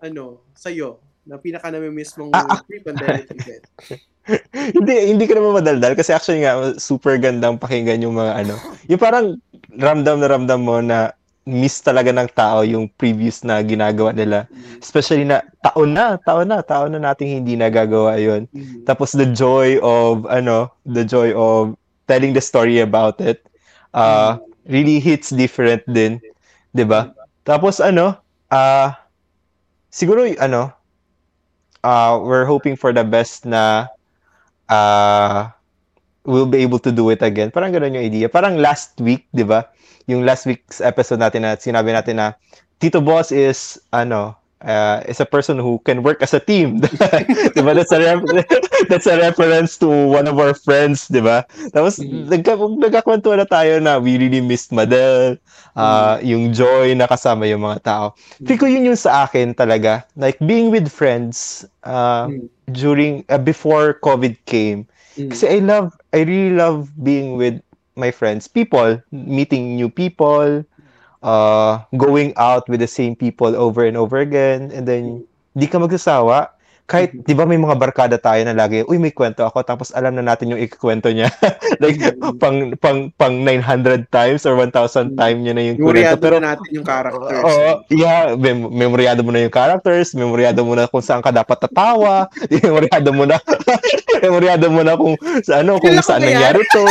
ano, 0.00 0.40
sa'yo, 0.56 1.00
na 1.28 1.36
pinaka 1.36 1.68
nami-miss 1.68 2.16
mong 2.16 2.32
ah, 2.32 2.46
ah. 2.48 2.60
pre-pandemic 2.64 3.28
event? 3.36 3.64
hindi 4.76 4.94
hindi 5.10 5.24
ko 5.26 5.32
naman 5.36 5.62
madaldal 5.62 5.92
kasi 5.96 6.14
actually 6.14 6.44
nga 6.44 6.76
super 6.76 7.16
gandang 7.18 7.60
pakinggan 7.60 8.02
yung 8.02 8.16
mga 8.16 8.46
ano. 8.46 8.54
Yung 8.88 9.00
parang 9.00 9.36
ramdam 9.74 10.20
na 10.20 10.28
ramdam 10.28 10.60
mo 10.60 10.80
na 10.80 11.12
miss 11.48 11.80
talaga 11.80 12.12
ng 12.12 12.28
tao 12.36 12.60
yung 12.62 12.86
previous 13.00 13.40
na 13.42 13.64
ginagawa 13.64 14.12
nila. 14.12 14.44
Mm-hmm. 14.46 14.80
Especially 14.84 15.24
na 15.24 15.40
taon 15.64 15.96
na, 15.96 16.20
taon 16.20 16.46
na, 16.52 16.60
taon 16.60 16.92
na 16.92 17.00
nating 17.00 17.40
hindi 17.40 17.56
nagagawa 17.56 18.20
'yon. 18.20 18.44
Mm-hmm. 18.52 18.84
Tapos 18.84 19.16
the 19.16 19.24
joy 19.32 19.80
of 19.80 20.28
ano, 20.28 20.68
the 20.84 21.02
joy 21.02 21.32
of 21.32 21.74
telling 22.04 22.36
the 22.36 22.42
story 22.42 22.82
about 22.82 23.18
it 23.22 23.46
uh 23.94 24.36
mm-hmm. 24.36 24.72
really 24.72 24.98
hits 25.00 25.32
different 25.32 25.82
din, 25.88 26.20
'di 26.76 26.84
ba? 26.84 27.10
Tapos 27.42 27.80
ano, 27.80 28.20
uh 28.52 28.92
siguro 29.88 30.28
ano 30.38 30.70
uh 31.82 32.20
we're 32.20 32.46
hoping 32.46 32.76
for 32.76 32.92
the 32.92 33.02
best 33.02 33.48
na 33.48 33.88
uh 34.68 35.48
we'll 36.28 36.46
be 36.46 36.60
able 36.60 36.78
to 36.78 36.92
do 36.92 37.08
it 37.08 37.24
again. 37.24 37.48
Parang 37.48 37.72
ganoon 37.72 37.96
yung 37.96 38.06
idea. 38.06 38.26
Parang 38.28 38.60
last 38.60 39.00
week, 39.00 39.24
'di 39.32 39.48
ba? 39.48 39.66
Yung 40.10 40.26
last 40.26 40.44
week's 40.44 40.82
episode 40.82 41.22
natin 41.22 41.46
na 41.46 41.54
sinabi 41.54 41.94
natin 41.94 42.18
na 42.18 42.34
Tito 42.82 42.98
Boss 42.98 43.30
is 43.30 43.78
ano 43.94 44.40
uh, 44.64 45.02
is 45.08 45.20
a 45.20 45.26
person 45.26 45.58
who 45.58 45.80
can 45.84 46.02
work 46.02 46.22
as 46.22 46.34
a 46.34 46.40
team. 46.40 46.80
diba? 47.56 47.72
That's 47.74 47.92
a, 47.92 47.98
that's 48.88 49.06
a 49.06 49.16
reference 49.18 49.76
to 49.78 49.88
one 49.88 50.28
of 50.28 50.38
our 50.38 50.54
friends, 50.54 51.08
di 51.08 51.20
ba? 51.20 51.44
Tapos, 51.72 52.00
mm-hmm. 52.00 52.28
nagka, 52.28 52.52
nagkakwento 52.56 53.32
na 53.36 53.44
tayo 53.44 53.80
na 53.80 53.98
we 53.98 54.18
really 54.18 54.40
missed 54.40 54.72
Madel, 54.72 55.38
uh, 55.76 56.16
mm-hmm. 56.16 56.26
yung 56.26 56.44
joy 56.52 56.94
na 56.94 57.06
kasama 57.06 57.48
yung 57.48 57.64
mga 57.64 57.82
tao. 57.84 58.06
Mm-hmm. 58.12 58.46
Feel 58.46 58.58
ko 58.58 58.66
yun 58.66 58.88
yung 58.92 59.00
sa 59.00 59.24
akin 59.24 59.54
talaga. 59.54 60.04
Like, 60.16 60.38
being 60.44 60.70
with 60.70 60.88
friends 60.88 61.64
uh, 61.84 62.28
mm-hmm. 62.28 62.46
during, 62.72 63.24
uh, 63.28 63.40
before 63.40 63.96
COVID 64.04 64.36
came. 64.44 64.86
Mm-hmm. 65.16 65.30
Kasi 65.32 65.44
I 65.48 65.58
love, 65.64 65.96
I 66.12 66.24
really 66.24 66.56
love 66.56 66.92
being 67.02 67.36
with 67.36 67.60
my 68.00 68.10
friends, 68.10 68.48
people, 68.48 68.96
meeting 69.12 69.76
new 69.76 69.92
people, 69.92 70.64
uh, 71.22 71.84
going 71.96 72.32
out 72.36 72.68
with 72.68 72.80
the 72.80 72.88
same 72.88 73.14
people 73.14 73.52
over 73.56 73.84
and 73.84 73.96
over 73.96 74.18
again 74.18 74.72
and 74.72 74.88
then 74.88 75.24
di 75.56 75.66
ka 75.68 75.76
magsasawa 75.76 76.48
kahit. 76.90 77.14
'di 77.22 77.38
ba 77.38 77.46
may 77.46 77.54
mga 77.54 77.78
barkada 77.78 78.18
tayo 78.18 78.42
na 78.42 78.50
lagi 78.50 78.82
uy 78.90 78.98
may 78.98 79.14
kwento 79.14 79.46
ako 79.46 79.62
tapos 79.62 79.94
alam 79.94 80.10
na 80.18 80.26
natin 80.26 80.50
yung 80.50 80.58
ikikwento 80.58 81.06
niya 81.14 81.30
like 81.82 82.02
mm-hmm. 82.02 82.34
pang 82.42 82.74
pang 82.82 83.14
pang 83.14 83.34
900 83.46 84.10
times 84.10 84.42
or 84.42 84.58
1000 84.58 84.74
mm-hmm. 84.74 85.14
time 85.14 85.38
niya 85.38 85.54
na 85.54 85.62
yung 85.70 85.78
kwento 85.78 86.18
pero 86.18 86.42
na 86.42 86.58
natin 86.58 86.66
yung 86.74 86.86
characters 86.86 87.42
oo 87.46 87.46
oh, 87.46 87.74
yeah 87.94 88.34
mem- 88.34 88.74
memoryado 88.74 89.22
mo 89.22 89.30
na 89.30 89.46
yung 89.46 89.54
characters 89.54 90.18
memoryado 90.18 90.66
mo 90.66 90.74
na 90.74 90.90
kung 90.90 91.04
saan 91.04 91.22
ka 91.22 91.30
dapat 91.30 91.62
tatawa 91.62 92.26
memoryado 92.66 93.10
mo 93.14 93.22
na 93.22 93.38
memoryado 94.26 94.66
mo 94.66 94.82
na 94.82 94.98
kung 94.98 95.14
sa 95.46 95.62
ano 95.62 95.78
kung 95.78 95.94
saan 96.02 96.26
nangyari 96.26 96.66
to 96.74 96.82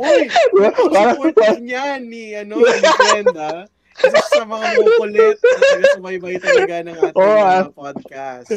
Uy, 0.00 0.20
support 0.32 1.60
niyan 1.60 2.00
ni, 2.08 2.32
ano, 2.32 2.56
ni 2.64 2.80
Brenda. 2.80 3.68
Kasi 4.00 4.16
sa 4.32 4.44
mga 4.48 4.66
mukulit 4.80 5.36
na 5.36 5.56
taga-sumaybay 5.60 6.34
talaga 6.40 6.74
ng 6.88 6.96
ating 6.96 7.20
oh, 7.20 7.40
uh, 7.44 7.64
podcast. 7.68 8.48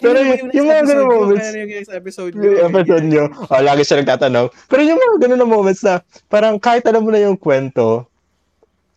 Pero 0.00 0.16
yung, 0.24 0.48
yung 0.56 0.66
mga 0.72 0.82
ganun 0.88 1.08
moments. 1.12 1.48
Yung 1.52 1.92
episode 1.92 2.32
nyo? 2.32 2.48
Yung 2.48 2.60
episode 2.72 3.06
nyo. 3.06 3.24
Oh, 3.28 3.60
lagi 3.60 3.82
siya 3.84 4.00
nagtatanong. 4.00 4.48
Pero 4.72 4.80
yung 4.80 4.96
mga 4.96 5.16
ganun 5.28 5.40
na 5.44 5.48
moments 5.48 5.84
na 5.84 6.00
parang 6.32 6.56
kahit 6.56 6.80
alam 6.88 7.04
mo 7.04 7.12
na 7.12 7.20
yung 7.20 7.36
kwento, 7.36 8.08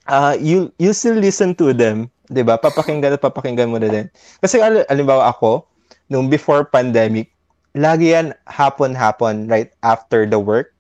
uh, 0.08 0.40
you, 0.40 0.72
you 0.80 0.96
still 0.96 1.20
listen 1.20 1.52
to 1.52 1.76
them. 1.76 2.08
ba? 2.32 2.56
Papakinggan 2.56 3.20
at 3.20 3.22
papakinggan 3.22 3.68
mo 3.68 3.76
na 3.76 3.92
din. 3.92 4.06
Kasi 4.40 4.64
al- 4.64 4.88
alimbawa 4.88 5.28
ako, 5.36 5.68
nung 6.08 6.32
before 6.32 6.64
pandemic, 6.64 7.28
lagi 7.76 8.16
yan 8.16 8.32
hapon-hapon 8.48 9.52
right 9.52 9.76
after 9.84 10.24
the 10.24 10.40
work 10.40 10.75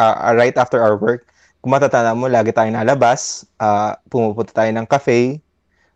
uh, 0.00 0.32
right 0.32 0.56
after 0.56 0.80
our 0.80 0.96
work, 0.96 1.28
kung 1.60 1.76
matatanda 1.76 2.16
mo, 2.16 2.24
lagi 2.24 2.56
tayong 2.56 2.72
nalabas, 2.72 3.44
uh, 3.60 3.92
pumupunta 4.08 4.64
tayo 4.64 4.72
ng 4.72 4.88
cafe, 4.88 5.44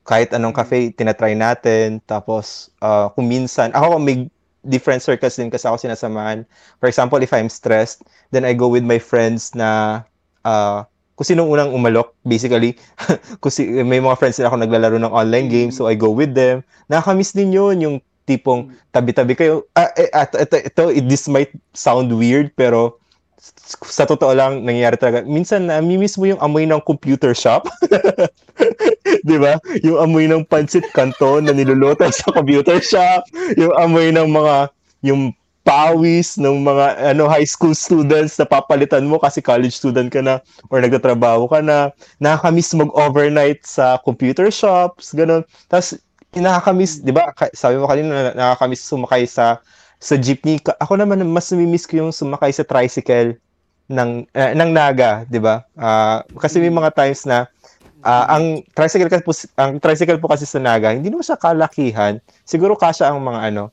kahit 0.05 0.29
anong 0.37 0.53
cafe, 0.53 0.93
tinatry 0.93 1.33
natin, 1.33 2.05
tapos 2.05 2.69
uh, 2.85 3.09
kung 3.17 3.25
minsan, 3.25 3.73
ako 3.73 3.97
may 3.97 4.29
different 4.65 5.01
circles 5.01 5.37
din 5.37 5.49
kasi 5.49 5.65
ako 5.65 5.81
sinasamahan. 5.81 6.45
For 6.81 6.89
example, 6.89 7.21
if 7.25 7.33
I'm 7.33 7.49
stressed, 7.49 8.05
then 8.33 8.45
I 8.45 8.53
go 8.53 8.69
with 8.69 8.85
my 8.85 9.01
friends 9.01 9.57
na 9.57 10.03
uh, 10.45 10.85
kung 11.17 11.25
sinong 11.25 11.49
unang 11.49 11.73
umalok, 11.73 12.13
basically. 12.27 12.77
kasi 13.45 13.81
may 13.81 14.05
mga 14.05 14.21
friends 14.21 14.37
din 14.37 14.49
ako 14.49 14.61
naglalaro 14.61 15.01
ng 15.01 15.13
online 15.13 15.49
games, 15.49 15.81
so 15.81 15.89
I 15.89 15.97
go 15.97 16.13
with 16.13 16.37
them. 16.37 16.61
Nakakamiss 16.93 17.33
din 17.33 17.57
yun, 17.57 17.77
yung 17.81 17.97
tipong 18.25 18.73
tabi-tabi 18.93 19.37
kayo. 19.37 19.69
Ah, 19.77 19.93
eh, 19.97 20.09
ito, 20.11 20.37
ito, 20.41 20.57
ito, 20.61 20.83
this 21.09 21.29
might 21.29 21.53
sound 21.77 22.13
weird, 22.13 22.53
pero 22.57 23.01
sa 23.85 24.05
totoo 24.05 24.33
lang, 24.33 24.65
nangyayari 24.65 24.97
talaga. 24.97 25.19
Minsan, 25.25 25.69
namimiss 25.69 26.17
mo 26.17 26.29
yung 26.29 26.41
amoy 26.41 26.65
ng 26.69 26.81
computer 26.85 27.33
shop. 27.33 27.69
di 29.29 29.37
ba? 29.37 29.61
Yung 29.85 29.99
amoy 30.01 30.29
ng 30.29 30.45
pancit 30.49 30.85
canton 30.93 31.49
na 31.49 31.53
niluluto 31.53 32.05
sa 32.13 32.33
computer 32.33 32.81
shop. 32.81 33.25
Yung 33.57 33.73
amoy 33.77 34.13
ng 34.13 34.29
mga, 34.29 34.73
yung 35.05 35.33
pawis 35.65 36.37
ng 36.37 36.61
mga 36.61 37.17
ano 37.17 37.25
high 37.25 37.49
school 37.49 37.73
students 37.73 38.37
na 38.37 38.45
papalitan 38.45 39.09
mo 39.09 39.17
kasi 39.17 39.41
college 39.41 39.73
student 39.73 40.13
ka 40.13 40.21
na 40.21 40.45
or 40.69 40.77
nagtatrabaho 40.85 41.49
ka 41.49 41.65
na 41.65 41.89
nakakamiss 42.21 42.77
mag-overnight 42.77 43.65
sa 43.65 43.97
computer 44.05 44.53
shops 44.53 45.17
ganun 45.17 45.41
tapos 45.73 45.97
nakakamiss 46.37 47.01
'di 47.01 47.17
ba 47.17 47.33
sabi 47.57 47.81
mo 47.81 47.89
kanina 47.89 48.37
nakakamiss 48.37 48.85
sumakay 48.85 49.25
sa 49.25 49.57
sa 50.05 50.21
jeepney, 50.21 50.61
ako 50.61 51.01
naman 51.01 51.25
mas 51.33 51.49
namimiss 51.49 51.89
ko 51.89 52.05
yung 52.05 52.13
sumakay 52.13 52.53
sa 52.53 52.61
tricycle 52.61 53.41
ng 53.89 54.29
uh, 54.37 54.53
ng 54.53 54.71
Naga, 54.77 55.25
'di 55.25 55.41
ba? 55.41 55.65
Uh, 55.73 56.21
kasi 56.37 56.61
may 56.61 56.69
mga 56.69 56.93
times 56.93 57.25
na 57.25 57.49
uh, 58.05 58.25
ang 58.29 58.61
tricycle 58.77 59.09
po 59.25 59.33
ang 59.57 59.81
tricycle 59.81 60.21
po 60.21 60.29
kasi 60.29 60.45
sa 60.45 60.61
Naga, 60.61 60.93
hindi 60.93 61.09
naman 61.09 61.25
siya 61.25 61.41
kalakihan. 61.41 62.21
Siguro 62.45 62.77
kasya 62.77 63.17
ang 63.17 63.25
mga 63.25 63.41
ano, 63.49 63.73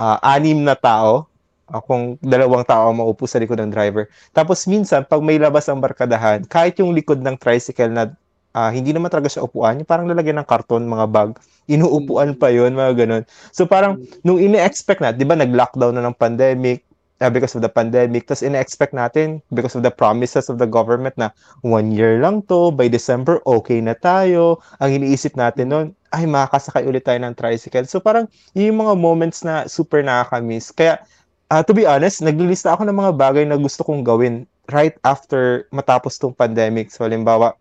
uh, 0.00 0.16
anim 0.24 0.64
na 0.64 0.72
tao 0.72 1.28
uh, 1.68 1.80
kung 1.84 2.16
dalawang 2.24 2.64
tao 2.64 2.88
ang 2.88 2.96
maupo 2.96 3.28
sa 3.28 3.36
likod 3.36 3.60
ng 3.60 3.68
driver. 3.68 4.08
Tapos 4.32 4.64
minsan, 4.64 5.04
pag 5.04 5.20
may 5.20 5.36
labas 5.36 5.68
ang 5.68 5.84
barkadahan, 5.84 6.48
kahit 6.48 6.80
yung 6.80 6.96
likod 6.96 7.20
ng 7.20 7.36
tricycle 7.36 7.92
na 7.92 8.08
uh, 8.56 8.72
hindi 8.72 8.96
naman 8.96 9.12
talaga 9.12 9.28
siya 9.28 9.44
upuan, 9.44 9.76
yung 9.76 9.88
parang 9.88 10.08
lalagyan 10.08 10.40
ng 10.40 10.48
karton, 10.48 10.88
mga 10.88 11.06
bag, 11.12 11.30
inuupuan 11.74 12.32
pa 12.32 12.48
yon 12.48 12.72
mga 12.72 13.04
ganun. 13.04 13.22
So 13.52 13.68
parang, 13.68 14.00
nung 14.24 14.40
ine-expect 14.40 15.04
na, 15.04 15.12
di 15.12 15.28
ba 15.28 15.36
nag-lockdown 15.36 15.92
na 15.92 16.02
ng 16.08 16.16
pandemic, 16.16 16.80
uh, 17.20 17.28
because 17.28 17.52
of 17.52 17.60
the 17.60 17.68
pandemic, 17.68 18.24
tapos 18.24 18.40
ine-expect 18.40 18.96
natin, 18.96 19.44
because 19.52 19.76
of 19.76 19.84
the 19.84 19.92
promises 19.92 20.48
of 20.48 20.56
the 20.56 20.68
government 20.68 21.12
na 21.20 21.28
one 21.60 21.92
year 21.92 22.16
lang 22.22 22.40
to, 22.48 22.72
by 22.72 22.88
December, 22.88 23.44
okay 23.44 23.82
na 23.84 23.92
tayo. 23.92 24.62
Ang 24.80 25.04
iniisip 25.04 25.36
natin 25.36 25.68
noon, 25.68 25.86
ay, 26.16 26.24
makakasakay 26.24 26.86
ulit 26.88 27.04
tayo 27.04 27.20
ng 27.20 27.36
tricycle. 27.36 27.84
So 27.84 28.00
parang, 28.00 28.30
yung 28.56 28.80
mga 28.80 28.94
moments 28.96 29.44
na 29.44 29.68
super 29.68 30.00
nakakamiss. 30.00 30.72
Kaya, 30.72 31.02
uh, 31.50 31.60
to 31.66 31.74
be 31.74 31.84
honest, 31.84 32.22
naglilista 32.22 32.72
ako 32.72 32.88
ng 32.88 32.96
mga 32.96 33.12
bagay 33.18 33.44
na 33.44 33.58
gusto 33.58 33.84
kong 33.84 34.06
gawin 34.06 34.46
right 34.70 34.96
after 35.06 35.66
matapos 35.70 36.18
tong 36.18 36.34
pandemic. 36.34 36.90
So, 36.90 37.06
halimbawa, 37.06 37.54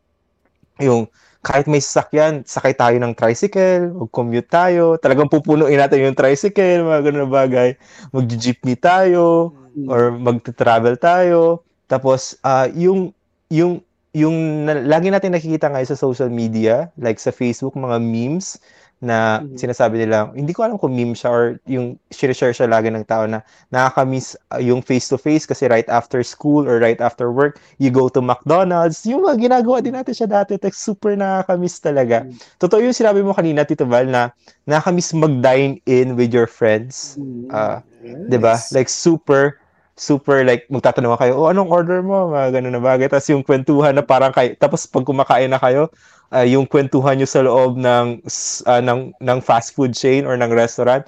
yung 0.80 1.08
kahit 1.46 1.70
may 1.70 1.78
sasakyan, 1.78 2.42
sakay 2.42 2.74
tayo 2.74 2.98
ng 2.98 3.14
tricycle, 3.14 3.94
mag-commute 3.94 4.50
tayo, 4.50 4.98
talagang 4.98 5.30
pupunuin 5.30 5.78
natin 5.78 6.02
yung 6.02 6.18
tricycle, 6.18 6.90
mga 6.90 7.06
ganun 7.06 7.30
na 7.30 7.30
bagay. 7.30 7.70
Mag-jeepney 8.10 8.74
tayo, 8.82 9.54
mm. 9.78 9.86
or 9.86 10.10
mag-travel 10.10 10.98
tayo. 10.98 11.62
Tapos, 11.86 12.34
uh, 12.42 12.66
yung, 12.74 13.14
yung, 13.54 13.78
yung 14.18 14.66
na, 14.66 14.82
lagi 14.82 15.14
natin 15.14 15.38
nakikita 15.38 15.70
ngayon 15.70 15.94
sa 15.94 16.02
social 16.02 16.34
media, 16.34 16.90
like 16.98 17.22
sa 17.22 17.30
Facebook, 17.30 17.78
mga 17.78 18.02
memes, 18.02 18.58
na 19.06 19.40
mm-hmm. 19.40 19.62
sinasabi 19.62 20.02
nila, 20.02 20.34
hindi 20.34 20.52
ko 20.52 20.66
alam 20.66 20.82
kung 20.82 20.98
meme 20.98 21.14
siya 21.14 21.30
or 21.30 21.46
yung 21.70 22.02
share 22.10 22.34
siya 22.34 22.66
lagi 22.66 22.90
ng 22.90 23.06
tao 23.06 23.30
na 23.30 23.46
nakaka-miss 23.70 24.34
uh, 24.50 24.58
yung 24.58 24.82
face-to-face 24.82 25.46
kasi 25.46 25.70
right 25.70 25.86
after 25.88 26.26
school 26.26 26.66
or 26.66 26.82
right 26.82 26.98
after 26.98 27.30
work, 27.30 27.62
you 27.78 27.94
go 27.94 28.10
to 28.10 28.20
McDonald's. 28.20 29.06
Yung 29.06 29.22
mga 29.22 29.38
ginagawa 29.46 29.86
din 29.86 29.94
natin 29.94 30.18
siya 30.18 30.28
dati, 30.42 30.58
like, 30.58 30.74
super 30.74 31.14
nakaka-miss 31.14 31.78
talaga. 31.78 32.26
Mm-hmm. 32.26 32.58
Totoo 32.58 32.82
yung 32.82 32.98
sinabi 32.98 33.22
mo 33.22 33.38
kanina, 33.38 33.62
Tito 33.62 33.86
Val, 33.86 34.10
na 34.10 34.34
nakaka-miss 34.66 35.14
mag-dine 35.14 35.78
in 35.86 36.18
with 36.18 36.34
your 36.34 36.50
friends. 36.50 37.22
Uh, 37.54 37.80
yes. 38.02 38.18
'Di 38.30 38.38
ba? 38.42 38.58
Like 38.74 38.90
super 38.90 39.62
super 39.96 40.44
like 40.44 40.68
magtatanong 40.68 41.16
kayo, 41.16 41.34
oh 41.40 41.48
anong 41.48 41.72
order 41.72 42.04
mo? 42.04 42.28
Mga 42.36 42.60
ganun 42.60 42.76
na 42.76 42.84
bagay. 42.84 43.08
Tapos 43.08 43.28
yung 43.32 43.44
kwentuhan 43.48 43.96
na 43.96 44.04
parang 44.04 44.36
kayo, 44.36 44.52
tapos 44.60 44.84
pag 44.84 45.08
kumakain 45.08 45.48
na 45.48 45.56
kayo, 45.56 45.88
uh, 46.32 46.46
yung 46.46 46.66
kwentuhan 46.66 47.20
nyo 47.20 47.28
sa 47.28 47.44
loob 47.44 47.78
ng, 47.78 48.22
uh, 48.66 48.82
ng, 48.82 49.14
ng 49.20 49.40
fast 49.44 49.76
food 49.76 49.94
chain 49.94 50.26
or 50.26 50.34
ng 50.40 50.50
restaurant, 50.54 51.06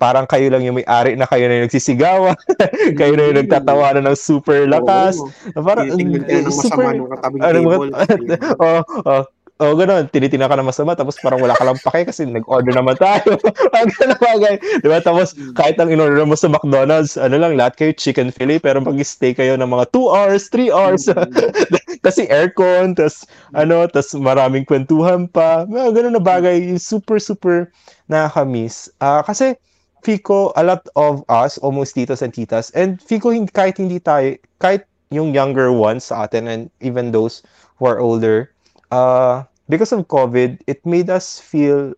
parang 0.00 0.24
kayo 0.24 0.48
lang 0.48 0.64
yung 0.64 0.80
may-ari 0.80 1.12
na 1.12 1.28
kayo 1.28 1.44
na 1.44 1.60
yung 1.60 1.66
nagsisigawan, 1.68 2.36
kayo 3.00 3.12
na 3.20 3.28
yung 3.28 3.38
nagtatawanan 3.44 4.08
ng 4.08 4.16
super 4.16 4.64
lakas. 4.64 5.20
Oo. 5.20 5.60
Parang, 5.60 5.92
Tinitingnan 5.92 6.24
ka 6.24 6.92
ng 6.96 7.12
katabing 7.12 7.40
table. 7.44 7.90
oh, 8.64 8.80
oh, 9.04 9.22
oh, 9.60 9.76
ganun, 9.76 10.08
tinitingnan 10.08 10.48
ka 10.48 10.56
na 10.56 10.64
masama, 10.64 10.96
tapos 10.96 11.20
parang 11.20 11.38
wala 11.38 11.52
ka 11.52 11.68
lang 11.68 11.76
pake 11.84 12.08
kasi 12.08 12.24
nag-order 12.24 12.72
naman 12.72 12.96
tayo. 12.96 13.36
Ang 13.76 13.92
ganun 13.92 14.18
bagay. 14.18 14.54
Di 14.80 14.88
ba? 14.88 15.04
Tapos, 15.04 15.36
mm. 15.36 15.52
kahit 15.52 15.76
ang 15.76 15.92
in-order 15.92 16.24
mo 16.24 16.32
sa 16.32 16.48
McDonald's, 16.48 17.20
ano 17.20 17.36
lang, 17.36 17.60
lahat 17.60 17.76
kayo 17.76 17.92
chicken 17.92 18.32
fillet, 18.32 18.58
pero 18.58 18.80
mag-stay 18.80 19.36
kayo 19.36 19.60
ng 19.60 19.68
mga 19.68 19.92
2 19.92 20.16
hours, 20.16 20.48
3 20.48 20.72
hours. 20.72 21.04
Mm. 21.12 21.28
kasi 22.06 22.24
aircon, 22.32 22.96
tas 22.96 23.28
ano, 23.52 23.84
tas 23.84 24.16
maraming 24.16 24.64
kwentuhan 24.64 25.28
pa. 25.28 25.68
Mga 25.68 25.88
ganun 25.92 26.14
na 26.16 26.24
bagay, 26.24 26.80
super, 26.80 27.20
super 27.20 27.68
nakakamiss. 28.08 28.88
Uh, 29.04 29.20
kasi, 29.20 29.54
Fico, 30.00 30.56
a 30.56 30.64
lot 30.64 30.88
of 30.96 31.20
us, 31.28 31.60
almost 31.60 31.92
titos 31.92 32.24
and 32.24 32.32
titas, 32.32 32.72
and 32.72 33.04
Fico, 33.04 33.28
kahit 33.52 33.76
hindi 33.76 34.00
tayo, 34.00 34.32
kahit 34.56 34.88
yung 35.12 35.36
younger 35.36 35.68
ones 35.68 36.08
sa 36.08 36.24
atin, 36.24 36.48
and 36.48 36.72
even 36.80 37.12
those 37.12 37.44
who 37.76 37.84
are 37.84 38.00
older, 38.00 38.48
uh, 38.90 39.44
because 39.70 39.94
of 39.94 40.02
COVID, 40.10 40.66
it 40.66 40.82
made 40.82 41.08
us 41.08 41.38
feel 41.38 41.94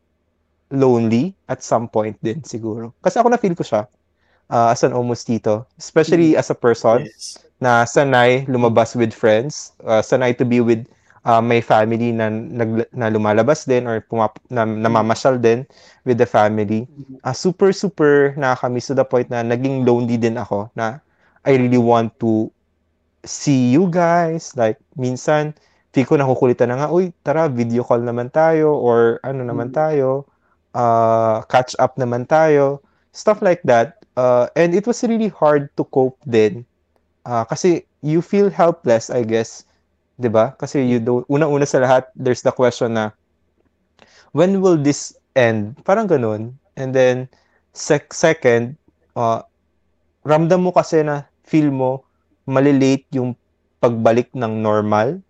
lonely 0.68 1.32
at 1.48 1.64
some 1.64 1.88
point 1.88 2.20
din 2.20 2.44
siguro. 2.44 2.92
Kasi 3.00 3.16
ako 3.16 3.32
na-feel 3.32 3.56
ko 3.56 3.64
siya 3.64 3.88
uh, 4.52 4.68
as 4.68 4.84
an 4.84 4.92
almost 4.92 5.24
tito. 5.24 5.64
Especially 5.80 6.36
mm. 6.36 6.38
as 6.38 6.52
a 6.52 6.56
person 6.56 7.08
yes. 7.08 7.40
na 7.64 7.88
sanay 7.88 8.44
lumabas 8.44 8.92
with 8.92 9.16
friends, 9.16 9.72
uh, 9.88 10.04
sanay 10.04 10.36
to 10.36 10.44
be 10.44 10.60
with 10.60 10.84
uh, 11.24 11.40
may 11.40 11.64
family 11.64 12.12
na, 12.12 12.28
nag, 12.28 12.84
na 12.92 13.08
lumalabas 13.08 13.64
din 13.64 13.88
or 13.88 14.04
pumap, 14.04 14.36
na, 14.52 14.68
namamasyal 14.68 15.40
din 15.40 15.64
with 16.04 16.20
the 16.20 16.28
family. 16.28 16.84
Uh, 17.24 17.32
super, 17.32 17.72
super 17.72 18.36
nakakamiss 18.36 18.92
to 18.92 18.94
the 18.94 19.04
point 19.04 19.32
na 19.32 19.40
naging 19.40 19.88
lonely 19.88 20.20
din 20.20 20.36
ako 20.36 20.68
na 20.76 21.00
I 21.42 21.58
really 21.58 21.80
want 21.80 22.14
to 22.22 22.52
see 23.24 23.70
you 23.74 23.90
guys. 23.90 24.54
Like, 24.54 24.78
minsan, 24.94 25.54
feel 25.92 26.08
ko 26.08 26.16
nakukulitan 26.16 26.72
na 26.72 26.76
nga, 26.80 26.88
uy, 26.88 27.12
tara, 27.20 27.52
video 27.52 27.84
call 27.84 28.00
naman 28.00 28.32
tayo 28.32 28.72
or 28.76 29.20
ano 29.20 29.44
naman 29.44 29.68
tayo, 29.70 30.24
uh, 30.72 31.44
catch 31.52 31.76
up 31.76 32.00
naman 32.00 32.24
tayo, 32.24 32.80
stuff 33.12 33.44
like 33.44 33.60
that. 33.68 34.00
Uh, 34.16 34.48
and 34.56 34.72
it 34.72 34.88
was 34.88 35.04
really 35.04 35.28
hard 35.28 35.68
to 35.76 35.84
cope 35.92 36.16
din. 36.24 36.64
Uh, 37.28 37.44
kasi 37.44 37.84
you 38.00 38.20
feel 38.20 38.48
helpless, 38.48 39.08
I 39.08 39.22
guess, 39.22 39.64
'di 40.20 40.28
ba? 40.28 40.52
Kasi 40.58 40.84
you 40.84 40.98
do 41.00 41.24
una-una 41.28 41.64
sa 41.64 41.80
lahat, 41.80 42.08
there's 42.16 42.44
the 42.44 42.52
question 42.52 42.96
na 42.96 43.14
when 44.36 44.60
will 44.60 44.76
this 44.76 45.16
end? 45.36 45.76
Parang 45.84 46.08
ganun. 46.08 46.56
And 46.76 46.92
then 46.92 47.28
sec- 47.72 48.12
second, 48.12 48.76
uh, 49.16 49.44
ramdam 50.24 50.64
mo 50.64 50.72
kasi 50.72 51.04
na 51.04 51.28
feel 51.44 51.68
mo 51.68 52.04
malilate 52.48 53.06
yung 53.12 53.36
pagbalik 53.82 54.30
ng 54.34 54.62
normal 54.62 55.20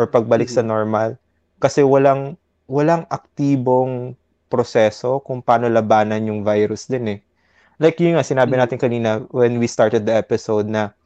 or 0.00 0.08
pagbalik 0.08 0.48
mm-hmm. 0.48 0.64
sa 0.64 0.72
normal 0.72 1.20
kasi 1.60 1.84
walang 1.84 2.40
walang 2.64 3.04
aktibong 3.12 4.16
proseso 4.48 5.20
kung 5.20 5.44
paano 5.44 5.68
labanan 5.68 6.24
yung 6.24 6.40
virus 6.40 6.88
din 6.88 7.18
eh. 7.18 7.20
Like 7.76 8.00
yung 8.00 8.16
nga 8.16 8.24
sinabi 8.24 8.56
mm-hmm. 8.56 8.64
natin 8.64 8.78
kanina 8.80 9.10
when 9.28 9.60
we 9.60 9.68
started 9.68 10.08
the 10.08 10.16
episode 10.16 10.64
na 10.64 10.96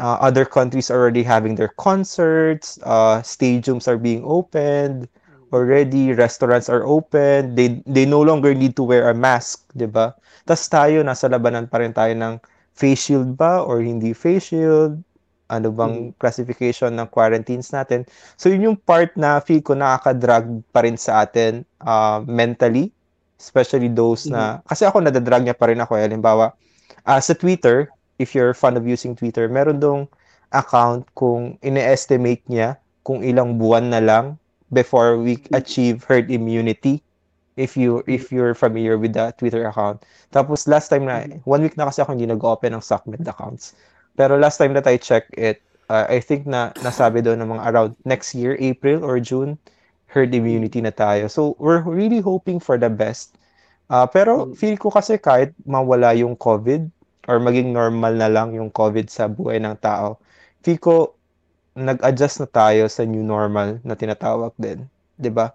uh, 0.00 0.16
other 0.24 0.48
countries 0.48 0.88
are 0.88 0.96
already 0.96 1.22
having 1.22 1.54
their 1.54 1.70
concerts, 1.76 2.80
uh, 2.88 3.20
stadiums 3.20 3.84
are 3.84 4.00
being 4.00 4.24
opened 4.24 5.06
already, 5.52 6.14
restaurants 6.14 6.70
are 6.70 6.86
open, 6.86 7.54
they 7.58 7.82
they 7.86 8.06
no 8.06 8.22
longer 8.22 8.54
need 8.54 8.78
to 8.78 8.86
wear 8.86 9.10
a 9.10 9.14
mask, 9.14 9.66
'di 9.74 9.90
ba? 9.90 10.14
Tas 10.46 10.66
tayo 10.70 11.02
nasa 11.02 11.26
labanan 11.26 11.66
pa 11.66 11.82
rin 11.82 11.90
tayo 11.90 12.14
ng 12.14 12.38
face 12.74 13.10
shield 13.10 13.34
ba 13.36 13.60
or 13.62 13.82
hindi 13.82 14.14
face 14.14 14.54
shield? 14.54 15.02
Ano 15.50 15.74
bang 15.74 16.14
hmm. 16.14 16.16
classification 16.16 16.94
ng 16.94 17.10
quarantines 17.10 17.74
natin? 17.74 18.06
So 18.38 18.46
yun 18.46 18.70
yung 18.70 18.78
part 18.78 19.18
na 19.18 19.42
feel 19.42 19.60
ko 19.60 19.74
nakaka-drag 19.74 20.46
pa 20.70 20.86
rin 20.86 20.94
sa 20.94 21.26
atin 21.26 21.66
uh, 21.82 22.22
mentally, 22.22 22.94
especially 23.36 23.90
those 23.90 24.30
mm-hmm. 24.30 24.38
na 24.38 24.62
kasi 24.70 24.86
ako 24.86 25.02
nadadrag 25.02 25.42
niya 25.42 25.58
pa 25.58 25.66
rin 25.68 25.82
ako. 25.82 25.98
Eh. 25.98 26.06
Halimbawa, 26.06 26.54
uh, 27.04 27.20
sa 27.20 27.34
Twitter, 27.34 27.90
if 28.22 28.32
you're 28.32 28.54
fond 28.54 28.78
of 28.78 28.86
using 28.86 29.18
Twitter, 29.18 29.50
meron 29.50 29.82
dong 29.82 30.06
account 30.54 31.06
kung 31.18 31.58
ine-estimate 31.62 32.42
niya 32.46 32.78
kung 33.02 33.24
ilang 33.26 33.58
buwan 33.58 33.90
na 33.90 33.98
lang 33.98 34.38
before 34.70 35.18
we 35.18 35.40
achieve 35.50 36.06
herd 36.06 36.30
immunity 36.30 37.02
if 37.58 37.76
you 37.76 38.02
if 38.06 38.30
you're 38.30 38.54
familiar 38.54 38.96
with 38.96 39.12
the 39.12 39.34
Twitter 39.36 39.66
account. 39.66 40.02
Tapos 40.30 40.64
last 40.70 40.88
time 40.88 41.04
na 41.04 41.26
one 41.44 41.60
week 41.60 41.76
na 41.76 41.90
kasi 41.90 42.00
ako 42.00 42.14
hindi 42.14 42.28
nag-open 42.28 42.72
ng 42.76 42.84
SOCMED 42.84 43.26
accounts. 43.26 43.74
Pero 44.14 44.38
last 44.38 44.58
time 44.58 44.74
that 44.74 44.86
I 44.86 44.96
checked 44.96 45.34
it, 45.36 45.62
uh, 45.90 46.06
I 46.08 46.22
think 46.22 46.46
na 46.46 46.72
nasabi 46.80 47.22
doon 47.22 47.42
ng 47.42 47.50
mga 47.58 47.62
around 47.66 47.90
next 48.06 48.34
year, 48.34 48.56
April 48.58 49.02
or 49.02 49.18
June, 49.18 49.58
herd 50.10 50.34
immunity 50.34 50.82
na 50.82 50.90
tayo. 50.90 51.30
So 51.30 51.54
we're 51.58 51.82
really 51.86 52.18
hoping 52.18 52.58
for 52.58 52.78
the 52.78 52.90
best. 52.90 53.38
Uh, 53.90 54.06
pero 54.06 54.54
feel 54.54 54.78
ko 54.78 54.90
kasi 54.90 55.18
kahit 55.18 55.54
mawala 55.66 56.14
yung 56.14 56.38
COVID, 56.38 56.90
or 57.28 57.36
maging 57.38 57.70
normal 57.70 58.16
na 58.16 58.26
lang 58.26 58.56
yung 58.56 58.72
COVID 58.72 59.06
sa 59.06 59.28
buhay 59.28 59.60
ng 59.60 59.76
tao. 59.78 60.18
Feel 60.64 60.80
ko, 60.80 60.94
nag-adjust 61.78 62.42
na 62.42 62.48
tayo 62.50 62.82
sa 62.90 63.06
new 63.06 63.22
normal 63.22 63.78
na 63.86 63.94
tinatawag 63.94 64.50
din. 64.58 64.88
ba 64.88 65.20
diba? 65.20 65.46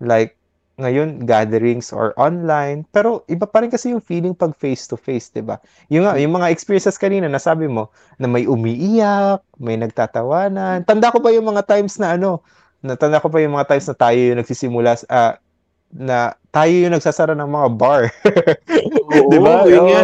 Like, 0.00 0.39
ngayon, 0.80 1.28
gatherings 1.28 1.92
or 1.92 2.16
online. 2.16 2.88
Pero 2.90 3.22
iba 3.28 3.44
pa 3.44 3.60
rin 3.60 3.68
kasi 3.68 3.92
yung 3.92 4.00
feeling 4.00 4.32
pag 4.32 4.56
face-to-face, 4.56 5.36
di 5.36 5.44
ba? 5.44 5.60
Yung, 5.92 6.08
yung 6.16 6.34
mga 6.40 6.48
experiences 6.48 6.96
kanina, 6.96 7.28
nasabi 7.28 7.68
mo, 7.68 7.92
na 8.16 8.26
may 8.26 8.48
umiiyak, 8.48 9.44
may 9.60 9.76
nagtatawanan. 9.76 10.88
Tanda 10.88 11.12
ko 11.12 11.20
pa 11.20 11.30
yung 11.30 11.52
mga 11.52 11.68
times 11.68 12.00
na 12.00 12.16
ano, 12.16 12.40
natanda 12.80 13.20
ko 13.20 13.28
pa 13.28 13.44
yung 13.44 13.54
mga 13.54 13.76
times 13.76 13.86
na 13.92 13.96
tayo 13.96 14.18
yung 14.18 14.40
nagsisimula, 14.40 14.90
uh, 15.12 15.36
na 15.90 16.38
tayo 16.54 16.70
yung 16.70 16.94
nagsasara 16.94 17.34
ng 17.34 17.50
mga 17.50 17.68
bar. 17.74 18.02
'Di 19.30 19.38
ba? 19.42 19.66
Yun 19.66 19.84
nga. 19.90 20.02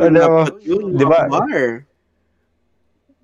Ano, 0.00 0.48
'di 0.96 1.04
ba? 1.04 1.18
Bar. 1.28 1.84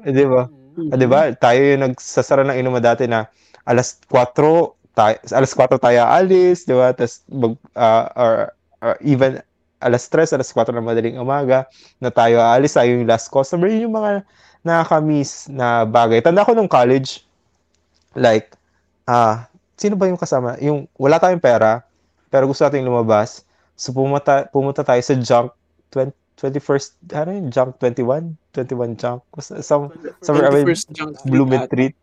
'Di 0.04 0.24
ba? 0.28 0.42
Mm-hmm. 0.44 0.92
'Di 0.92 1.06
ba? 1.08 1.20
Tayo 1.40 1.60
yung 1.60 1.82
nagsasara 1.88 2.44
ng 2.44 2.58
inuman 2.60 2.84
dati 2.84 3.08
na 3.08 3.32
alas 3.64 3.96
4 4.12 4.76
tayo, 4.96 5.14
alas 5.36 5.52
4 5.52 5.76
tayo 5.76 6.00
alis, 6.08 6.64
'di 6.64 6.72
ba? 6.72 6.96
Tapos 6.96 7.20
mag 7.28 7.52
uh, 7.76 8.04
or, 8.16 8.32
or 8.80 8.92
even 9.04 9.44
alas 9.76 10.08
3, 10.08 10.32
alas 10.32 10.48
4 10.50 10.72
ng 10.72 10.80
madaling 10.80 11.20
umaga 11.20 11.68
na 12.00 12.08
tayo 12.08 12.40
aalis, 12.40 12.72
tayo 12.72 12.96
yung 12.96 13.04
last 13.04 13.28
customer. 13.28 13.68
Yun 13.68 13.92
yung 13.92 13.96
mga 14.00 14.24
nakaka-miss 14.64 15.52
na 15.52 15.84
bagay. 15.84 16.24
Tanda 16.24 16.42
ko 16.42 16.56
nung 16.56 16.66
college, 16.66 17.22
like, 18.16 18.56
ah, 19.06 19.12
uh, 19.12 19.34
sino 19.76 19.94
ba 19.94 20.08
yung 20.08 20.18
kasama? 20.18 20.56
Yung 20.64 20.88
wala 20.96 21.20
tayong 21.20 21.44
pera, 21.44 21.84
pero 22.32 22.48
gusto 22.48 22.64
nating 22.64 22.88
lumabas. 22.88 23.44
So 23.76 23.92
pumunta, 23.92 24.48
pumunta 24.48 24.80
tayo 24.80 24.98
sa 25.04 25.14
junk 25.14 25.52
20, 25.92 26.10
21st, 26.40 26.88
ano 27.12 27.30
yun, 27.36 27.46
junk 27.52 27.76
21? 27.78 28.32
21 28.56 28.96
junk? 28.96 29.20
Some, 29.40 29.92
somewhere 30.24 30.48
around 30.48 30.72
Blooming 31.28 31.68
Street. 31.68 31.94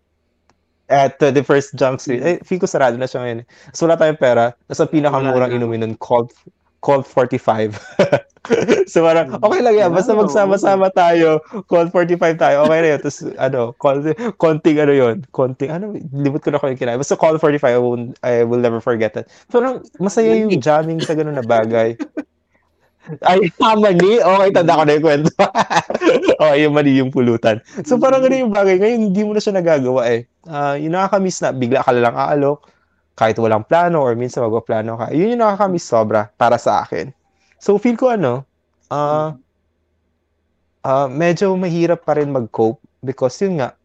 At 0.94 1.18
21st 1.18 1.74
Junk 1.74 1.98
Street. 1.98 2.22
Eh, 2.22 2.38
feel 2.46 2.62
ko 2.62 2.70
sarado 2.70 2.94
na 3.02 3.10
siya 3.10 3.26
ngayon. 3.26 3.50
So 3.74 3.90
wala 3.90 3.98
tayong 3.98 4.22
pera. 4.22 4.54
Tapos 4.70 4.86
ang 4.86 4.94
pinakamurang 4.94 5.50
inumin 5.50 5.82
nun, 5.82 5.98
Colt, 5.98 6.30
Colt 6.86 7.10
45. 7.10 7.74
so 8.92 9.08
parang, 9.08 9.40
okay 9.40 9.62
lang 9.64 9.76
yan. 9.76 9.90
Basta 9.96 10.12
magsama-sama 10.12 10.92
tayo. 10.92 11.40
Call 11.72 11.88
45 11.88 12.36
tayo. 12.36 12.68
Okay 12.68 12.80
na 12.84 12.88
yun. 12.92 13.00
Tapos, 13.00 13.20
ano, 13.40 13.62
call, 13.80 13.98
konting 14.36 14.84
ano 14.84 14.94
yun. 14.94 15.16
Konting, 15.32 15.72
ano, 15.72 15.96
limot 16.12 16.44
ko 16.44 16.52
na 16.52 16.60
ko 16.60 16.68
yung 16.68 16.80
kinain. 16.80 17.00
Basta 17.00 17.16
call 17.16 17.40
45, 17.40 17.64
I 17.64 17.80
will, 17.80 18.12
I 18.20 18.34
will 18.44 18.60
never 18.60 18.84
forget 18.84 19.16
it. 19.16 19.32
Parang, 19.48 19.80
masaya 19.98 20.36
yung 20.36 20.52
jamming 20.66 21.00
sa 21.00 21.16
ganun 21.16 21.40
na 21.40 21.46
bagay. 21.46 21.96
Ay, 23.20 23.52
ah, 23.60 23.76
mali. 23.76 24.24
Okay, 24.24 24.50
tanda 24.56 24.80
ko 24.80 24.84
na 24.88 24.96
yung 24.96 25.06
kwento. 25.06 25.32
okay, 26.40 26.58
yung 26.64 26.74
mali 26.74 26.92
yung 27.04 27.12
pulutan. 27.12 27.60
So, 27.84 28.00
parang 28.00 28.24
ganun 28.24 28.48
yung 28.48 28.56
bagay. 28.56 28.80
Ngayon, 28.80 29.02
hindi 29.12 29.22
mo 29.28 29.36
na 29.36 29.44
siya 29.44 29.60
nagagawa 29.60 30.08
eh. 30.08 30.24
Uh, 30.48 30.80
yung 30.80 30.96
nakakamiss 30.96 31.44
na, 31.44 31.52
bigla 31.52 31.84
ka 31.84 31.92
lang 31.92 32.16
aalok, 32.16 32.64
kahit 33.20 33.36
walang 33.38 33.68
plano 33.68 34.00
or 34.00 34.16
minsan 34.16 34.48
magpa-plano 34.48 34.96
ka. 34.96 35.06
Yun 35.12 35.36
yung 35.36 35.44
nakakamiss 35.44 35.84
sobra 35.84 36.32
para 36.40 36.56
sa 36.56 36.88
akin. 36.88 37.12
So 37.60 37.76
feel 37.76 38.00
ko 38.00 38.16
ano, 38.16 38.48
uh, 38.88 39.36
uh, 40.84 41.08
medyo 41.12 41.54
mahirap 41.60 42.08
pa 42.08 42.16
rin 42.16 42.32
mag-cope 42.32 42.80
because 43.04 43.36
yun 43.44 43.60
nga, 43.60 43.76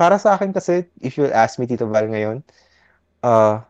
para 0.00 0.16
sa 0.16 0.34
akin 0.34 0.50
kasi, 0.50 0.88
if 1.04 1.14
you'll 1.20 1.32
ask 1.36 1.60
me, 1.60 1.68
Tito 1.68 1.86
Val, 1.86 2.08
ngayon, 2.08 2.40
uh, 3.22 3.60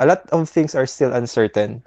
a 0.00 0.04
lot 0.08 0.24
of 0.32 0.48
things 0.48 0.72
are 0.72 0.88
still 0.88 1.12
uncertain 1.12 1.84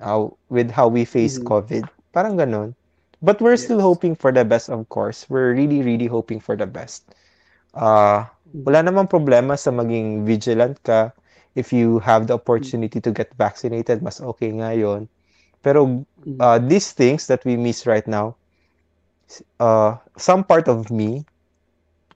uh, 0.00 0.28
with 0.48 0.70
how 0.70 0.88
we 0.88 1.04
face 1.04 1.38
mm-hmm. 1.38 1.48
COVID. 1.48 1.82
Parang 2.12 2.38
ganun. 2.38 2.74
But 3.22 3.42
we're 3.42 3.58
yes. 3.58 3.66
still 3.66 3.82
hoping 3.82 4.14
for 4.14 4.30
the 4.30 4.46
best, 4.46 4.70
of 4.70 4.86
course. 4.88 5.26
We're 5.26 5.54
really, 5.54 5.82
really 5.82 6.06
hoping 6.06 6.38
for 6.38 6.54
the 6.54 6.66
best. 6.66 7.02
Uh, 7.74 8.24
wala 8.62 8.80
namang 8.86 9.10
problema 9.10 9.58
sa 9.58 9.74
maging 9.74 10.22
vigilant 10.22 10.78
ka. 10.86 11.10
If 11.58 11.74
you 11.74 11.98
have 12.06 12.30
the 12.30 12.38
opportunity 12.38 13.02
to 13.02 13.10
get 13.10 13.34
vaccinated, 13.34 13.98
mas 14.06 14.22
okay 14.22 14.54
nga 14.54 14.70
yun. 14.70 15.10
Pero 15.66 16.06
mm. 16.22 16.38
uh, 16.38 16.62
these 16.62 16.94
things 16.94 17.26
that 17.26 17.42
we 17.42 17.58
miss 17.58 17.82
right 17.82 18.06
now, 18.06 18.38
uh, 19.58 19.98
some 20.14 20.46
part 20.46 20.70
of 20.70 20.86
me, 20.94 21.26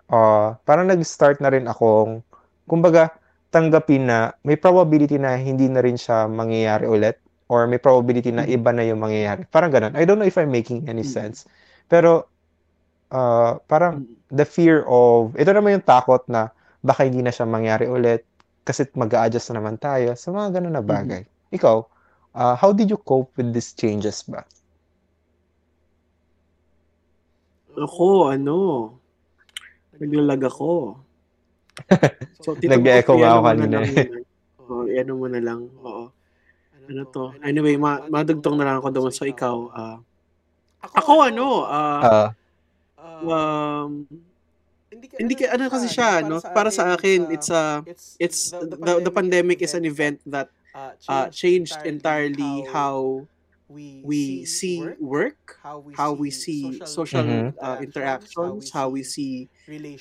uh, 0.06 0.54
parang 0.62 0.86
nag-start 0.86 1.42
na 1.42 1.50
rin 1.50 1.66
akong, 1.66 2.22
kumbaga, 2.70 3.10
tanggapin 3.50 4.06
na 4.06 4.32
may 4.46 4.54
probability 4.54 5.18
na 5.18 5.34
hindi 5.34 5.66
na 5.66 5.82
rin 5.82 5.98
siya 5.98 6.30
mangyayari 6.30 6.86
ulit 6.86 7.18
or 7.52 7.68
may 7.68 7.76
probability 7.76 8.32
na 8.32 8.48
mm. 8.48 8.56
iba 8.56 8.72
na 8.72 8.88
yung 8.88 9.04
mangyayari. 9.04 9.44
Parang 9.52 9.68
ganun. 9.68 9.92
I 9.92 10.08
don't 10.08 10.16
know 10.16 10.24
if 10.24 10.40
I'm 10.40 10.48
making 10.48 10.88
any 10.88 11.04
mm. 11.04 11.12
sense. 11.12 11.44
Pero 11.92 12.24
uh, 13.12 13.60
parang 13.68 14.08
the 14.32 14.48
fear 14.48 14.88
of, 14.88 15.36
ito 15.36 15.52
naman 15.52 15.76
yung 15.76 15.84
takot 15.84 16.24
na 16.32 16.48
baka 16.80 17.04
hindi 17.04 17.20
na 17.20 17.28
siya 17.28 17.44
mangyari 17.44 17.84
ulit 17.84 18.24
kasi 18.64 18.88
mag-a-adjust 18.96 19.52
na 19.52 19.60
naman 19.60 19.76
tayo 19.76 20.16
sa 20.16 20.32
mga 20.32 20.56
ganun 20.56 20.80
na 20.80 20.82
bagay. 20.82 21.28
Mm-hmm. 21.28 21.56
Ikaw, 21.60 21.76
Uh, 22.32 22.56
how 22.56 22.72
did 22.72 22.88
you 22.88 22.96
cope 22.96 23.28
with 23.36 23.52
these 23.52 23.76
changes 23.76 24.24
ba? 24.24 24.40
Ako, 27.76 28.32
ano, 28.32 28.56
naglalag 30.00 30.42
ako. 30.48 30.96
So, 32.42 32.58
Nag-echo 32.58 33.22
nga 33.22 33.38
ako 33.38 33.40
kanina. 33.54 33.78
Oo, 34.66 34.82
oh, 34.82 34.84
ano 34.90 35.12
mo 35.14 35.26
na 35.30 35.38
lang. 35.38 35.62
Oo. 35.78 36.10
Ano 36.92 37.08
to? 37.08 37.32
Anyway, 37.40 37.80
ma 37.80 38.04
madugtong 38.04 38.60
na 38.60 38.68
lang 38.68 38.76
ako 38.84 38.88
doon. 38.92 39.12
So, 39.12 39.24
ikaw, 39.24 39.56
uh, 39.72 39.96
ako 40.84 41.24
ano, 41.24 41.64
uh, 41.64 42.02
uh, 42.04 42.28
um, 43.24 44.04
hindi 44.92 45.34
ka, 45.34 45.56
ano 45.56 45.72
kasi 45.72 45.88
siya, 45.88 46.20
no? 46.20 46.44
Para 46.52 46.68
sa 46.68 46.92
akin, 46.92 47.32
it's 47.32 47.48
a, 47.48 47.80
it's, 48.20 48.52
the, 48.52 49.00
the 49.00 49.12
pandemic 49.12 49.64
is 49.64 49.72
an 49.72 49.88
event 49.88 50.20
that 50.28 50.52
uh, 51.08 51.32
changed 51.32 51.80
entirely 51.88 52.68
how 52.68 53.24
we 53.72 54.44
see 54.44 54.84
work, 55.00 55.56
how 55.96 56.12
we 56.12 56.28
see 56.28 56.76
social 56.84 57.24
mm-hmm. 57.24 57.56
uh, 57.56 57.80
interactions, 57.80 58.68
how 58.68 58.92
we 58.92 59.02
see 59.02 59.48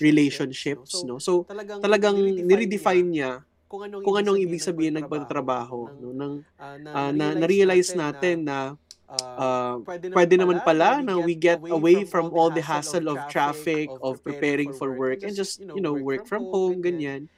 relationships, 0.03 1.03
no? 1.07 1.23
So, 1.23 1.47
talagang 1.47 2.19
niredefine 2.43 3.07
niya 3.15 3.31
kung 3.71 3.87
anong, 3.87 4.03
kung 4.03 4.19
anong 4.19 4.35
ibig 4.35 4.59
sabihin 4.59 4.99
ng 4.99 5.07
pagtrabaho, 5.07 5.87
no? 5.95 6.11
Nang, 6.11 6.43
uh, 6.59 7.11
na, 7.15 7.31
na-realize 7.31 7.95
natin 7.95 8.43
na 8.43 8.75
uh, 9.07 9.79
pwede, 9.87 10.11
pwede 10.11 10.33
naman 10.35 10.59
pala 10.59 10.99
na 10.99 11.15
we 11.15 11.31
get 11.39 11.63
away 11.71 12.03
from 12.03 12.35
all 12.35 12.51
the 12.51 12.59
hassle 12.59 13.07
of 13.07 13.15
traffic, 13.31 13.87
of 14.03 14.19
preparing 14.27 14.75
for 14.75 14.91
work, 14.91 15.23
and 15.23 15.31
just, 15.31 15.63
you 15.63 15.79
know, 15.79 15.95
work 15.95 16.27
from 16.27 16.51
home, 16.51 16.83
ganyan. 16.83 17.31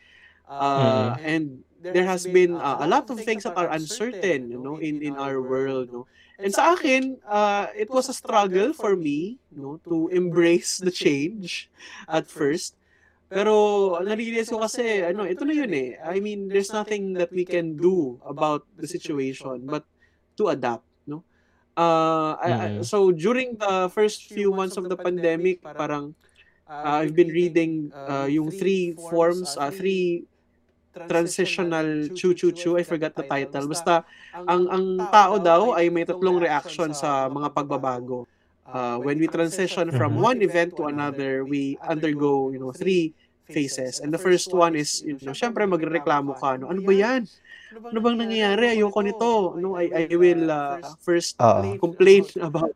Uh, 0.50 1.14
and 1.22 1.62
there 1.86 2.06
has 2.10 2.26
been 2.26 2.58
uh, 2.58 2.82
a 2.82 2.88
lot 2.90 3.06
of 3.14 3.22
things 3.22 3.46
that 3.46 3.54
are 3.54 3.70
uncertain, 3.70 4.50
you 4.50 4.58
know, 4.58 4.82
in, 4.82 5.06
in 5.06 5.14
our 5.14 5.38
world, 5.38 5.94
no? 5.94 6.10
And 6.42 6.50
sa 6.50 6.74
akin, 6.74 7.22
uh, 7.30 7.70
it 7.78 7.94
was 7.94 8.10
a 8.10 8.16
struggle 8.18 8.74
for 8.74 8.98
me, 8.98 9.38
no, 9.54 9.78
to 9.86 10.10
embrace 10.10 10.82
the 10.82 10.90
change 10.90 11.70
at 12.10 12.26
first. 12.26 12.74
Pero 13.34 13.54
nare-realize 13.98 14.54
ko 14.54 14.62
kasi, 14.62 15.02
ano, 15.02 15.26
ito 15.26 15.42
na 15.42 15.58
yun 15.58 15.74
eh. 15.74 15.98
I 16.06 16.22
mean, 16.22 16.46
there's 16.46 16.70
nothing 16.70 17.18
that 17.18 17.34
we 17.34 17.44
can 17.44 17.74
do 17.74 18.22
about 18.30 18.64
the 18.78 18.86
situation 18.86 19.66
but 19.66 19.84
to 20.38 20.54
adapt, 20.54 20.86
no? 21.10 21.26
Uh, 21.74 22.38
I, 22.38 22.50
I, 22.54 22.68
so 22.86 23.10
during 23.10 23.58
the 23.58 23.90
first 23.90 24.30
few 24.30 24.54
months 24.54 24.78
of 24.78 24.86
the 24.86 24.98
pandemic, 24.98 25.66
parang 25.66 26.14
uh, 26.70 27.02
I've 27.02 27.18
been 27.18 27.34
reading 27.34 27.90
uh, 27.90 28.30
yung 28.30 28.54
three 28.54 28.94
forms, 29.10 29.58
uh, 29.58 29.74
three 29.74 30.30
transitional 30.94 32.14
chu-chu-chu, 32.14 32.78
I 32.78 32.86
forgot 32.86 33.18
the 33.18 33.26
title. 33.26 33.66
Basta, 33.66 34.06
ang, 34.34 34.70
ang 34.70 34.86
tao 35.10 35.42
daw 35.42 35.74
ay 35.74 35.90
may 35.90 36.06
tatlong 36.06 36.38
reaction 36.38 36.94
sa 36.94 37.26
mga 37.26 37.50
pagbabago. 37.50 38.30
Uh, 38.64 39.02
when 39.02 39.18
we 39.18 39.26
transition 39.26 39.90
from 39.92 40.22
one 40.22 40.42
event 40.42 40.78
to 40.78 40.86
another, 40.86 41.44
we 41.44 41.78
undergo, 41.82 42.54
you 42.54 42.62
know, 42.62 42.72
three 42.72 43.14
phases. 43.54 44.02
And 44.02 44.10
the 44.10 44.18
first 44.18 44.50
one 44.50 44.74
is, 44.74 45.06
you 45.06 45.22
know, 45.22 45.38
syempre 45.38 45.64
magrereklamo 45.70 46.34
ka, 46.42 46.58
no? 46.58 46.74
ano 46.74 46.82
ba 46.82 46.94
yan? 46.94 47.30
Ano 47.74 48.00
bang 48.02 48.18
nangyayari? 48.18 48.78
Ayoko 48.78 49.00
nito. 49.04 49.56
No, 49.58 49.76
I, 49.78 50.08
I 50.10 50.16
will 50.16 50.50
uh, 50.52 50.78
first 51.02 51.36
uh, 51.40 51.76
complain 51.80 52.26
about 52.42 52.74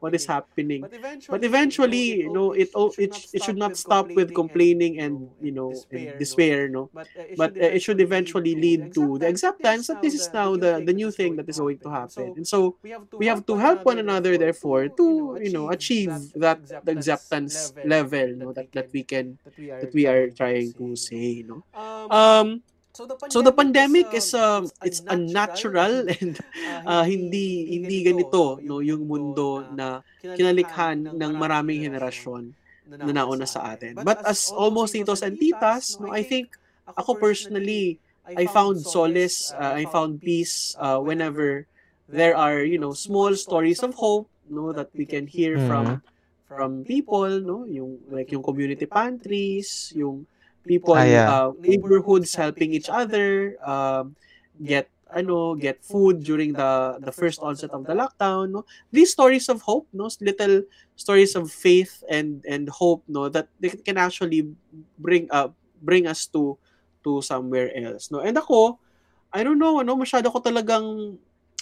what 0.00 0.14
is 0.14 0.26
happening. 0.26 0.86
But 1.28 1.44
eventually, 1.44 2.26
you 2.26 2.32
know, 2.32 2.52
it 2.52 2.70
it 2.98 3.12
it 3.32 3.42
should 3.42 3.58
not 3.58 3.76
stop 3.76 4.14
with 4.14 4.34
complaining 4.34 4.98
and 5.00 5.30
you 5.40 5.52
know 5.52 5.72
and 5.90 6.14
despair, 6.18 6.68
no. 6.68 6.90
But 7.36 7.56
uh, 7.58 7.72
it 7.76 7.82
should 7.82 8.00
eventually 8.00 8.54
lead 8.54 8.94
to 8.94 9.18
the 9.18 9.28
acceptance 9.28 9.88
that 9.88 10.02
this 10.02 10.14
is 10.14 10.28
now 10.32 10.56
the 10.56 10.82
the 10.84 10.94
new 10.94 11.10
thing 11.10 11.36
that 11.36 11.48
is 11.48 11.58
going 11.58 11.78
to 11.82 11.90
happen. 11.90 12.34
And 12.36 12.46
so 12.46 12.76
we 13.18 13.26
have 13.26 13.46
to 13.46 13.54
help 13.56 13.84
one 13.84 13.98
another, 13.98 14.38
therefore, 14.38 14.88
to 15.00 15.38
you 15.40 15.50
know 15.50 15.70
achieve 15.70 16.14
that 16.36 16.60
the 16.84 16.92
acceptance 16.92 17.72
level, 17.84 18.28
no, 18.36 18.52
that 18.52 18.70
that 18.72 18.88
we 18.92 19.02
can 19.02 19.38
that 19.80 19.92
we 19.92 20.06
are 20.06 20.30
trying 20.30 20.72
to 20.78 20.96
say, 20.96 21.44
no. 21.46 21.64
Um 22.10 22.62
So 22.96 23.04
the 23.04 23.12
pandemic, 23.12 23.32
so 23.36 23.40
the 23.44 23.52
pandemic 23.52 24.06
is, 24.16 24.32
uh, 24.32 24.64
is 24.64 24.72
uh, 24.72 24.88
it's 24.88 25.00
unnatural 25.04 26.08
and 26.08 26.40
uh, 26.88 27.04
hindi 27.12 27.76
hindi 27.76 28.08
ganito 28.08 28.56
no 28.64 28.80
yung 28.80 29.04
mundo 29.04 29.68
na 29.68 30.00
kinalikhan 30.24 31.04
ng 31.12 31.32
maraming 31.36 31.84
henerasyon 31.84 32.56
na 32.88 33.12
nauna 33.12 33.44
sa 33.44 33.76
atin. 33.76 34.00
But 34.00 34.24
as 34.24 34.48
almost 34.48 34.96
titos 34.96 35.20
and 35.20 35.36
titas, 35.36 36.00
no, 36.00 36.08
I 36.08 36.24
think 36.24 36.56
ako 36.96 37.20
personally 37.20 38.00
I 38.24 38.48
found 38.48 38.80
solace, 38.80 39.52
uh, 39.52 39.76
I 39.76 39.84
found 39.92 40.24
peace 40.24 40.72
uh, 40.80 40.96
whenever 40.96 41.68
there 42.08 42.32
are, 42.32 42.64
you 42.64 42.80
know, 42.80 42.96
small 42.96 43.36
stories 43.36 43.84
of 43.84 43.92
hope, 43.92 44.24
no, 44.48 44.72
that 44.72 44.88
we 44.96 45.04
can 45.04 45.28
hear 45.28 45.60
from 45.68 46.00
mm-hmm. 46.00 46.48
from 46.48 46.80
people, 46.88 47.28
no, 47.44 47.68
yung 47.68 48.00
like 48.08 48.32
yung 48.32 48.40
community 48.40 48.88
pantries, 48.88 49.92
yung 49.92 50.24
people 50.66 50.98
ah, 50.98 51.06
yeah. 51.06 51.30
uh, 51.30 51.50
neighborhoods 51.62 52.34
helping 52.34 52.74
each 52.74 52.90
other 52.90 53.54
um, 53.62 54.18
get 54.58 54.90
ano 55.14 55.54
get 55.54 55.78
food 55.86 56.26
during 56.26 56.50
the 56.50 56.98
the 56.98 57.14
first 57.14 57.38
onset 57.38 57.70
of 57.70 57.86
the 57.86 57.94
lockdown 57.94 58.50
no? 58.50 58.66
These 58.90 59.14
stories 59.14 59.46
of 59.46 59.62
hope 59.62 59.86
no? 59.94 60.10
Little 60.18 60.66
stories 60.98 61.38
of 61.38 61.46
faith 61.48 62.02
and 62.10 62.42
and 62.44 62.66
hope 62.68 63.06
no? 63.06 63.30
That 63.30 63.46
they 63.62 63.70
can 63.70 63.96
actually 63.96 64.50
bring 64.98 65.30
up 65.30 65.54
uh, 65.54 65.56
bring 65.78 66.10
us 66.10 66.26
to 66.34 66.58
to 67.06 67.22
somewhere 67.22 67.70
else 67.70 68.10
no? 68.10 68.20
And 68.26 68.34
ako 68.34 68.82
I 69.30 69.46
don't 69.46 69.62
know 69.62 69.78
ano? 69.78 69.94
Masyado 69.94 70.34
ko 70.34 70.42
talagang 70.42 71.16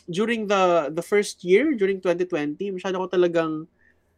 during 0.08 0.48
the 0.48 0.88
the 0.88 1.04
first 1.04 1.44
year 1.44 1.76
during 1.76 2.00
2020 2.00 2.80
masyado 2.80 2.96
ko 2.96 3.06
talagang 3.12 3.68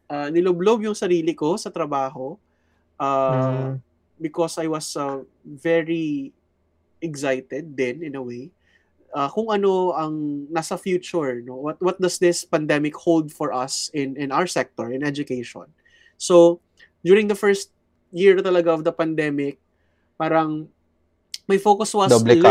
uh, 0.07 0.27
niloblob 0.31 0.87
yung 0.87 0.95
sarili 0.95 1.35
ko 1.35 1.59
sa 1.59 1.67
trabaho. 1.67 2.39
Uh, 2.95 3.75
mm 3.75 3.87
because 4.21 4.57
I 4.57 4.67
was 4.67 4.95
uh, 4.95 5.23
very 5.45 6.33
excited 7.01 7.77
then 7.77 8.03
in 8.03 8.15
a 8.15 8.23
way. 8.23 8.51
Uh, 9.13 9.29
kung 9.31 9.47
ano 9.49 9.95
ang 9.95 10.45
nasa 10.51 10.75
future 10.75 11.39
no? 11.41 11.55
What 11.55 11.79
what 11.79 11.97
does 11.97 12.19
this 12.19 12.43
pandemic 12.43 12.93
hold 12.93 13.31
for 13.31 13.55
us 13.55 13.89
in 13.95 14.19
in 14.19 14.35
our 14.35 14.45
sector 14.45 14.91
in 14.91 15.01
education? 15.01 15.65
So 16.19 16.59
during 17.01 17.31
the 17.31 17.37
first 17.37 17.71
year 18.11 18.35
talaga 18.39 18.75
of 18.75 18.83
the 18.83 18.91
pandemic 18.91 19.59
parang 20.19 20.67
my 21.47 21.57
focus 21.57 21.95
was 21.95 22.11
Doble 22.11 22.41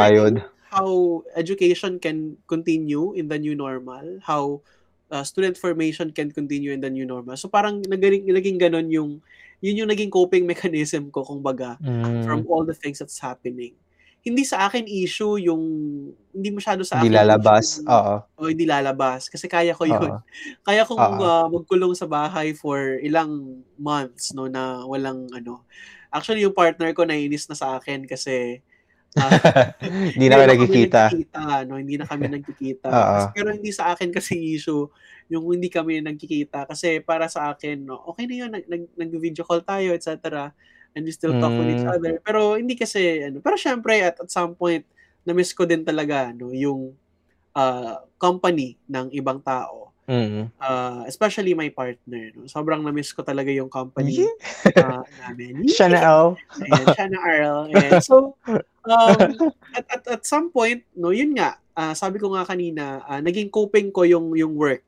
how 0.72 1.22
education 1.37 2.00
can 2.00 2.37
continue 2.48 3.12
in 3.14 3.29
the 3.29 3.38
new 3.38 3.55
normal 3.55 4.20
how 4.24 4.61
uh, 5.11 5.22
student 5.22 5.57
formation 5.57 6.11
can 6.11 6.31
continue 6.31 6.72
in 6.72 6.81
the 6.81 6.90
new 6.90 7.07
normal. 7.07 7.37
So 7.37 7.48
parang 7.48 7.83
naging 7.87 8.26
naging 8.26 8.59
ganon 8.59 8.90
yung 8.90 9.22
yun 9.66 9.83
yung 9.83 9.90
naging 9.90 10.14
coping 10.14 10.46
mechanism 10.52 11.11
ko, 11.11 11.26
kung 11.26 11.42
baga, 11.42 11.74
mm. 11.83 12.22
from 12.22 12.46
all 12.46 12.62
the 12.62 12.76
things 12.76 13.02
that's 13.02 13.18
happening. 13.18 13.74
Hindi 14.26 14.42
sa 14.42 14.66
akin 14.66 14.87
issue 14.87 15.38
yung, 15.38 15.62
hindi 16.35 16.50
masyado 16.55 16.83
sa 16.83 16.98
akin. 16.98 17.11
Hindi 17.11 17.18
lalabas, 17.18 17.83
oo. 17.83 18.14
O 18.38 18.50
hindi 18.50 18.66
lalabas, 18.66 19.26
kasi 19.31 19.46
kaya 19.46 19.74
ko 19.74 19.87
yun. 19.87 20.02
Uh-oh. 20.02 20.22
Kaya 20.66 20.83
kong 20.83 20.98
uh, 20.98 21.46
magkulong 21.50 21.94
sa 21.94 22.11
bahay 22.11 22.55
for 22.55 22.98
ilang 23.02 23.62
months, 23.79 24.35
no, 24.35 24.50
na 24.50 24.83
walang, 24.87 25.31
ano. 25.31 25.62
Actually, 26.11 26.42
yung 26.42 26.55
partner 26.55 26.90
ko 26.94 27.07
nainis 27.07 27.46
na 27.46 27.55
sa 27.55 27.79
akin 27.79 28.07
kasi, 28.07 28.62
hindi 30.14 30.26
na 30.29 30.37
kami 30.37 30.50
nagkikita. 30.52 31.02
nagkikita 31.09 31.42
no? 31.64 31.76
Hindi 31.81 31.94
na 31.96 32.07
kami 32.07 32.26
nagkikita. 32.37 32.88
Uh-huh. 32.88 33.26
Pero 33.33 33.48
hindi 33.52 33.70
sa 33.72 33.96
akin 33.96 34.12
kasi 34.12 34.37
issue 34.37 34.87
yung 35.26 35.44
hindi 35.50 35.66
kami 35.66 35.98
nagkikita 36.02 36.70
kasi 36.70 37.02
para 37.02 37.26
sa 37.26 37.50
akin 37.50 37.83
no 37.83 37.98
okay 38.07 38.31
na 38.31 38.35
yun 38.35 38.50
nag, 38.50 38.66
nag, 38.70 38.83
nag-video 38.94 39.42
call 39.42 39.62
tayo 39.62 39.90
etc 39.90 40.50
and 40.94 41.02
we 41.02 41.11
still 41.11 41.35
talk 41.42 41.50
mm. 41.50 41.59
with 41.61 41.70
each 41.74 41.85
hmm. 41.85 41.92
other 41.92 42.14
pero 42.22 42.55
hindi 42.55 42.79
kasi 42.79 43.26
ano 43.26 43.42
pero 43.42 43.59
syempre 43.59 44.00
at, 44.07 44.16
at 44.22 44.31
some 44.31 44.55
point 44.55 44.87
na 45.26 45.35
miss 45.35 45.50
ko 45.50 45.66
din 45.66 45.83
talaga 45.83 46.31
no 46.31 46.55
yung 46.55 46.94
uh, 47.59 47.98
company 48.16 48.79
ng 48.87 49.11
ibang 49.12 49.42
tao 49.42 49.86
mm. 50.07 50.51
uh, 50.62 51.03
especially 51.07 51.53
my 51.53 51.69
partner 51.71 52.33
no? 52.35 52.47
Sobrang 52.49 52.83
na 52.83 52.95
miss 52.95 53.12
ko 53.12 53.23
talaga 53.23 53.53
yung 53.53 53.71
company 53.71 54.27
uh, 54.75 55.03
namin. 55.27 55.66
Siya 55.77 55.92
na 55.92 56.01
Earl 56.01 56.38
siya 56.95 57.07
na 57.11 57.21
Earl 57.23 57.61
so 58.01 58.38
um, 58.87 59.19
at, 59.75 59.87
at, 59.90 60.03
at 60.07 60.23
some 60.25 60.49
point 60.55 60.83
no 60.97 61.11
yun 61.11 61.35
nga 61.35 61.59
uh, 61.77 61.92
sabi 61.92 62.16
ko 62.23 62.33
nga 62.33 62.47
kanina 62.47 63.03
uh, 63.05 63.21
naging 63.21 63.51
coping 63.51 63.90
ko 63.90 64.07
yung 64.07 64.33
yung 64.35 64.55
work 64.55 64.87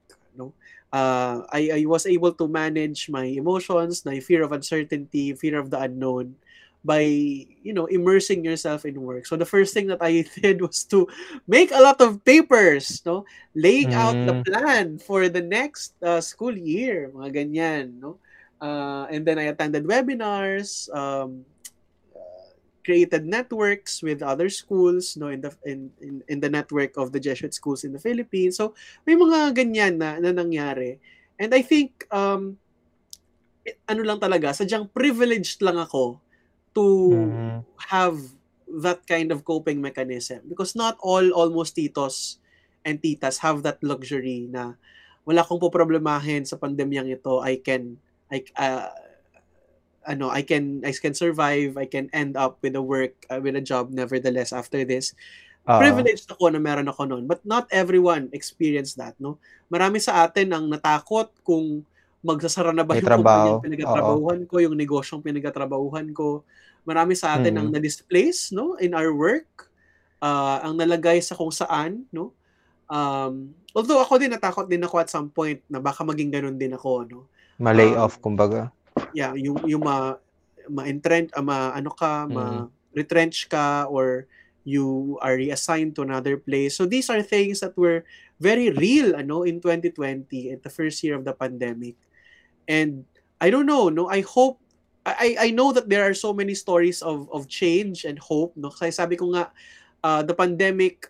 uh, 0.93 1.45
I, 1.53 1.83
I 1.83 1.87
was 1.87 2.07
able 2.07 2.33
to 2.33 2.49
manage 2.49 3.09
my 3.09 3.25
emotions, 3.25 4.05
my 4.05 4.21
fear 4.21 4.43
of 4.43 4.53
uncertainty, 4.53 5.35
fear 5.35 5.59
of 5.59 5.71
the 5.71 5.81
unknown 5.81 6.37
by 6.85 7.03
you 7.62 7.75
know 7.75 7.87
immersing 7.87 8.45
yourself 8.45 8.85
in 8.85 9.01
work 9.03 9.27
so 9.27 9.37
the 9.37 9.47
first 9.47 9.75
thing 9.75 9.87
that 9.87 10.01
i 10.01 10.25
did 10.41 10.62
was 10.62 10.85
to 10.85 11.07
make 11.47 11.71
a 11.73 11.83
lot 11.83 12.01
of 12.01 12.23
papers 12.25 13.03
no 13.05 13.25
laying 13.55 13.91
mm. 13.91 13.99
out 13.99 14.14
the 14.14 14.38
mm. 14.38 14.45
plan 14.47 14.99
for 14.99 15.29
the 15.29 15.43
next 15.43 15.95
uh, 16.03 16.21
school 16.21 16.55
year 16.55 17.11
mga 17.14 17.35
ganyan 17.35 17.99
no 17.99 18.16
uh, 18.62 19.11
and 19.11 19.26
then 19.26 19.39
i 19.39 19.51
attended 19.51 19.85
webinars 19.85 20.87
um, 20.95 21.45
created 22.89 23.29
networks 23.29 24.01
with 24.01 24.24
other 24.24 24.49
schools 24.49 25.12
no 25.20 25.29
in 25.29 25.45
the 25.45 25.53
in, 25.68 25.93
in, 26.01 26.24
in 26.24 26.41
the 26.41 26.49
network 26.49 26.97
of 26.97 27.12
the 27.12 27.20
Jesuit 27.20 27.53
schools 27.53 27.85
in 27.85 27.93
the 27.93 28.01
Philippines. 28.01 28.57
So 28.57 28.72
may 29.05 29.12
mga 29.12 29.53
ganyan 29.53 30.01
na, 30.01 30.16
na 30.16 30.33
nangyari. 30.33 30.97
And 31.37 31.53
I 31.53 31.61
think 31.61 32.09
um 32.09 32.57
ano 33.85 34.01
lang 34.01 34.16
talaga, 34.16 34.57
sadyang 34.57 34.89
privileged 34.89 35.61
lang 35.61 35.76
ako 35.76 36.16
to 36.75 36.87
mm-hmm. 37.14 37.59
have 37.89 38.16
that 38.69 39.05
kind 39.09 39.33
of 39.33 39.45
coping 39.45 39.81
mechanism. 39.81 40.45
Because 40.49 40.77
not 40.77 40.97
all 41.01 41.25
almost 41.33 41.77
titos 41.77 42.39
and 42.85 43.01
titas 43.01 43.41
have 43.41 43.62
that 43.64 43.81
luxury 43.83 44.49
na 44.49 44.77
wala 45.29 45.45
akong 45.45 45.61
poproblemahin 45.61 46.49
sa 46.49 46.57
pandemyang 46.57 47.12
ito. 47.12 47.41
I 47.41 47.61
can 47.61 48.01
I 48.33 48.45
uh, 48.57 48.89
ano 50.09 50.33
I 50.33 50.41
can 50.41 50.81
I 50.85 50.93
can 50.97 51.12
survive. 51.12 51.77
I 51.77 51.85
can 51.85 52.09
end 52.16 52.37
up 52.37 52.61
with 52.64 52.77
a 52.77 52.85
work 52.85 53.12
uh, 53.29 53.41
with 53.41 53.57
a 53.57 53.64
job 53.64 53.93
nevertheless 53.93 54.53
after 54.57 54.85
this. 54.85 55.12
Uh, 55.69 55.77
privileged 55.77 56.25
ako 56.33 56.49
na 56.49 56.57
meron 56.57 56.89
ako 56.89 57.05
noon 57.05 57.29
but 57.29 57.45
not 57.45 57.69
everyone 57.69 58.33
experienced 58.33 58.97
that 58.97 59.12
no? 59.21 59.37
Marami 59.69 60.01
sa 60.01 60.25
atin 60.25 60.49
ang 60.49 60.64
natakot 60.73 61.29
kung 61.45 61.85
magsasara 62.25 62.75
na 62.75 62.83
ba 62.83 62.99
yung 62.99 63.07
trabaho. 63.07 63.62
pinagatrabahuhan 63.62 64.41
ko 64.51 64.55
yung 64.59 64.75
negosyong 64.75 65.23
pinagatrabahuhan 65.23 66.11
ko 66.11 66.43
marami 66.83 67.14
sa 67.14 67.39
atin 67.39 67.55
hmm. 67.55 67.61
ang 67.62 67.69
na-displace 67.71 68.51
no 68.51 68.75
in 68.83 68.97
our 68.97 69.14
work 69.14 69.71
uh, 70.19 70.59
ang 70.66 70.75
nalagay 70.75 71.23
sa 71.23 71.39
kung 71.39 71.55
saan 71.55 72.03
no 72.11 72.35
um 72.91 73.55
although 73.77 74.03
ako 74.03 74.19
din 74.19 74.35
natakot 74.35 74.66
din 74.66 74.83
ako 74.83 74.97
at 74.99 75.12
some 75.12 75.31
point 75.31 75.62
na 75.71 75.79
baka 75.79 76.03
maging 76.03 76.35
ganun 76.35 76.59
din 76.59 76.75
ako 76.75 77.07
no 77.07 77.31
ma-lay 77.61 77.95
um, 77.95 78.03
off 78.03 78.19
kumbaga 78.19 78.75
yeah, 79.14 79.33
yung 79.37 79.59
yung 79.69 79.83
ma 79.85 80.16
ma-entrench, 80.69 81.33
uh, 81.33 81.45
ma 81.45 81.73
ano 81.73 81.91
ka, 81.93 82.29
mm. 82.29 82.33
ma-retrench 82.35 83.49
ka 83.49 83.89
or 83.89 84.29
you 84.69 85.16
are 85.25 85.37
reassigned 85.37 85.97
to 85.97 86.05
another 86.05 86.37
place. 86.37 86.77
So 86.77 86.85
these 86.85 87.09
are 87.09 87.25
things 87.25 87.64
that 87.64 87.73
were 87.73 88.05
very 88.37 88.69
real 88.71 89.16
ano 89.16 89.49
in 89.49 89.64
2020 89.64 90.29
at 90.53 90.61
the 90.61 90.73
first 90.73 91.01
year 91.01 91.16
of 91.16 91.25
the 91.25 91.33
pandemic. 91.33 91.97
And 92.69 93.09
I 93.41 93.49
don't 93.51 93.66
know, 93.66 93.89
no, 93.89 94.12
I 94.12 94.21
hope 94.21 94.61
I 95.09 95.37
I 95.41 95.57
know 95.57 95.73
that 95.73 95.89
there 95.89 96.05
are 96.05 96.12
so 96.12 96.37
many 96.37 96.53
stories 96.53 97.01
of 97.01 97.33
of 97.33 97.49
change 97.49 98.05
and 98.05 98.21
hope, 98.21 98.53
no. 98.61 98.69
Kasi 98.69 98.93
sabi 98.93 99.16
ko 99.16 99.33
nga 99.33 99.49
uh, 100.05 100.21
the 100.21 100.37
pandemic 100.37 101.09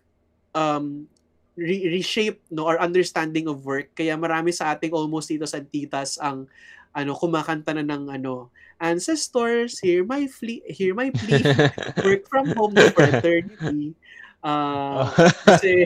um 0.55 1.11
re- 1.59 1.91
reshape 1.91 2.39
no 2.55 2.71
our 2.71 2.79
understanding 2.79 3.51
of 3.51 3.67
work. 3.67 3.91
Kaya 3.99 4.15
marami 4.15 4.55
sa 4.55 4.71
ating 4.71 4.95
almost 4.95 5.27
dito 5.27 5.51
sa 5.51 5.59
titas 5.59 6.15
ang 6.23 6.47
ano 6.95 7.13
kumakanta 7.19 7.75
na 7.75 7.85
ng 7.85 8.09
ano 8.09 8.49
ancestors 8.79 9.79
hear 9.83 10.07
my 10.07 10.27
plea 10.31 10.63
hear 10.71 10.95
my 10.95 11.11
plea 11.11 11.43
work 12.07 12.23
from 12.31 12.47
home 12.55 12.75
for 12.95 13.05
eternity 13.05 13.93
uh, 14.43 15.11
kasi 15.45 15.85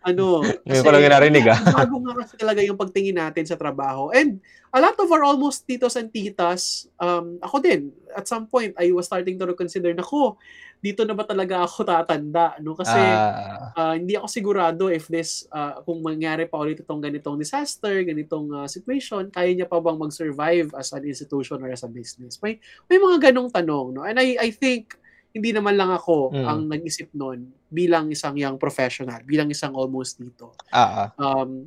ano 0.00 0.40
kasi, 0.68 0.80
ko 0.80 0.88
lang 0.92 1.04
narinig 1.08 1.44
ah. 1.48 1.60
bago 1.84 2.00
nga 2.00 2.14
kasi 2.24 2.34
talaga 2.40 2.60
yung 2.64 2.80
pagtingin 2.80 3.20
natin 3.20 3.44
sa 3.44 3.56
trabaho. 3.56 4.08
And 4.12 4.40
a 4.72 4.80
lot 4.80 4.96
of 4.96 5.08
our 5.12 5.24
almost 5.26 5.68
titos 5.68 5.98
and 5.98 6.08
titas 6.08 6.86
um 7.02 7.36
ako 7.42 7.60
din 7.60 7.90
at 8.14 8.24
some 8.24 8.46
point 8.46 8.72
I 8.78 8.94
was 8.94 9.10
starting 9.10 9.36
to 9.36 9.52
consider 9.52 9.92
na 9.92 10.06
ko 10.06 10.40
dito 10.80 11.04
na 11.04 11.12
ba 11.12 11.28
talaga 11.28 11.60
ako 11.60 11.84
tatanda? 11.88 12.56
No 12.64 12.72
kasi 12.72 12.96
uh, 12.96 13.76
uh, 13.76 13.94
hindi 14.00 14.16
ako 14.16 14.28
sigurado 14.32 14.88
if 14.88 15.04
this 15.12 15.44
uh, 15.52 15.84
kung 15.84 16.00
mangyari 16.00 16.48
pa 16.48 16.56
ulit 16.56 16.80
itong 16.80 17.04
ganitong 17.04 17.36
disaster 17.36 18.00
ganitong 18.00 18.48
uh, 18.56 18.68
situation 18.68 19.28
kaya 19.28 19.52
niya 19.52 19.68
pa 19.68 19.76
bang 19.84 20.00
mag-survive 20.00 20.72
as 20.80 20.96
an 20.96 21.04
institution 21.04 21.60
or 21.60 21.68
as 21.68 21.84
a 21.84 21.90
business? 21.92 22.40
May 22.40 22.56
may 22.88 22.96
mga 22.96 23.30
ganong 23.30 23.52
tanong 23.52 24.00
no? 24.00 24.08
And 24.08 24.16
I 24.16 24.40
I 24.40 24.48
think 24.48 24.96
hindi 25.30 25.50
naman 25.54 25.78
lang 25.78 25.90
ako 25.94 26.34
mm. 26.34 26.46
ang 26.46 26.60
nag-isip 26.66 27.10
noon 27.14 27.50
bilang 27.70 28.10
isang 28.10 28.34
young 28.34 28.58
professional 28.58 29.22
bilang 29.22 29.50
isang 29.50 29.74
almost 29.74 30.18
dito 30.18 30.54
uh, 30.74 31.10
um 31.18 31.66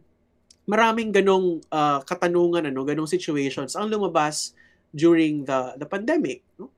maraming 0.64 1.12
ganong 1.12 1.60
uh, 1.72 2.00
katanungan 2.04 2.72
ano 2.72 2.84
ganong 2.84 3.08
situations 3.08 3.76
ang 3.76 3.88
lumabas 3.88 4.56
during 4.92 5.44
the 5.48 5.76
the 5.80 5.88
pandemic 5.88 6.44
no 6.60 6.72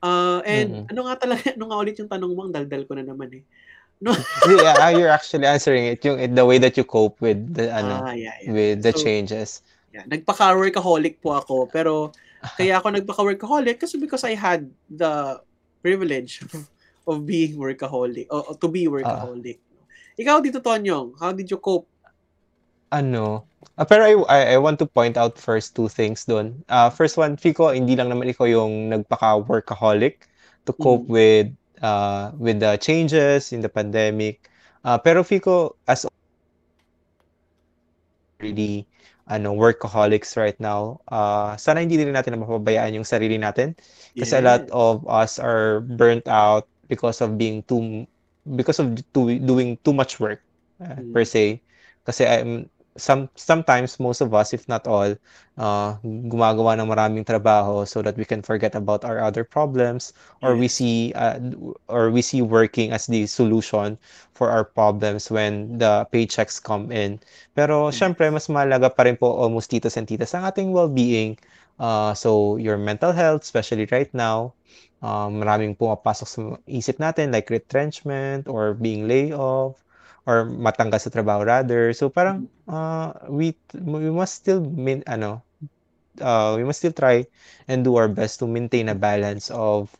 Uh, 0.00 0.40
and 0.48 0.68
mm-hmm. 0.72 0.90
ano 0.96 1.00
nga 1.12 1.14
talaga, 1.20 1.44
ano 1.56 1.64
nga 1.68 1.76
ulit 1.76 1.96
yung 2.00 2.08
tanong 2.08 2.32
mo, 2.32 2.48
ang 2.48 2.56
daldal 2.56 2.88
ko 2.88 2.96
na 2.96 3.04
naman 3.04 3.28
eh. 3.36 3.44
No. 4.00 4.16
yeah, 4.48 4.88
you're 4.96 5.12
actually 5.12 5.44
answering 5.44 5.84
it 5.84 6.00
yung 6.00 6.16
the 6.32 6.40
way 6.40 6.56
that 6.56 6.72
you 6.80 6.88
cope 6.88 7.20
with 7.20 7.36
the 7.52 7.68
ano 7.68 8.00
ah, 8.00 8.16
yeah, 8.16 8.32
yeah. 8.40 8.48
with 8.48 8.80
the 8.80 8.96
so, 8.96 9.04
changes. 9.04 9.60
Yeah, 9.92 10.08
nagpaka-workaholic 10.08 11.20
po 11.20 11.36
ako 11.36 11.68
pero 11.68 12.16
kaya 12.56 12.80
ako 12.80 12.96
nagpaka-workaholic 12.96 13.76
kasi 13.76 14.00
because 14.00 14.24
I 14.24 14.32
had 14.32 14.72
the 14.88 15.44
privilege 15.82 16.44
of, 17.08 17.26
being 17.26 17.58
workaholic 17.58 18.30
or, 18.30 18.54
to 18.54 18.68
be 18.70 18.86
workaholic. 18.86 19.58
Uh, 19.58 20.20
Ikaw 20.20 20.36
dito 20.44 20.62
Tonyong, 20.62 21.18
how 21.18 21.34
did 21.34 21.50
you 21.50 21.58
cope? 21.58 21.88
Ano, 22.92 23.50
Uh, 23.80 23.84
pero 23.88 24.04
I, 24.04 24.12
I, 24.28 24.40
I 24.54 24.56
want 24.58 24.78
to 24.80 24.86
point 24.86 25.16
out 25.16 25.40
first 25.40 25.76
two 25.76 25.88
things 25.88 26.28
doon. 26.28 26.52
Uh, 26.68 26.90
first 26.92 27.16
one, 27.16 27.36
Fico, 27.36 27.72
hindi 27.72 27.96
lang 27.96 28.12
naman 28.12 28.28
ikaw 28.28 28.44
yung 28.44 28.92
nagpaka-workaholic 28.92 30.28
to 30.68 30.72
cope 30.76 31.08
mm. 31.08 31.12
with 31.16 31.48
uh, 31.80 32.28
with 32.36 32.60
the 32.60 32.76
changes 32.76 33.56
in 33.56 33.64
the 33.64 33.72
pandemic. 33.72 34.52
Uh, 34.84 35.00
pero 35.00 35.24
Fico, 35.24 35.76
as 35.88 36.04
really 38.40 38.84
ano 39.30 39.54
workaholics 39.54 40.34
right 40.34 40.58
now. 40.58 40.98
Uh, 41.06 41.54
sana 41.54 41.80
hindi 41.80 41.94
din 41.94 42.10
natin 42.10 42.34
mapabayaan 42.36 42.98
yung 42.98 43.06
sarili 43.06 43.38
natin 43.38 43.78
kasi 44.18 44.34
yeah. 44.34 44.42
a 44.42 44.44
lot 44.44 44.62
of 44.74 45.06
us 45.06 45.38
are 45.38 45.86
burnt 45.94 46.26
out 46.26 46.66
because 46.90 47.22
of 47.22 47.38
being 47.38 47.62
too 47.70 48.04
because 48.58 48.82
of 48.82 48.90
too, 49.14 49.38
doing 49.38 49.78
too 49.86 49.94
much 49.94 50.18
work 50.18 50.42
uh, 50.82 50.98
mm. 50.98 51.14
per 51.14 51.22
se. 51.22 51.62
Kasi 52.02 52.26
I'm 52.26 52.66
some 52.96 53.30
sometimes 53.36 54.00
most 54.00 54.20
of 54.20 54.34
us 54.34 54.52
if 54.52 54.66
not 54.68 54.86
all 54.86 55.14
uh, 55.58 55.94
gumagawa 56.02 56.74
ng 56.74 56.90
maraming 56.90 57.24
trabaho 57.24 57.86
so 57.86 58.02
that 58.02 58.16
we 58.16 58.24
can 58.24 58.42
forget 58.42 58.74
about 58.74 59.04
our 59.04 59.22
other 59.22 59.44
problems 59.44 60.12
or 60.42 60.56
we 60.56 60.66
see 60.66 61.12
uh, 61.14 61.38
or 61.86 62.10
we 62.10 62.22
see 62.22 62.42
working 62.42 62.90
as 62.90 63.06
the 63.06 63.26
solution 63.26 63.96
for 64.34 64.50
our 64.50 64.64
problems 64.64 65.30
when 65.30 65.78
the 65.78 66.06
paychecks 66.10 66.58
come 66.58 66.90
in. 66.90 67.20
Pero 67.54 67.94
syempre 67.94 68.26
mas 68.32 68.50
mahalaga 68.50 68.90
pa 68.90 69.06
rin 69.06 69.14
po 69.14 69.30
almost 69.38 69.70
titos 69.70 69.94
and 69.94 70.10
titas 70.10 70.34
ang 70.34 70.42
ating 70.42 70.74
well-being 70.74 71.38
uh, 71.78 72.10
so 72.12 72.56
your 72.56 72.76
mental 72.76 73.12
health 73.12 73.46
especially 73.46 73.86
right 73.94 74.10
now 74.10 74.50
um, 75.04 75.40
maraming 75.40 75.76
pumapasok 75.76 76.26
sa 76.28 76.40
isip 76.66 76.98
natin 76.98 77.30
like 77.30 77.48
retrenchment 77.48 78.48
or 78.48 78.74
being 78.74 79.06
laid 79.06 79.32
off 79.32 79.80
or 80.26 80.44
matanggal 80.44 81.00
sa 81.00 81.12
trabaho 81.12 81.44
rather. 81.44 81.92
So 81.92 82.08
parang 82.08 82.48
uh, 82.68 83.12
we 83.28 83.56
we 83.76 84.10
must 84.12 84.40
still 84.40 84.60
min, 84.60 85.04
ano 85.08 85.44
uh, 86.20 86.54
we 86.56 86.64
must 86.64 86.82
still 86.82 86.94
try 86.94 87.26
and 87.68 87.84
do 87.84 87.96
our 87.96 88.08
best 88.08 88.38
to 88.40 88.46
maintain 88.46 88.88
a 88.88 88.96
balance 88.96 89.50
of 89.50 89.94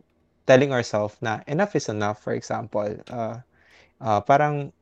telling 0.47 0.73
ourselves 0.73 1.15
na 1.23 1.41
enough 1.47 1.77
is 1.77 1.89
enough 1.89 2.21
for 2.21 2.35
example. 2.35 2.91
Uh, 3.09 3.39
uh, 4.01 4.21
parang 4.21 4.73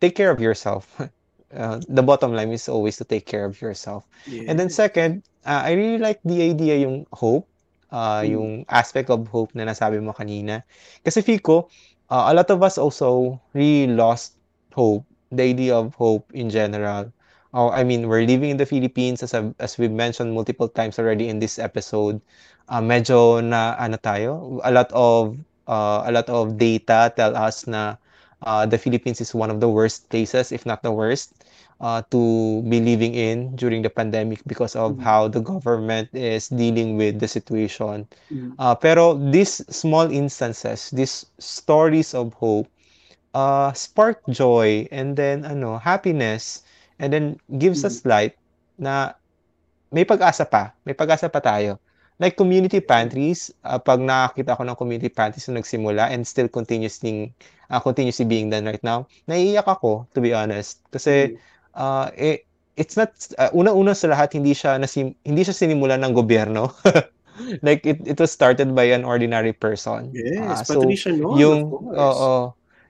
take 0.00 0.14
care 0.14 0.30
of 0.30 0.40
yourself. 0.40 0.88
Uh, 1.52 1.84
the 1.84 2.00
bottom 2.00 2.32
line 2.32 2.48
is 2.48 2.64
always 2.64 2.96
to 2.96 3.04
take 3.04 3.28
care 3.28 3.44
of 3.44 3.60
yourself. 3.60 4.08
Yeah. 4.24 4.48
And 4.48 4.56
then 4.56 4.72
second, 4.72 5.20
uh, 5.44 5.60
I 5.68 5.76
really 5.76 6.00
like 6.00 6.16
the 6.24 6.48
idea 6.48 6.80
yung 6.80 7.04
hope, 7.12 7.44
uh, 7.92 8.24
mm. 8.24 8.32
yung 8.32 8.50
aspect 8.72 9.12
of 9.12 9.28
hope 9.28 9.52
na 9.52 9.68
nasabi 9.68 10.00
mo 10.00 10.16
kanina. 10.16 10.64
Kasi 11.04 11.20
Fico, 11.20 11.68
uh, 12.08 12.24
a 12.24 12.32
lot 12.32 12.48
of 12.48 12.64
us 12.64 12.80
also 12.80 13.36
really 13.52 13.92
lost 13.92 14.40
hope, 14.72 15.04
the 15.30 15.42
idea 15.42 15.76
of 15.76 15.94
hope 15.94 16.28
in 16.32 16.50
general. 16.50 17.12
Oh, 17.54 17.68
I 17.68 17.84
mean, 17.84 18.08
we're 18.08 18.24
living 18.24 18.50
in 18.50 18.56
the 18.56 18.66
Philippines 18.66 19.22
as 19.22 19.34
a, 19.34 19.52
as 19.60 19.76
we've 19.76 19.92
mentioned 19.92 20.32
multiple 20.32 20.68
times 20.68 20.98
already 20.98 21.28
in 21.28 21.38
this 21.38 21.58
episode. 21.58 22.20
Uh, 22.68 22.80
medyo 22.80 23.44
na 23.44 23.76
ano 23.76 24.00
tayo, 24.00 24.60
a 24.64 24.72
lot 24.72 24.88
of 24.96 25.36
uh, 25.68 26.02
a 26.06 26.10
lot 26.12 26.28
of 26.30 26.56
data 26.56 27.12
tell 27.12 27.36
us 27.36 27.66
na 27.66 27.96
uh, 28.42 28.66
the 28.66 28.78
Philippines 28.78 29.20
is 29.20 29.34
one 29.34 29.50
of 29.50 29.60
the 29.60 29.68
worst 29.68 30.08
places, 30.08 30.52
if 30.52 30.64
not 30.64 30.82
the 30.82 30.92
worst, 30.92 31.44
uh, 31.80 32.02
to 32.10 32.62
be 32.68 32.80
living 32.80 33.14
in 33.14 33.54
during 33.56 33.82
the 33.82 33.90
pandemic 33.90 34.40
because 34.46 34.74
of 34.76 34.92
mm-hmm. 34.92 35.02
how 35.02 35.28
the 35.28 35.40
government 35.40 36.08
is 36.12 36.48
dealing 36.48 36.96
with 36.96 37.18
the 37.18 37.28
situation. 37.28 38.06
Mm-hmm. 38.32 38.52
Uh, 38.58 38.74
pero 38.74 39.14
these 39.30 39.60
small 39.68 40.10
instances, 40.10 40.90
these 40.90 41.26
stories 41.38 42.14
of 42.14 42.32
hope, 42.34 42.68
uh, 43.34 43.72
spark 43.72 44.20
joy 44.28 44.88
and 44.92 45.16
then 45.16 45.44
ano, 45.44 45.76
happiness 45.78 46.62
and 47.00 47.12
then 47.12 47.36
gives 47.58 47.84
us 47.84 48.00
mm-hmm. 48.00 48.10
light 48.10 48.34
na 48.78 49.12
may 49.92 50.04
pag-asa 50.08 50.48
pa. 50.48 50.72
May 50.88 50.96
pag-asa 50.96 51.28
pa 51.28 51.40
tayo. 51.40 51.76
Like 52.20 52.38
community 52.38 52.78
pantries, 52.78 53.50
uh, 53.66 53.82
pag 53.82 53.98
nakakita 53.98 54.56
ko 54.56 54.62
ng 54.62 54.78
community 54.78 55.10
pantries 55.10 55.48
na 55.50 55.60
nagsimula 55.60 56.12
and 56.12 56.22
still 56.24 56.46
continuously 56.46 57.34
uh, 57.72 57.80
continuously 57.80 58.28
being 58.28 58.48
done 58.52 58.68
right 58.68 58.82
now, 58.84 59.08
naiiyak 59.26 59.66
ako 59.66 60.06
to 60.14 60.22
be 60.22 60.30
honest. 60.30 60.80
Kasi 60.92 61.34
uh, 61.74 62.12
it, 62.14 62.46
it's 62.76 62.96
not 62.96 63.10
uh, 63.40 63.50
una-una 63.52 63.96
sa 63.96 64.12
lahat 64.12 64.38
hindi 64.38 64.54
siya 64.54 64.78
nasim, 64.78 65.16
hindi 65.26 65.42
siya 65.42 65.56
sinimulan 65.56 66.04
ng 66.04 66.12
gobyerno. 66.14 66.70
like 67.66 67.82
it 67.88 67.98
it 68.04 68.20
was 68.20 68.30
started 68.30 68.76
by 68.76 68.84
an 68.84 69.02
ordinary 69.04 69.52
person. 69.52 70.12
Yes, 70.12 70.62
uh, 70.62 70.64
so 70.64 70.80
Patricia 70.80 71.10
no. 71.10 71.34
Yung 71.40 71.72
oo, 71.72 71.92
uh, 71.96 72.44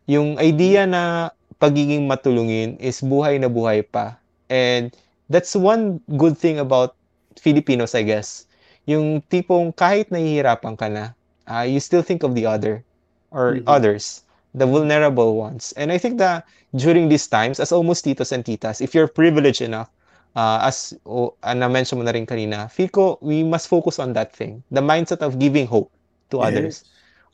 yung 0.07 0.39
idea 0.39 0.87
na 0.87 1.31
pagiging 1.63 2.11
matulungin 2.11 2.75
is 2.83 2.99
buhay 3.03 3.39
na 3.39 3.47
buhay 3.47 3.87
pa. 3.87 4.19
And 4.51 4.91
that's 5.31 5.55
one 5.55 6.03
good 6.19 6.37
thing 6.37 6.59
about 6.59 6.99
Filipinos, 7.39 7.95
I 7.95 8.03
guess. 8.03 8.51
Yung 8.91 9.23
tipong 9.31 9.71
kahit 9.73 10.11
nahihirapan 10.11 10.75
ka 10.75 10.91
na, 10.91 11.15
uh, 11.47 11.63
you 11.63 11.79
still 11.79 12.03
think 12.03 12.27
of 12.27 12.35
the 12.35 12.47
other 12.47 12.83
or 13.31 13.57
mm-hmm. 13.57 13.69
others, 13.71 14.27
the 14.55 14.67
vulnerable 14.67 15.39
ones. 15.39 15.73
And 15.79 15.95
I 15.95 15.99
think 15.99 16.19
that 16.19 16.45
during 16.75 17.09
these 17.09 17.27
times, 17.31 17.61
as 17.61 17.71
almost 17.71 18.05
titos 18.05 18.33
and 18.33 18.45
titas, 18.45 18.83
if 18.83 18.95
you're 18.95 19.09
privileged 19.09 19.63
enough, 19.63 19.89
uh, 20.35 20.67
as 20.67 20.93
oh, 21.07 21.35
uh, 21.43 21.55
na-mention 21.55 21.99
mo 21.99 22.05
na 22.05 22.13
rin 22.13 22.27
kanina, 22.27 22.69
ko 22.91 23.19
we 23.23 23.45
must 23.45 23.69
focus 23.69 23.99
on 23.99 24.13
that 24.13 24.35
thing. 24.35 24.63
The 24.71 24.83
mindset 24.83 25.23
of 25.23 25.39
giving 25.39 25.67
hope 25.67 25.93
to 26.31 26.39
yes. 26.39 26.47
others 26.47 26.75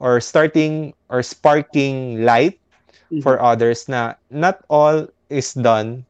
or 0.01 0.21
starting 0.21 0.95
or 1.09 1.23
sparking 1.23 2.25
light 2.25 2.59
mm-hmm. 3.11 3.21
for 3.21 3.41
others 3.41 3.89
na 3.89 4.15
not 4.31 4.65
all 4.69 5.07
is 5.31 5.55
done 5.55 6.05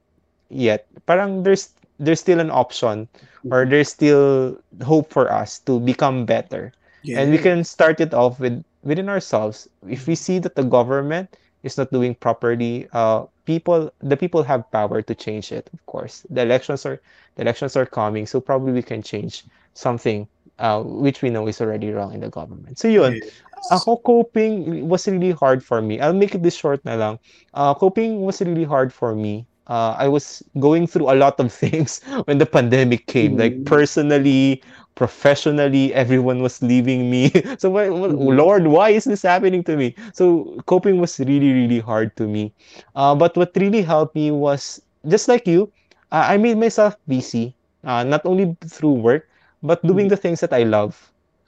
yet. 0.50 0.86
Parang 1.06 1.42
there's 1.42 1.70
there's 1.98 2.20
still 2.20 2.40
an 2.40 2.50
option 2.50 3.08
mm-hmm. 3.08 3.52
or 3.52 3.66
there's 3.66 3.88
still 3.88 4.56
hope 4.84 5.10
for 5.10 5.30
us 5.32 5.58
to 5.66 5.80
become 5.80 6.24
better. 6.24 6.72
Yes. 7.02 7.18
And 7.18 7.30
we 7.30 7.38
can 7.38 7.64
start 7.64 8.00
it 8.00 8.12
off 8.12 8.40
with 8.40 8.62
within 8.82 9.08
ourselves. 9.08 9.68
If 9.88 10.06
we 10.06 10.14
see 10.14 10.38
that 10.40 10.54
the 10.56 10.64
government 10.64 11.36
is 11.62 11.78
not 11.78 11.90
doing 11.90 12.14
properly, 12.14 12.88
uh, 12.92 13.26
people 13.44 13.90
the 14.00 14.16
people 14.16 14.42
have 14.42 14.68
power 14.70 15.02
to 15.02 15.14
change 15.14 15.52
it. 15.52 15.70
Of 15.72 15.84
course, 15.86 16.26
the 16.30 16.42
elections 16.42 16.84
are 16.84 17.00
the 17.36 17.42
elections 17.42 17.76
are 17.76 17.86
coming, 17.86 18.26
so 18.26 18.40
probably 18.40 18.72
we 18.72 18.82
can 18.82 19.02
change 19.02 19.44
something 19.74 20.26
uh, 20.58 20.82
which 20.82 21.22
we 21.22 21.30
know 21.30 21.46
is 21.46 21.60
already 21.60 21.90
wrong 21.90 22.12
in 22.14 22.20
the 22.20 22.28
government. 22.28 22.78
So 22.78 22.88
yun, 22.88 23.14
yes. 23.14 23.30
Ako 23.70 23.96
coping 24.02 24.88
was 24.88 25.06
really 25.06 25.32
hard 25.32 25.64
for 25.64 25.82
me. 25.82 26.00
I'll 26.00 26.16
make 26.16 26.34
it 26.34 26.42
this 26.42 26.56
short 26.56 26.84
na 26.84 26.94
lang. 26.94 27.18
Uh, 27.54 27.74
coping 27.74 28.22
was 28.22 28.40
really 28.40 28.64
hard 28.64 28.92
for 28.92 29.14
me. 29.14 29.46
Uh, 29.68 29.92
I 29.98 30.08
was 30.08 30.42
going 30.58 30.86
through 30.86 31.12
a 31.12 31.16
lot 31.16 31.38
of 31.38 31.52
things 31.62 32.00
when 32.24 32.38
the 32.38 32.46
pandemic 32.46 33.06
came. 33.06 33.36
Mm-hmm. 33.36 33.44
Like 33.44 33.56
personally, 33.68 34.64
professionally 34.98 35.94
everyone 35.94 36.42
was 36.42 36.58
leaving 36.60 37.06
me 37.06 37.30
so 37.62 37.70
why, 37.70 37.86
mm-hmm. 37.86 38.34
lord 38.34 38.66
why 38.66 38.90
is 38.90 39.06
this 39.06 39.22
happening 39.22 39.62
to 39.62 39.78
me 39.78 39.94
so 40.12 40.58
coping 40.66 40.98
was 40.98 41.22
really 41.22 41.54
really 41.54 41.78
hard 41.78 42.10
to 42.18 42.26
me 42.26 42.50
uh, 42.98 43.14
but 43.14 43.30
what 43.38 43.54
really 43.54 43.80
helped 43.80 44.18
me 44.18 44.34
was 44.34 44.82
just 45.06 45.30
like 45.30 45.46
you 45.46 45.70
uh, 46.10 46.26
i 46.26 46.36
made 46.36 46.58
myself 46.58 46.98
busy 47.06 47.54
uh, 47.86 48.02
not 48.02 48.26
only 48.26 48.50
through 48.66 48.90
work 48.90 49.30
but 49.62 49.78
doing 49.86 50.10
mm-hmm. 50.10 50.18
the 50.18 50.18
things 50.18 50.42
that 50.42 50.52
i 50.52 50.66
love 50.66 50.98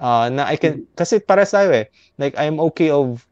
uh, 0.00 0.26
na 0.32 0.48
i 0.48 0.56
can 0.56 0.82
mm-hmm. 0.82 0.96
kasi 0.96 1.20
para 1.20 1.46
sa 1.46 1.68
eh. 1.68 1.86
Like 2.18 2.34
i'm 2.40 2.58
okay 2.72 2.90
of 2.90 3.24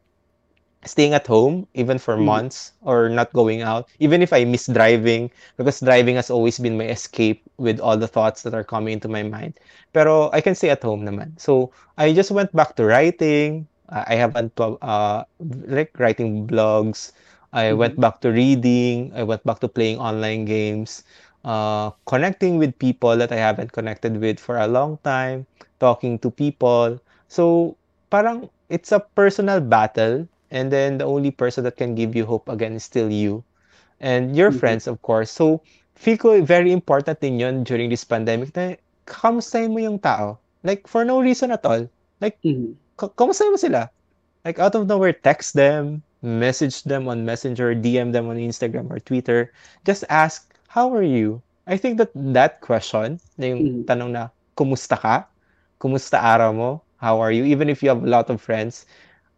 staying 0.87 1.11
at 1.11 1.27
home 1.27 1.67
even 1.75 1.99
for 1.99 2.15
mm. 2.15 2.23
months 2.23 2.71
or 2.87 3.11
not 3.11 3.27
going 3.35 3.59
out 3.59 3.91
even 3.99 4.23
if 4.23 4.31
i 4.31 4.47
miss 4.47 4.71
driving 4.71 5.27
because 5.59 5.83
driving 5.83 6.15
has 6.15 6.31
always 6.31 6.55
been 6.55 6.79
my 6.79 6.87
escape 6.87 7.43
with 7.59 7.83
all 7.83 7.99
the 7.99 8.07
thoughts 8.07 8.47
that 8.47 8.55
are 8.55 8.63
coming 8.63 8.95
into 8.95 9.11
my 9.11 9.23
mind. 9.23 9.59
Pero 9.91 10.31
i 10.31 10.39
can 10.39 10.55
stay 10.55 10.69
at 10.71 10.79
home 10.79 11.03
naman. 11.03 11.35
So 11.35 11.75
i 11.99 12.13
just 12.15 12.31
went 12.31 12.55
back 12.55 12.79
to 12.79 12.85
writing. 12.87 13.67
I 13.89 14.15
haven't 14.15 14.53
uh, 14.61 15.25
like 15.41 15.91
writing 15.97 16.45
blogs. 16.45 17.11
I 17.51 17.73
mm-hmm. 17.73 17.81
went 17.81 17.95
back 17.99 18.21
to 18.21 18.29
reading. 18.29 19.11
I 19.17 19.25
went 19.25 19.41
back 19.43 19.59
to 19.65 19.67
playing 19.67 19.97
online 19.97 20.45
games. 20.45 21.03
Uh, 21.43 21.89
connecting 22.05 22.59
with 22.59 22.75
people 22.83 23.15
that 23.15 23.31
i 23.31 23.39
haven't 23.39 23.71
connected 23.71 24.19
with 24.19 24.35
for 24.37 24.59
a 24.59 24.67
long 24.67 24.99
time 25.07 25.47
talking 25.79 26.19
to 26.19 26.29
people. 26.29 26.99
So 27.27 27.75
parang 28.11 28.49
it's 28.69 28.91
a 28.91 28.99
personal 28.99 29.59
battle 29.59 30.27
and 30.51 30.71
then 30.71 30.97
the 30.97 31.05
only 31.05 31.31
person 31.31 31.63
that 31.63 31.77
can 31.77 31.95
give 31.95 32.15
you 32.15 32.25
hope 32.25 32.49
again 32.49 32.73
is 32.73 32.83
still 32.83 33.09
you 33.09 33.43
and 33.99 34.35
your 34.35 34.49
mm-hmm. 34.49 34.59
friends 34.59 34.87
of 34.87 35.01
course. 35.01 35.31
So 35.31 35.61
feel 35.95 36.17
ko 36.17 36.41
very 36.43 36.71
important 36.71 37.19
din 37.19 37.39
yun 37.39 37.63
during 37.63 37.89
this 37.89 38.03
pandemic 38.03 38.55
na 38.55 38.75
kamustahin 39.07 39.71
mo 39.71 39.79
yung 39.79 39.99
tao. 39.99 40.37
Like 40.63 40.87
for 40.87 41.03
no 41.03 41.21
reason 41.21 41.51
at 41.51 41.65
all. 41.65 41.87
Like 42.21 42.37
mm-hmm. 42.43 42.75
kamustahin 42.97 43.55
mo 43.55 43.59
sila. 43.59 43.81
Like 44.43 44.59
out 44.59 44.75
of 44.75 44.87
nowhere 44.87 45.13
text 45.13 45.55
them 45.55 46.03
message 46.19 46.83
them 46.83 47.07
on 47.07 47.23
messenger 47.23 47.71
dm 47.71 48.11
them 48.11 48.27
on 48.27 48.35
instagram 48.35 48.91
or 48.91 48.99
twitter. 48.99 49.55
Just 49.87 50.03
ask 50.11 50.51
how 50.67 50.93
are 50.93 51.05
you? 51.05 51.41
I 51.69 51.77
think 51.77 51.97
that 52.01 52.09
that 52.33 52.61
question 52.65 53.21
na 53.37 53.45
yung 53.53 53.61
mm-hmm. 53.61 53.85
tanong 53.85 54.11
na 54.17 54.33
kumusta 54.57 54.97
ka 54.97 55.28
kumusta 55.79 56.19
araw 56.19 56.51
mo 56.51 56.71
how 56.99 57.19
are 57.23 57.31
you 57.31 57.47
even 57.47 57.71
if 57.71 57.81
you 57.81 57.87
have 57.87 58.03
a 58.03 58.11
lot 58.11 58.27
of 58.29 58.39
friends 58.43 58.85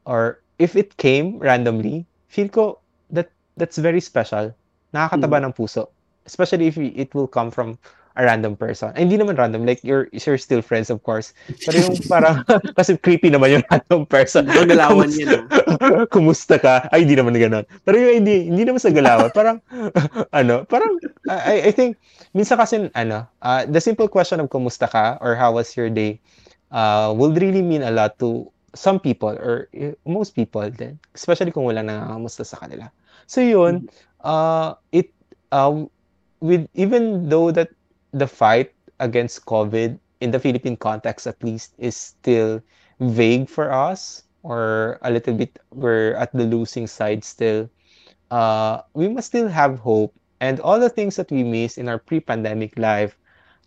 or 0.06 0.42
if 0.62 0.76
it 0.76 0.98
came 0.98 1.40
randomly, 1.40 2.06
feel 2.30 2.48
ko 2.48 2.78
that 3.10 3.34
that's 3.58 3.82
very 3.82 4.00
special. 4.00 4.54
Nakakataba 4.94 5.42
mm. 5.42 5.46
ng 5.50 5.54
puso. 5.58 5.90
Especially 6.30 6.70
if 6.70 6.78
it 6.78 7.10
will 7.18 7.28
come 7.28 7.50
from 7.50 7.82
a 8.16 8.22
random 8.26 8.60
person. 8.60 8.92
Ay, 8.96 9.08
hindi 9.08 9.16
naman 9.16 9.40
random, 9.40 9.64
like 9.64 9.80
you're, 9.84 10.12
you're 10.12 10.38
still 10.38 10.62
friends 10.62 10.90
of 10.92 11.00
course. 11.04 11.32
Pero 11.64 11.80
yung 11.80 11.96
parang, 12.12 12.44
kasi 12.78 13.00
creepy 13.00 13.32
naman 13.32 13.60
yung 13.60 13.66
random 13.72 14.04
person. 14.08 14.48
Ang 14.52 14.68
galawan 14.68 15.08
niya. 15.08 15.48
No? 15.48 16.08
Kumusta 16.14 16.60
ka? 16.60 16.92
Ay, 16.92 17.08
hindi 17.08 17.16
naman 17.16 17.36
gano'n. 17.36 17.64
Pero 17.88 17.96
yung 17.96 18.24
hindi, 18.24 18.52
hindi 18.52 18.64
naman 18.68 18.84
sa 18.84 18.92
galawan. 18.92 19.32
Parang, 19.32 19.58
ano, 20.40 20.68
parang, 20.68 21.00
I, 21.28 21.70
I 21.70 21.72
think, 21.72 21.96
minsan 22.36 22.60
kasi, 22.60 22.92
ano, 22.94 23.24
uh, 23.42 23.64
the 23.64 23.80
simple 23.80 24.12
question 24.12 24.44
of 24.44 24.52
kumusta 24.52 24.92
ka 24.92 25.16
or 25.24 25.36
how 25.36 25.56
was 25.56 25.72
your 25.80 25.88
day 25.88 26.20
uh, 26.72 27.14
will 27.16 27.32
really 27.36 27.62
mean 27.62 27.84
a 27.84 27.92
lot 27.92 28.20
to 28.20 28.48
some 28.74 29.00
people 29.00 29.32
or 29.36 29.68
eh, 29.76 29.96
most 30.08 30.36
people 30.36 30.64
din, 30.72 31.00
especially 31.16 31.52
kung 31.52 31.68
wala 31.68 31.84
nangangamusta 31.84 32.48
sa 32.48 32.60
kanila. 32.60 32.88
So 33.28 33.44
yun, 33.44 33.88
mm-hmm. 33.88 34.24
uh, 34.24 34.76
it 34.92 35.12
uh, 35.52 35.88
with 36.40 36.68
even 36.74 37.28
though 37.28 37.52
that 37.52 37.70
the 38.14 38.28
fight 38.28 38.74
against 39.00 39.46
COVID 39.46 40.00
in 40.20 40.32
the 40.32 40.40
Philippine 40.40 40.78
context 40.78 41.28
at 41.28 41.42
least 41.44 41.74
is 41.78 41.96
still 41.96 42.62
vague 43.00 43.50
for 43.50 43.72
us 43.72 44.24
or 44.44 45.00
a 45.02 45.12
little 45.12 45.34
bit 45.34 45.60
we're 45.72 46.14
at 46.16 46.32
the 46.34 46.44
losing 46.46 46.88
side 46.88 47.24
still. 47.24 47.70
Uh, 48.30 48.82
we 48.94 49.08
must 49.08 49.28
still 49.28 49.48
have 49.48 49.80
hope 49.80 50.14
and 50.40 50.60
all 50.62 50.80
the 50.80 50.90
things 50.90 51.16
that 51.16 51.32
we 51.32 51.44
missed 51.44 51.78
in 51.78 51.88
our 51.88 52.00
pre-pandemic 52.00 52.78
life, 52.78 53.18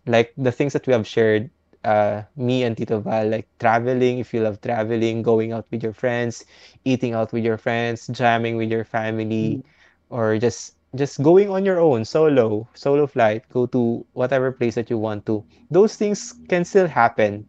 like 0.05 0.33
the 0.37 0.51
things 0.51 0.73
that 0.73 0.85
we 0.85 0.93
have 0.93 1.07
shared 1.07 1.49
uh, 1.85 2.23
me 2.35 2.63
and 2.63 2.75
Tito 2.75 2.99
Val, 2.99 3.29
like 3.29 3.47
traveling, 3.59 4.19
if 4.19 4.33
you 4.33 4.41
love 4.41 4.59
traveling, 4.59 5.21
going 5.21 5.53
out 5.53 5.65
with 5.71 5.83
your 5.83 5.93
friends, 5.93 6.43
eating 6.83 7.13
out 7.13 7.31
with 7.31 7.45
your 7.45 7.57
friends, 7.57 8.07
jamming 8.07 8.57
with 8.57 8.71
your 8.71 8.83
family, 8.83 9.61
mm. 9.61 9.63
or 10.09 10.37
just 10.37 10.75
just 10.95 11.21
going 11.21 11.49
on 11.49 11.65
your 11.65 11.79
own, 11.79 12.05
solo, 12.05 12.67
solo 12.73 13.07
flight, 13.07 13.43
go 13.51 13.65
to 13.67 14.05
whatever 14.13 14.51
place 14.51 14.75
that 14.75 14.89
you 14.89 14.97
want 14.97 15.25
to. 15.27 15.43
Those 15.69 15.95
things 15.95 16.33
can 16.49 16.65
still 16.65 16.87
happen, 16.87 17.45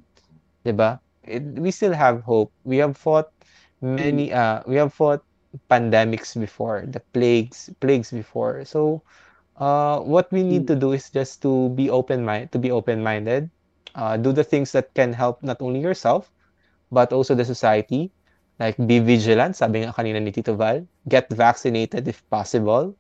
diba? 0.65 1.01
It, 1.25 1.43
we 1.59 1.71
still 1.71 1.93
have 1.93 2.23
hope. 2.23 2.53
We 2.65 2.77
have 2.79 2.97
fought 2.97 3.31
many, 3.81 4.31
mm. 4.31 4.37
uh, 4.37 4.63
we 4.67 4.77
have 4.77 4.93
fought 4.93 5.23
pandemics 5.71 6.39
before, 6.39 6.85
the 6.87 7.01
plagues, 7.15 7.71
plagues 7.81 8.11
before. 8.11 8.65
So, 8.65 9.03
uh, 9.57 10.01
what 10.01 10.31
we 10.31 10.43
need 10.43 10.65
mm. 10.65 10.69
to 10.69 10.77
do 10.77 10.93
is 10.93 11.11
just 11.11 11.43
to 11.43 11.71
be 11.71 11.91
open 11.91 12.25
mind, 12.25 12.53
to 12.53 12.59
be 12.59 12.71
open 12.71 13.03
minded, 13.03 13.51
uh, 13.95 14.17
do 14.17 14.33
the 14.33 14.45
things 14.45 14.73
that 14.73 14.93
can 14.95 15.13
help 15.13 15.43
not 15.43 15.63
only 15.63 15.81
yourself, 15.81 16.31
but 16.93 17.13
also 17.13 17.35
the 17.35 17.45
society. 17.45 18.11
Like, 18.59 18.77
be 18.87 19.01
vigilant, 19.01 19.55
sabi 19.55 19.85
nga 19.85 19.93
kanina 19.93 20.17
ni 20.17 20.33
Tito 20.33 20.57
Val. 20.57 20.81
Get 21.09 21.29
vaccinated 21.29 22.09
if 22.09 22.25
possible. 22.31 22.97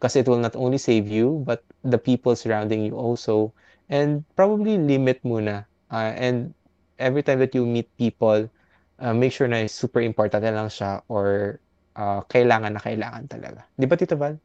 Kasi 0.00 0.20
it 0.20 0.28
will 0.28 0.40
not 0.40 0.56
only 0.56 0.78
save 0.78 1.08
you, 1.08 1.42
but 1.46 1.64
the 1.82 1.98
people 1.98 2.36
surrounding 2.36 2.84
you 2.84 2.96
also. 2.96 3.52
And 3.88 4.24
probably 4.36 4.76
limit 4.76 5.22
muna. 5.24 5.64
Uh, 5.90 6.12
and 6.16 6.52
every 6.98 7.22
time 7.22 7.38
that 7.40 7.54
you 7.54 7.64
meet 7.64 7.88
people, 7.96 8.50
uh, 9.00 9.14
make 9.14 9.32
sure 9.32 9.48
na 9.48 9.66
super 9.66 10.00
important 10.00 10.44
na 10.44 10.52
lang 10.52 10.68
siya 10.68 11.00
or 11.08 11.60
uh, 11.96 12.20
kailangan 12.28 12.76
na 12.76 12.82
kailangan 12.82 13.24
talaga. 13.28 13.64
Di 13.78 13.86
ba, 13.86 13.96
Tito 13.96 14.16
Val? 14.16 14.36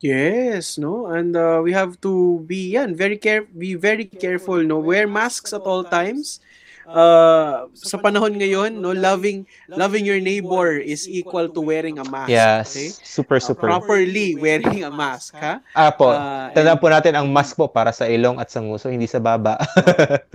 Yes, 0.00 0.80
no, 0.80 1.12
and 1.12 1.36
uh, 1.36 1.60
we 1.60 1.76
have 1.76 2.00
to 2.00 2.40
be 2.48 2.72
yeah, 2.72 2.88
very 2.88 3.20
care 3.20 3.44
be 3.44 3.76
very 3.76 4.08
careful, 4.08 4.56
no, 4.64 4.80
wear 4.80 5.04
masks 5.04 5.52
at 5.52 5.60
all 5.68 5.84
times. 5.84 6.40
Uh, 6.88 7.68
sa 7.76 8.00
panahon 8.00 8.34
ngayon, 8.34 8.74
no, 8.80 8.90
loving 8.96 9.46
loving 9.68 10.02
your 10.02 10.18
neighbor 10.18 10.74
is 10.80 11.06
equal 11.06 11.46
to 11.46 11.60
wearing 11.60 12.00
a 12.00 12.06
mask. 12.08 12.32
Yes, 12.32 12.74
okay? 12.74 12.90
super 13.04 13.38
super. 13.38 13.68
Uh, 13.68 13.78
properly 13.78 14.34
wearing 14.34 14.82
a 14.82 14.90
mask, 14.90 15.36
ha? 15.38 15.62
Ah 15.76 15.92
po, 15.94 16.10
uh, 16.10 16.50
tandaan 16.50 16.80
po 16.80 16.90
natin 16.90 17.14
ang 17.14 17.30
mask 17.30 17.54
po 17.54 17.70
para 17.70 17.94
sa 17.94 18.10
ilong 18.10 18.40
at 18.40 18.50
sa 18.50 18.58
nguso, 18.58 18.90
hindi 18.90 19.06
sa 19.06 19.22
baba. 19.22 19.60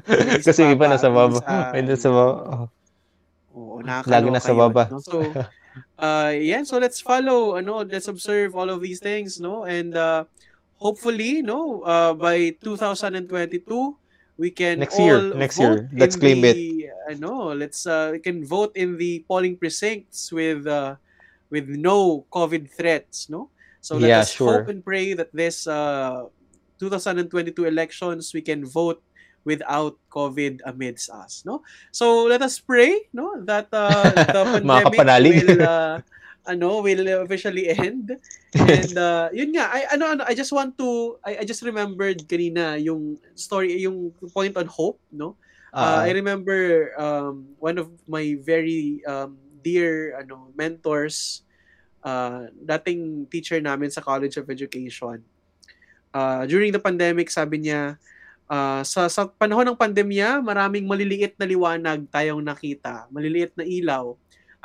hindi 0.06 0.44
Kasi 0.48 0.64
baba, 0.64 0.74
iba 0.76 0.86
na 0.88 0.98
sa 1.02 1.10
baba. 1.12 1.40
Hindi 1.76 1.96
sa, 2.00 2.10
baba. 2.14 2.42
Oh. 2.48 2.68
Oo, 3.56 3.80
Lagi 3.84 4.30
na 4.32 4.44
sa 4.44 4.56
baba. 4.56 4.88
no? 4.92 5.04
So, 5.04 5.24
uh 6.00 6.32
yeah 6.32 6.64
so 6.64 6.80
let's 6.80 7.04
follow 7.04 7.60
ano 7.60 7.84
let's 7.84 8.08
observe 8.08 8.56
all 8.56 8.72
of 8.72 8.80
these 8.80 9.00
things 9.00 9.40
no 9.40 9.68
and 9.68 9.96
uh 9.96 10.24
hopefully 10.80 11.44
no 11.44 11.84
uh 11.84 12.16
by 12.16 12.52
2022 12.64 13.28
we 14.38 14.52
can 14.52 14.80
next 14.80 15.00
year 15.00 15.34
next 15.34 15.60
year 15.60 15.90
let's 15.94 16.16
claim 16.16 16.42
the, 16.42 16.52
it 16.52 16.92
ano 17.10 17.54
let's 17.56 17.88
uh 17.88 18.10
we 18.12 18.20
can 18.20 18.44
vote 18.44 18.76
in 18.76 18.98
the 18.98 19.24
polling 19.28 19.56
precincts 19.56 20.32
with 20.32 20.68
uh 20.68 20.96
with 21.50 21.70
no 21.70 22.26
covid 22.32 22.68
threats 22.68 23.30
no 23.30 23.50
so 23.80 23.96
let 23.96 24.10
yeah, 24.10 24.20
us 24.20 24.34
sure. 24.34 24.60
hope 24.60 24.68
and 24.68 24.84
pray 24.84 25.14
that 25.14 25.32
this 25.32 25.68
uh 25.68 26.26
2022 26.80 27.66
elections 27.66 28.34
we 28.34 28.42
can 28.42 28.66
vote 28.66 29.02
without 29.46 29.96
COVID 30.10 30.60
amidst 30.66 31.10
us, 31.10 31.44
no? 31.46 31.62
So 31.94 32.26
let 32.26 32.42
us 32.42 32.60
pray, 32.60 33.08
no, 33.14 33.40
that 33.46 33.70
uh, 33.72 34.10
the 34.12 34.44
pandemic 34.66 35.46
will 35.48 35.62
uh, 35.62 36.02
ano 36.48 36.82
will 36.82 37.06
officially 37.26 37.70
end. 37.76 38.14
And 38.56 38.96
uh, 38.98 39.30
yun 39.34 39.54
nga, 39.54 39.70
I 39.70 39.98
ano 39.98 40.04
ano 40.18 40.22
I 40.26 40.34
just 40.34 40.54
want 40.54 40.78
to 40.78 41.20
I, 41.26 41.42
I 41.42 41.44
just 41.44 41.66
remembered 41.66 42.24
kanina 42.26 42.80
yung 42.82 43.18
story 43.34 43.76
yung 43.82 44.14
point 44.32 44.56
on 44.58 44.70
hope, 44.70 45.02
no? 45.12 45.36
Uh, 45.76 46.00
uh, 46.00 46.00
I 46.08 46.16
remember 46.16 46.94
um, 46.96 47.52
one 47.60 47.76
of 47.76 47.92
my 48.08 48.40
very 48.40 49.04
um, 49.04 49.36
dear 49.60 50.16
ano 50.16 50.48
mentors 50.56 51.44
uh, 52.06 52.48
dating 52.54 53.28
teacher 53.28 53.58
namin 53.60 53.90
sa 53.90 54.00
College 54.00 54.38
of 54.38 54.48
Education. 54.48 55.20
Uh, 56.16 56.48
during 56.48 56.72
the 56.72 56.80
pandemic, 56.80 57.28
sabi 57.28 57.68
niya, 57.68 58.00
uh, 58.48 58.80
sa, 58.88 59.12
sa 59.12 59.28
panahon 59.28 59.68
ng 59.68 59.76
pandemya, 59.76 60.40
maraming 60.40 60.88
maliliit 60.88 61.36
na 61.36 61.44
liwanag 61.44 62.08
tayong 62.08 62.40
nakita, 62.40 63.10
maliliit 63.12 63.52
na 63.58 63.66
ilaw 63.68 64.16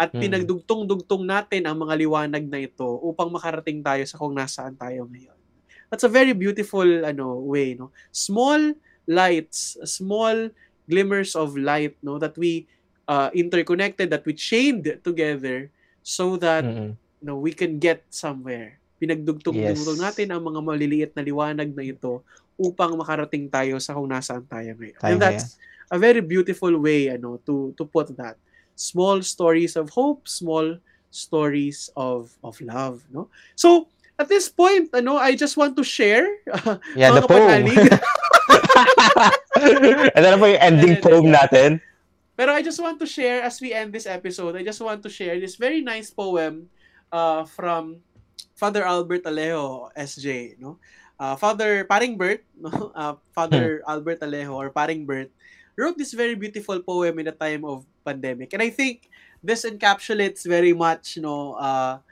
at 0.01 0.17
hmm. 0.17 0.21
pinagdugtong-dugtong 0.25 1.29
natin 1.29 1.69
ang 1.69 1.77
mga 1.77 2.01
liwanag 2.01 2.49
na 2.49 2.65
ito 2.65 2.89
upang 3.05 3.29
makarating 3.29 3.85
tayo 3.85 4.01
sa 4.09 4.17
kung 4.17 4.33
nasaan 4.33 4.73
tayo 4.73 5.05
ngayon. 5.05 5.37
That's 5.93 6.09
a 6.09 6.13
very 6.13 6.33
beautiful 6.33 7.05
ano 7.05 7.37
way, 7.45 7.77
no. 7.77 7.93
Small 8.09 8.73
lights, 9.05 9.77
small 9.85 10.49
glimmers 10.89 11.37
of 11.37 11.53
light, 11.53 12.01
no, 12.01 12.17
that 12.17 12.33
we 12.41 12.65
uh, 13.05 13.29
interconnected, 13.37 14.09
that 14.09 14.25
we 14.25 14.33
chained 14.33 14.89
together 15.05 15.69
so 16.01 16.41
that 16.41 16.65
mm-hmm. 16.65 16.97
no, 17.21 17.37
we 17.37 17.53
can 17.53 17.77
get 17.77 18.09
somewhere. 18.09 18.81
Pinagdugtong-dugtong 19.05 20.01
yes. 20.01 20.05
natin 20.09 20.33
ang 20.33 20.41
mga 20.41 20.61
maliliit 20.65 21.13
na 21.13 21.21
liwanag 21.21 21.77
na 21.77 21.85
ito 21.85 22.25
upang 22.57 22.97
makarating 22.97 23.53
tayo 23.53 23.77
sa 23.77 23.93
kung 23.93 24.09
nasaan 24.09 24.49
tayo 24.49 24.73
ngayon. 24.81 24.97
Tayo 24.97 25.13
And 25.13 25.21
that's 25.21 25.61
yeah. 25.61 25.93
a 25.93 25.99
very 26.01 26.25
beautiful 26.25 26.73
way 26.81 27.13
ano 27.13 27.37
to 27.45 27.77
to 27.77 27.85
put 27.85 28.17
that 28.17 28.41
small 28.81 29.21
stories 29.21 29.77
of 29.77 29.93
hope, 29.93 30.25
small 30.25 30.81
stories 31.13 31.93
of 32.01 32.33
of 32.41 32.57
love, 32.65 33.05
no? 33.13 33.29
So, 33.53 33.93
at 34.17 34.33
this 34.33 34.49
point, 34.49 34.89
ano, 34.97 35.21
I 35.21 35.37
just 35.37 35.61
want 35.61 35.77
to 35.77 35.85
share 35.85 36.25
uh, 36.49 36.81
yeah, 36.97 37.13
the 37.13 37.29
poem. 37.29 37.69
And 40.17 40.25
then 40.25 40.41
po 40.41 40.49
yung 40.49 40.65
ending 40.65 40.97
poem 41.05 41.29
natin. 41.29 41.85
Pero 42.33 42.57
I 42.57 42.65
just 42.65 42.81
want 42.81 42.97
to 43.05 43.05
share 43.05 43.45
as 43.45 43.61
we 43.61 43.77
end 43.77 43.93
this 43.93 44.09
episode, 44.09 44.57
I 44.57 44.65
just 44.65 44.81
want 44.81 45.05
to 45.05 45.13
share 45.13 45.37
this 45.37 45.61
very 45.61 45.85
nice 45.85 46.09
poem 46.09 46.73
uh, 47.13 47.45
from 47.45 48.01
Father 48.57 48.81
Albert 48.81 49.29
Alejo, 49.29 49.93
SJ, 49.93 50.57
no? 50.57 50.81
Uh, 51.21 51.37
Father 51.37 51.85
Paring 51.85 52.17
Bert, 52.17 52.41
no? 52.57 52.73
Uh, 52.97 53.21
Father 53.37 53.85
hmm. 53.85 53.93
Albert 53.93 54.25
Alejo 54.25 54.57
or 54.57 54.73
Paring 54.73 55.05
Bert 55.05 55.29
wrote 55.81 55.97
this 55.97 56.13
very 56.13 56.37
beautiful 56.37 56.77
poem 56.85 57.17
in 57.17 57.33
a 57.33 57.35
time 57.35 57.65
of 57.65 57.89
pandemic. 58.05 58.53
And 58.53 58.61
I 58.61 58.69
think 58.69 59.09
this 59.41 59.65
encapsulates 59.65 60.45
very 60.45 60.77
much, 60.77 61.17
no, 61.17 61.57
uh, 61.57 62.05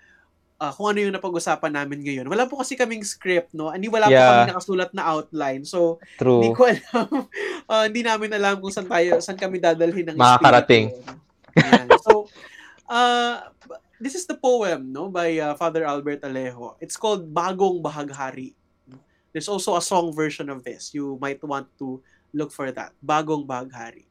uh, 0.59 0.73
kung 0.73 0.97
ano 0.97 0.99
yung 1.05 1.15
napag-usapan 1.15 1.77
namin 1.77 2.01
ngayon. 2.03 2.27
Wala 2.27 2.49
po 2.49 2.59
kasi 2.59 2.75
kaming 2.75 3.05
script, 3.05 3.53
no? 3.53 3.71
Hindi 3.71 3.93
wala 3.93 4.09
yeah. 4.09 4.19
po 4.19 4.25
kami 4.33 4.51
nakasulat 4.57 4.91
na 4.97 5.05
outline. 5.07 5.63
So, 5.69 6.01
True. 6.17 6.43
hindi 6.43 6.51
ko 6.57 6.63
alam, 6.67 7.07
uh, 7.71 7.85
hindi 7.85 8.03
namin 8.03 8.31
alam 8.35 8.59
kung 8.59 8.73
saan 8.73 8.89
tayo, 8.89 9.21
saan 9.21 9.37
kami 9.37 9.61
dadalhin 9.61 10.09
ng 10.13 10.17
Makakarating. 10.17 10.97
So, 12.03 12.27
uh, 12.89 13.53
this 14.01 14.15
is 14.15 14.25
the 14.27 14.39
poem, 14.39 14.91
no, 14.91 15.13
by 15.13 15.39
uh, 15.39 15.55
Father 15.55 15.85
Albert 15.85 16.25
Alejo. 16.25 16.75
It's 16.81 16.97
called 16.97 17.29
Bagong 17.31 17.85
Bahaghari. 17.85 18.57
There's 19.31 19.51
also 19.51 19.77
a 19.77 19.85
song 19.85 20.17
version 20.17 20.49
of 20.49 20.65
this. 20.65 20.97
You 20.97 21.21
might 21.21 21.39
want 21.45 21.69
to 21.79 22.01
look 22.35 22.51
for 22.51 22.71
that. 22.73 22.93
Bagong 23.01 23.45
Baghari. 23.45 24.05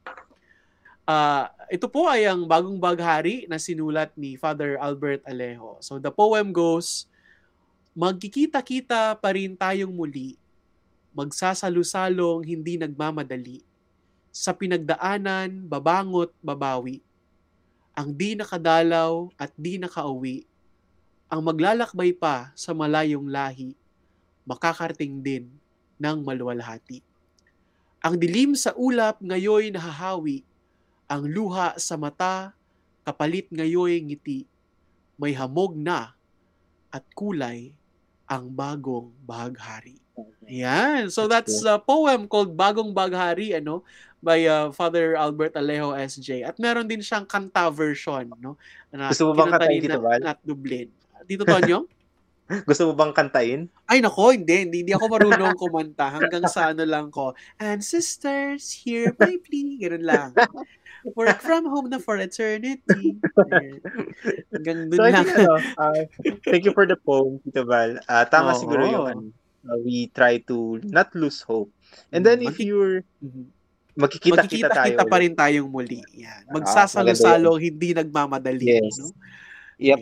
Uh, 1.07 1.47
ito 1.72 1.88
po 1.88 2.09
ay 2.11 2.28
ang 2.28 2.43
Bagong 2.43 2.78
Baghari 2.78 3.47
na 3.47 3.55
sinulat 3.61 4.11
ni 4.20 4.36
Father 4.36 4.76
Albert 4.78 5.24
Alejo. 5.24 5.80
So 5.80 5.97
the 6.01 6.11
poem 6.11 6.51
goes, 6.51 7.07
Magkikita-kita 7.97 9.18
pa 9.18 9.30
rin 9.34 9.57
tayong 9.57 9.89
muli, 9.89 10.38
magsasalusalong 11.18 12.45
hindi 12.45 12.78
nagmamadali, 12.78 13.65
sa 14.30 14.53
pinagdaanan, 14.53 15.65
babangot, 15.65 16.30
babawi, 16.38 17.01
ang 17.97 18.13
di 18.13 18.38
nakadalaw 18.38 19.34
at 19.34 19.49
di 19.57 19.82
nakauwi, 19.82 20.45
ang 21.26 21.41
maglalakbay 21.41 22.13
pa 22.13 22.53
sa 22.53 22.70
malayong 22.70 23.34
lahi, 23.34 23.74
makakarting 24.45 25.18
din 25.18 25.49
ng 25.97 26.22
maluwalhati. 26.22 27.01
Ang 28.07 28.15
dilim 28.23 28.55
sa 28.55 28.71
ulap 28.79 29.19
ngayoy 29.19 29.67
nahahawi, 29.67 30.47
ang 31.11 31.27
luha 31.27 31.75
sa 31.75 31.99
mata, 31.99 32.55
kapalit 33.03 33.51
ngayoy 33.51 33.99
ngiti, 33.99 34.47
may 35.19 35.35
hamog 35.35 35.75
na 35.75 36.15
at 36.87 37.03
kulay 37.11 37.75
ang 38.23 38.47
bagong 38.47 39.11
baghari. 39.27 39.99
Yan. 40.47 41.11
So 41.11 41.27
that's 41.27 41.59
a 41.67 41.75
poem 41.75 42.31
called 42.31 42.55
Bagong 42.55 42.95
Baghari 42.95 43.53
ano 43.53 43.83
by 44.23 44.47
uh, 44.47 44.71
Father 44.71 45.19
Albert 45.19 45.59
Alejo 45.59 45.91
SJ. 45.93 46.47
At 46.47 46.57
meron 46.57 46.87
din 46.87 47.03
siyang 47.03 47.27
kanta 47.27 47.67
version 47.69 48.31
no. 48.39 48.55
Na 48.89 49.11
Gusto 49.11 49.29
mo 49.29 49.33
bang 49.35 49.51
kantahin 49.51 49.83
dito, 49.83 49.99
Val? 49.99 50.23
Not 50.23 50.39
dublin. 50.41 50.87
Dito 51.27 51.43
Tonyo? 51.43 51.85
Gusto 52.69 52.91
mo 52.91 52.93
bang 52.95 53.11
kantahin? 53.11 53.61
Ay 53.87 53.99
nako, 53.99 54.31
hindi, 54.31 54.63
hindi, 54.63 54.77
hindi 54.83 54.93
ako 54.95 55.05
marunong 55.11 55.55
kumanta 55.59 56.07
hanggang 56.07 56.47
sa 56.47 56.71
ano 56.71 56.87
lang 56.87 57.11
ko. 57.11 57.35
And 57.59 57.83
sisters, 57.83 58.71
hear 58.71 59.11
my 59.19 59.35
plea. 59.43 59.83
Ganun 59.83 60.05
lang. 60.07 60.29
Work 61.15 61.39
from 61.43 61.67
home 61.67 61.91
na 61.91 61.99
for 61.99 62.15
eternity. 62.19 63.19
Hanggang 64.51 64.91
dun 64.91 64.99
so, 64.99 65.03
lang. 65.07 65.27
Think, 65.27 65.39
ano, 65.43 65.55
uh, 65.79 66.01
thank 66.47 66.63
you 66.63 66.73
for 66.75 66.87
the 66.87 66.95
poem, 66.95 67.39
Tito 67.43 67.63
Val. 67.67 67.99
Uh, 68.07 68.25
tama 68.27 68.55
oh, 68.55 68.59
siguro 68.59 68.83
ano, 69.07 69.31
uh, 69.67 69.77
we 69.83 70.07
try 70.15 70.39
to 70.47 70.79
not 70.87 71.11
lose 71.15 71.43
hope. 71.43 71.71
And 72.11 72.23
then 72.23 72.43
if 72.43 72.59
you're 72.59 73.03
mm-hmm. 73.23 73.51
magkikita-kita 73.97 74.71
tayo. 74.71 74.95
Magkikita 74.95 75.03
pa 75.07 75.17
rin 75.19 75.33
tayong 75.35 75.67
muli. 75.67 75.99
Yan. 76.15 76.47
Ah, 76.47 76.53
Magsasalo-salo, 76.59 77.59
hindi 77.59 77.91
nagmamadali. 77.91 78.79
Yes. 78.79 79.03
No? 79.03 79.11
Yep. 79.78 79.99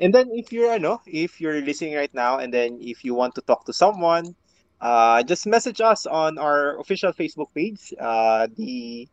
And 0.00 0.12
then 0.12 0.28
if 0.32 0.52
you're 0.52 0.72
ano, 0.72 1.00
if 1.06 1.40
you're 1.40 1.60
listening 1.60 1.94
right 1.94 2.12
now 2.12 2.38
and 2.38 2.52
then 2.52 2.78
if 2.80 3.04
you 3.04 3.14
want 3.14 3.34
to 3.36 3.42
talk 3.42 3.64
to 3.66 3.72
someone, 3.72 4.36
uh 4.80 5.22
just 5.22 5.46
message 5.46 5.80
us 5.80 6.04
on 6.06 6.38
our 6.38 6.78
official 6.78 7.12
Facebook 7.12 7.48
page, 7.54 7.94
uh 7.98 8.46
the 8.56 9.08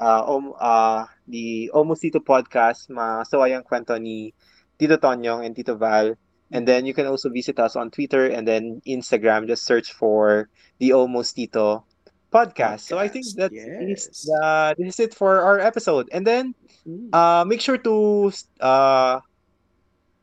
uh, 0.00 0.24
um, 0.24 0.54
uh 0.58 1.04
the 1.28 1.70
Almost 1.74 2.02
podcast, 2.24 2.88
masawayang 2.88 3.68
kwento 3.68 4.00
ni 4.00 4.32
Tito 4.78 4.96
Tonyong 4.96 5.44
and 5.44 5.54
Tito 5.54 5.76
Val. 5.76 6.16
And 6.50 6.66
then 6.66 6.84
you 6.84 6.94
can 6.94 7.06
also 7.06 7.28
visit 7.28 7.60
us 7.60 7.76
on 7.76 7.90
Twitter 7.90 8.26
and 8.26 8.48
then 8.48 8.82
Instagram. 8.88 9.46
Just 9.46 9.64
search 9.66 9.92
for 9.92 10.48
the 10.80 10.92
Almost 10.92 11.36
Tito 11.36 11.84
podcast. 11.84 11.84
podcast. 12.30 12.80
So 12.86 12.98
I 12.98 13.08
think 13.08 13.26
that 13.36 13.52
yes. 13.52 14.06
is, 14.06 14.30
uh, 14.42 14.74
this 14.78 14.94
is 14.94 15.00
it 15.00 15.14
for 15.14 15.40
our 15.40 15.58
episode. 15.58 16.08
And 16.12 16.26
then 16.26 16.54
hmm. 16.86 17.12
uh, 17.12 17.44
make 17.44 17.60
sure 17.60 17.78
to 17.78 18.32
uh, 18.60 19.20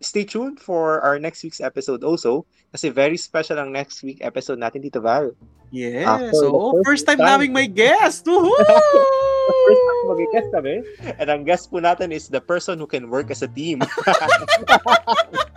stay 0.01 0.23
tuned 0.23 0.59
for 0.59 1.01
our 1.01 1.19
next 1.19 1.43
week's 1.43 1.61
episode 1.61 2.03
also. 2.03 2.45
Kasi 2.71 2.89
very 2.89 3.17
special 3.17 3.57
ang 3.57 3.71
next 3.71 4.03
week 4.03 4.19
episode 4.21 4.59
natin 4.59 4.83
dito, 4.83 5.01
Val. 5.01 5.31
Yes. 5.71 6.07
Uh, 6.07 6.31
so, 6.31 6.45
first, 6.79 6.85
first 6.85 7.03
time, 7.07 7.19
time 7.19 7.27
naming 7.39 7.53
may 7.53 7.67
guest. 7.67 8.23
Woohoo! 8.25 8.51
first 9.67 9.83
time 9.83 9.97
mag-guest 10.07 10.49
kami. 10.51 10.75
And 11.19 11.27
ang 11.27 11.43
guest 11.43 11.71
po 11.71 11.79
natin 11.83 12.11
is 12.11 12.27
the 12.27 12.39
person 12.39 12.79
who 12.79 12.87
can 12.87 13.11
work 13.11 13.31
as 13.31 13.43
a 13.43 13.49
team. 13.51 13.83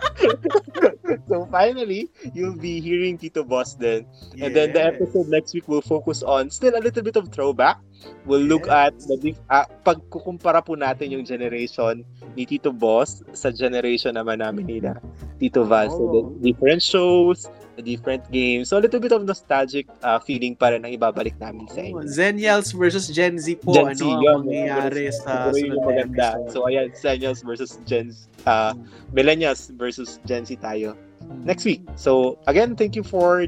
so 1.27 1.47
finally, 1.51 2.09
you'll 2.33 2.57
be 2.57 2.79
hearing 2.79 3.17
Tito 3.17 3.43
Boss 3.43 3.75
then. 3.75 4.05
Yes. 4.33 4.47
And 4.47 4.55
then 4.55 4.73
the 4.73 4.83
episode 4.83 5.27
next 5.27 5.53
week 5.53 5.67
will 5.67 5.81
focus 5.81 6.23
on 6.23 6.49
still 6.49 6.75
a 6.75 6.83
little 6.83 7.03
bit 7.03 7.15
of 7.15 7.29
throwback. 7.29 7.79
We'll 8.25 8.45
look 8.45 8.65
yes. 8.65 8.73
at 8.73 8.93
the 9.21 9.35
uh, 9.49 9.65
pagkukumpara 9.85 10.65
po 10.65 10.73
natin 10.73 11.11
yung 11.13 11.25
generation 11.25 12.05
ni 12.33 12.45
Tito 12.45 12.71
Boss 12.71 13.21
sa 13.33 13.51
generation 13.51 14.15
naman 14.17 14.41
namin 14.41 14.65
nila 14.65 14.97
Tito 15.37 15.63
Val. 15.65 15.89
Oh. 15.89 15.97
So 15.97 16.03
the 16.09 16.21
different 16.51 16.81
shows, 16.81 17.49
the 17.75 17.83
different 17.83 18.23
games. 18.31 18.69
So 18.69 18.77
a 18.77 18.81
little 18.83 18.99
bit 18.99 19.11
of 19.11 19.23
nostalgic 19.23 19.87
uh, 20.03 20.19
feeling 20.19 20.55
pa 20.55 20.75
rin 20.75 20.83
ang 20.83 20.93
ibabalik 20.93 21.35
namin 21.39 21.67
sa 21.71 21.81
inyo. 21.81 22.01
Oh, 22.01 22.07
Zennials 22.07 22.75
versus 22.75 23.07
Gen 23.09 23.39
Z 23.39 23.61
po. 23.63 23.73
Gen 23.73 23.95
Z, 23.95 24.03
ano 24.03 24.21
yun, 24.21 24.35
ang 24.41 24.43
mangyayari 24.45 25.05
sa 25.13 25.49
sunod 25.51 25.79
na 25.79 25.93
episode. 26.03 26.47
So 26.51 26.57
ayan, 26.67 26.91
Zennials 26.93 27.41
versus 27.43 27.79
Gen 27.87 28.11
Z. 28.11 28.27
Uh, 28.43 28.73
millennials 29.15 29.71
versus 29.77 30.19
Gen 30.27 30.43
Z 30.43 30.59
tayo 30.59 30.97
next 31.43 31.63
week. 31.63 31.81
So 31.95 32.37
again, 32.47 32.75
thank 32.75 32.95
you 32.95 33.03
for 33.03 33.47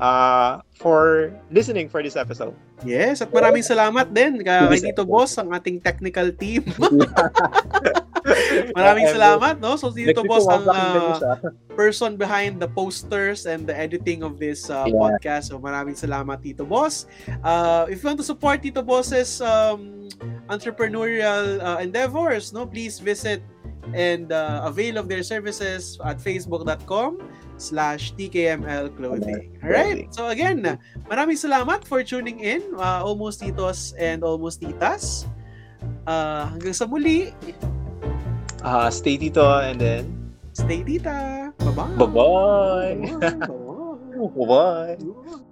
uh, 0.00 0.64
for 0.74 1.30
listening 1.52 1.88
for 1.88 2.02
this 2.02 2.16
episode. 2.16 2.56
Yes, 2.80 3.20
at 3.20 3.28
maraming 3.28 3.62
salamat 3.62 4.08
din 4.16 4.40
kay 4.40 4.80
Tito 4.80 5.04
Boss, 5.04 5.36
ang 5.36 5.52
ating 5.52 5.84
technical 5.84 6.32
team. 6.32 6.64
Maraming 8.78 9.06
salamat, 9.08 9.60
no? 9.60 9.76
So, 9.76 9.90
dito 9.90 10.22
po 10.24 10.40
ang 10.50 10.64
uh, 10.68 11.38
person 11.72 12.16
behind 12.16 12.60
the 12.60 12.68
posters 12.68 13.46
and 13.46 13.64
the 13.66 13.74
editing 13.74 14.22
of 14.22 14.38
this 14.38 14.68
uh, 14.68 14.84
yeah. 14.86 14.94
podcast. 14.94 15.52
So, 15.52 15.58
maraming 15.58 15.96
salamat, 15.96 16.44
Tito 16.44 16.66
Boss. 16.66 17.06
Uh, 17.42 17.88
if 17.88 18.02
you 18.02 18.06
want 18.12 18.20
to 18.20 18.26
support 18.26 18.60
Tito 18.60 18.82
Boss's 18.82 19.40
um, 19.40 20.08
entrepreneurial 20.48 21.58
uh, 21.62 21.78
endeavors, 21.80 22.52
no, 22.52 22.66
please 22.66 22.98
visit 22.98 23.40
and 23.94 24.30
uh, 24.32 24.62
avail 24.64 24.98
of 24.98 25.08
their 25.08 25.22
services 25.22 25.98
at 26.04 26.18
facebook.com 26.18 27.18
slash 27.60 28.14
TKML 28.14 28.96
Clothing. 28.96 29.58
Alright? 29.62 30.12
So 30.14 30.28
again, 30.32 30.64
maraming 31.08 31.36
salamat 31.36 31.84
for 31.84 32.02
tuning 32.02 32.40
in, 32.40 32.64
uh, 32.76 33.04
Almost 33.04 33.44
Titos 33.44 33.92
and 34.00 34.24
Almost 34.24 34.64
Titas. 34.64 35.28
Uh, 36.08 36.48
hanggang 36.56 36.74
sa 36.74 36.88
muli, 36.88 37.32
Uh, 38.60 38.90
stay 38.92 39.16
dito 39.16 39.42
and 39.60 39.80
then... 39.80 40.02
Stay 40.52 40.82
dita! 40.84 41.48
Bye-bye! 41.56 41.96
Bye-bye! 41.96 42.94
Bye-bye! 43.16 43.40
Bye-bye. 44.20 44.96
Bye-bye. 44.98 45.49